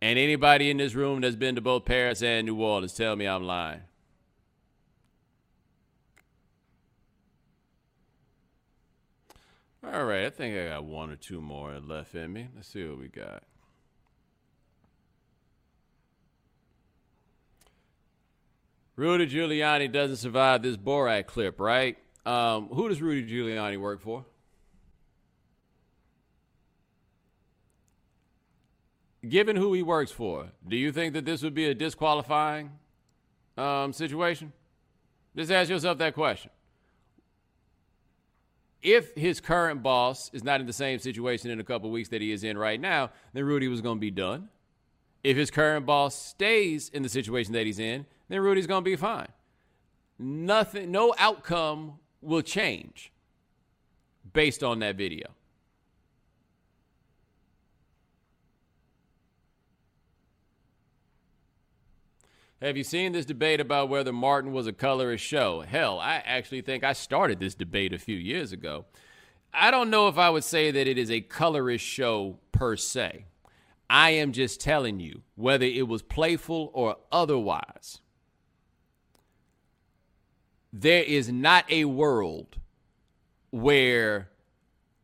And 0.00 0.18
anybody 0.18 0.70
in 0.70 0.76
this 0.76 0.94
room 0.94 1.20
that's 1.20 1.36
been 1.36 1.56
to 1.56 1.60
both 1.60 1.84
Paris 1.84 2.22
and 2.22 2.46
New 2.46 2.60
Orleans, 2.60 2.94
tell 2.94 3.16
me 3.16 3.26
I'm 3.26 3.44
lying. 3.44 3.80
All 9.82 10.04
right, 10.04 10.26
I 10.26 10.30
think 10.30 10.56
I 10.56 10.68
got 10.68 10.84
one 10.84 11.10
or 11.10 11.16
two 11.16 11.40
more 11.40 11.80
left 11.80 12.14
in 12.14 12.32
me. 12.32 12.48
Let's 12.54 12.68
see 12.68 12.86
what 12.86 12.98
we 12.98 13.08
got. 13.08 13.42
Rudy 18.96 19.28
Giuliani 19.28 19.90
doesn't 19.90 20.16
survive 20.16 20.62
this 20.62 20.76
Borat 20.76 21.26
clip, 21.26 21.60
right? 21.60 21.96
Um, 22.26 22.68
who 22.68 22.88
does 22.88 23.00
Rudy 23.00 23.32
Giuliani 23.32 23.78
work 23.80 24.00
for? 24.00 24.24
Given 29.28 29.56
who 29.56 29.72
he 29.72 29.82
works 29.82 30.10
for, 30.10 30.48
do 30.66 30.76
you 30.76 30.92
think 30.92 31.14
that 31.14 31.24
this 31.24 31.42
would 31.42 31.54
be 31.54 31.66
a 31.66 31.74
disqualifying 31.74 32.72
um, 33.56 33.92
situation? 33.92 34.52
Just 35.36 35.50
ask 35.50 35.70
yourself 35.70 35.98
that 35.98 36.14
question. 36.14 36.50
if 38.82 39.14
his 39.14 39.40
current 39.40 39.82
boss 39.82 40.30
is 40.32 40.44
not 40.44 40.60
in 40.60 40.66
the 40.66 40.72
same 40.72 40.98
situation 40.98 41.50
in 41.50 41.60
a 41.60 41.64
couple 41.64 41.90
weeks 41.90 42.08
that 42.10 42.20
he 42.20 42.32
is 42.32 42.44
in 42.44 42.56
right 42.56 42.80
now, 42.80 43.10
then 43.32 43.44
Rudy 43.44 43.68
was 43.68 43.80
going 43.80 43.96
to 43.96 44.00
be 44.00 44.10
done. 44.10 44.48
If 45.24 45.36
his 45.36 45.50
current 45.50 45.84
boss 45.84 46.14
stays 46.14 46.88
in 46.88 47.02
the 47.02 47.08
situation 47.08 47.52
that 47.54 47.66
he's 47.66 47.80
in, 47.80 48.06
then 48.28 48.40
Rudy's 48.40 48.66
going 48.66 48.84
to 48.84 48.90
be 48.90 48.96
fine. 48.96 49.28
Nothing, 50.18 50.90
no 50.90 51.14
outcome 51.18 51.94
will 52.20 52.42
change 52.42 53.12
based 54.32 54.62
on 54.62 54.78
that 54.80 54.96
video. 54.96 55.28
Have 62.60 62.76
you 62.76 62.82
seen 62.82 63.12
this 63.12 63.24
debate 63.24 63.60
about 63.60 63.88
whether 63.88 64.12
Martin 64.12 64.52
was 64.52 64.66
a 64.66 64.72
colorist 64.72 65.24
show? 65.24 65.60
Hell, 65.60 66.00
I 66.00 66.16
actually 66.26 66.62
think 66.62 66.82
I 66.82 66.92
started 66.92 67.38
this 67.38 67.54
debate 67.54 67.92
a 67.92 67.98
few 67.98 68.16
years 68.16 68.50
ago. 68.50 68.84
I 69.54 69.70
don't 69.70 69.90
know 69.90 70.08
if 70.08 70.18
I 70.18 70.28
would 70.28 70.42
say 70.42 70.72
that 70.72 70.88
it 70.88 70.98
is 70.98 71.08
a 71.08 71.20
colorist 71.20 71.84
show 71.84 72.40
per 72.50 72.74
se. 72.74 73.26
I 73.88 74.10
am 74.10 74.32
just 74.32 74.60
telling 74.60 74.98
you 74.98 75.22
whether 75.36 75.64
it 75.64 75.86
was 75.86 76.02
playful 76.02 76.72
or 76.74 76.96
otherwise. 77.12 78.00
There 80.72 81.04
is 81.04 81.30
not 81.30 81.70
a 81.70 81.84
world 81.84 82.58
where 83.50 84.30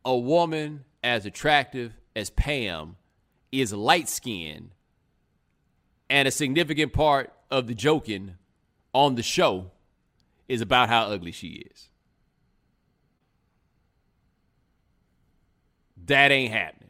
a 0.03 0.17
woman 0.17 0.83
as 1.01 1.25
attractive 1.25 1.93
as 2.17 2.29
Pam 2.29 2.97
is 3.53 3.71
light 3.71 4.09
skinned 4.09 4.71
and 6.09 6.27
a 6.27 6.31
significant 6.31 6.91
part 6.93 7.31
of 7.49 7.67
the 7.67 7.73
joking 7.73 8.35
on 8.93 9.15
the 9.15 9.23
show 9.23 9.71
is 10.47 10.61
about 10.61 10.89
how 10.89 11.05
ugly 11.05 11.31
she 11.31 11.65
is. 11.71 11.89
That 16.05 16.31
ain't 16.31 16.53
happening. 16.53 16.89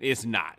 It's 0.00 0.24
not. 0.24 0.58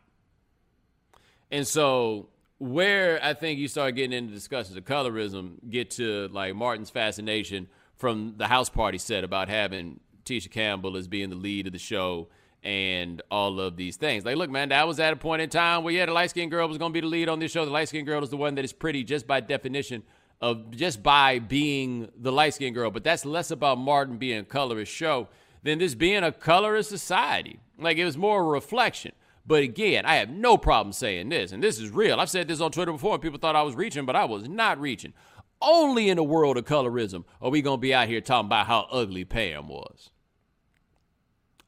And 1.51 1.65
so 1.67 2.29
where 2.57 3.19
I 3.23 3.33
think 3.33 3.59
you 3.59 3.67
start 3.67 3.95
getting 3.95 4.13
into 4.17 4.33
discussions 4.33 4.77
of 4.77 4.85
colorism, 4.85 5.53
get 5.69 5.91
to 5.91 6.29
like 6.31 6.55
Martin's 6.55 6.89
fascination 6.89 7.67
from 7.95 8.35
the 8.37 8.47
house 8.47 8.69
party 8.69 8.97
set 8.97 9.23
about 9.23 9.49
having 9.49 9.99
Tisha 10.25 10.49
Campbell 10.49 10.97
as 10.97 11.07
being 11.07 11.29
the 11.29 11.35
lead 11.35 11.67
of 11.67 11.73
the 11.73 11.79
show 11.79 12.27
and 12.65 13.21
all 13.29 13.59
of 13.59 13.77
these 13.77 13.95
things. 13.95 14.25
Like, 14.25 14.37
look, 14.37 14.49
man, 14.49 14.69
that 14.69 14.87
was 14.87 14.99
at 14.99 15.13
a 15.13 15.15
point 15.15 15.43
in 15.43 15.49
time 15.49 15.83
where, 15.83 15.93
yeah, 15.93 16.07
the 16.07 16.11
light 16.11 16.31
skinned 16.31 16.49
girl 16.49 16.67
was 16.67 16.79
going 16.79 16.91
to 16.91 16.93
be 16.93 16.99
the 16.99 17.07
lead 17.07 17.29
on 17.29 17.37
this 17.39 17.51
show. 17.51 17.63
The 17.63 17.71
light 17.71 17.89
skinned 17.89 18.07
girl 18.07 18.23
is 18.23 18.31
the 18.31 18.37
one 18.37 18.55
that 18.55 18.65
is 18.65 18.73
pretty 18.73 19.03
just 19.03 19.27
by 19.27 19.39
definition 19.39 20.01
of 20.41 20.71
just 20.71 21.03
by 21.03 21.37
being 21.37 22.09
the 22.17 22.31
light 22.31 22.55
skinned 22.55 22.73
girl. 22.73 22.89
But 22.89 23.03
that's 23.03 23.23
less 23.23 23.51
about 23.51 23.77
Martin 23.77 24.17
being 24.17 24.39
a 24.39 24.43
colorist 24.43 24.91
show 24.91 25.29
than 25.61 25.77
this 25.77 25.93
being 25.93 26.23
a 26.23 26.31
colorist 26.31 26.89
society. 26.89 27.59
Like, 27.77 27.97
it 27.97 28.05
was 28.05 28.17
more 28.17 28.41
a 28.41 28.43
reflection. 28.43 29.11
But 29.45 29.61
again, 29.61 30.07
I 30.07 30.15
have 30.15 30.31
no 30.31 30.57
problem 30.57 30.91
saying 30.91 31.29
this, 31.29 31.51
and 31.51 31.63
this 31.63 31.79
is 31.79 31.91
real. 31.91 32.19
I've 32.19 32.31
said 32.31 32.47
this 32.47 32.61
on 32.61 32.71
Twitter 32.71 32.91
before, 32.91 33.13
and 33.13 33.21
people 33.21 33.37
thought 33.37 33.55
I 33.55 33.61
was 33.61 33.75
reaching, 33.75 34.07
but 34.07 34.15
I 34.15 34.25
was 34.25 34.49
not 34.49 34.79
reaching. 34.79 35.13
Only 35.61 36.09
in 36.09 36.17
a 36.17 36.23
world 36.23 36.57
of 36.57 36.65
colorism 36.65 37.25
are 37.39 37.51
we 37.51 37.61
going 37.61 37.77
to 37.77 37.81
be 37.81 37.93
out 37.93 38.07
here 38.07 38.21
talking 38.21 38.47
about 38.47 38.65
how 38.65 38.87
ugly 38.91 39.23
Pam 39.23 39.67
was. 39.67 40.09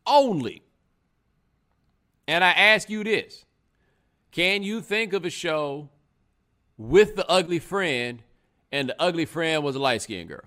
Only. 0.07 0.63
And 2.27 2.43
I 2.43 2.51
ask 2.51 2.89
you 2.89 3.03
this 3.03 3.45
Can 4.31 4.63
you 4.63 4.81
think 4.81 5.13
of 5.13 5.25
a 5.25 5.29
show 5.29 5.89
with 6.77 7.15
the 7.15 7.27
ugly 7.27 7.59
friend 7.59 8.21
and 8.71 8.89
the 8.89 9.01
ugly 9.01 9.25
friend 9.25 9.63
was 9.63 9.75
a 9.75 9.79
light 9.79 10.01
skinned 10.01 10.29
girl? 10.29 10.43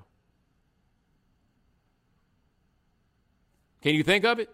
Can 3.82 3.94
you 3.94 4.02
think 4.02 4.24
of 4.24 4.38
it? 4.38 4.50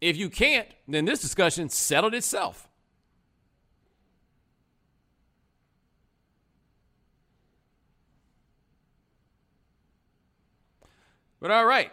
If 0.00 0.18
you 0.18 0.28
can't, 0.28 0.68
then 0.86 1.06
this 1.06 1.22
discussion 1.22 1.70
settled 1.70 2.12
itself. 2.14 2.68
But 11.40 11.50
all 11.50 11.64
right, 11.64 11.90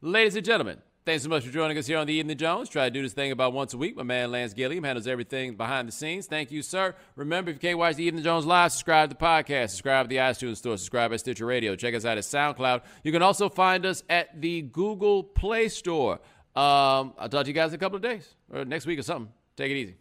ladies 0.00 0.36
and 0.36 0.44
gentlemen, 0.44 0.78
Thanks 1.06 1.22
so 1.22 1.28
much 1.28 1.44
for 1.44 1.52
joining 1.52 1.76
us 1.76 1.86
here 1.86 1.98
on 1.98 2.06
the 2.06 2.14
Evening 2.14 2.38
Jones. 2.38 2.70
Try 2.70 2.84
to 2.84 2.90
do 2.90 3.02
this 3.02 3.12
thing 3.12 3.30
about 3.30 3.52
once 3.52 3.74
a 3.74 3.76
week. 3.76 3.94
My 3.94 4.02
man 4.02 4.30
Lance 4.30 4.54
Gilliam 4.54 4.84
handles 4.84 5.06
everything 5.06 5.54
behind 5.54 5.86
the 5.86 5.92
scenes. 5.92 6.24
Thank 6.26 6.50
you, 6.50 6.62
sir. 6.62 6.94
Remember, 7.14 7.50
if 7.50 7.56
you 7.56 7.60
can't 7.60 7.76
watch 7.76 7.96
the 7.96 8.04
Evening 8.04 8.24
Jones 8.24 8.46
live, 8.46 8.72
subscribe 8.72 9.10
to 9.10 9.14
the 9.14 9.22
podcast, 9.22 9.68
subscribe 9.70 10.06
to 10.06 10.08
the 10.08 10.16
iTunes 10.16 10.56
Store, 10.56 10.78
subscribe 10.78 11.12
at 11.12 11.20
Stitcher 11.20 11.44
Radio. 11.44 11.76
Check 11.76 11.94
us 11.94 12.06
out 12.06 12.16
at 12.16 12.24
SoundCloud. 12.24 12.84
You 13.02 13.12
can 13.12 13.20
also 13.20 13.50
find 13.50 13.84
us 13.84 14.02
at 14.08 14.40
the 14.40 14.62
Google 14.62 15.22
Play 15.22 15.68
Store. 15.68 16.20
Um, 16.56 17.12
I'll 17.18 17.28
talk 17.28 17.44
to 17.44 17.48
you 17.48 17.54
guys 17.54 17.72
in 17.72 17.74
a 17.74 17.78
couple 17.78 17.96
of 17.96 18.02
days 18.02 18.26
or 18.50 18.64
next 18.64 18.86
week 18.86 18.98
or 18.98 19.02
something. 19.02 19.30
Take 19.56 19.72
it 19.72 19.76
easy. 19.76 19.96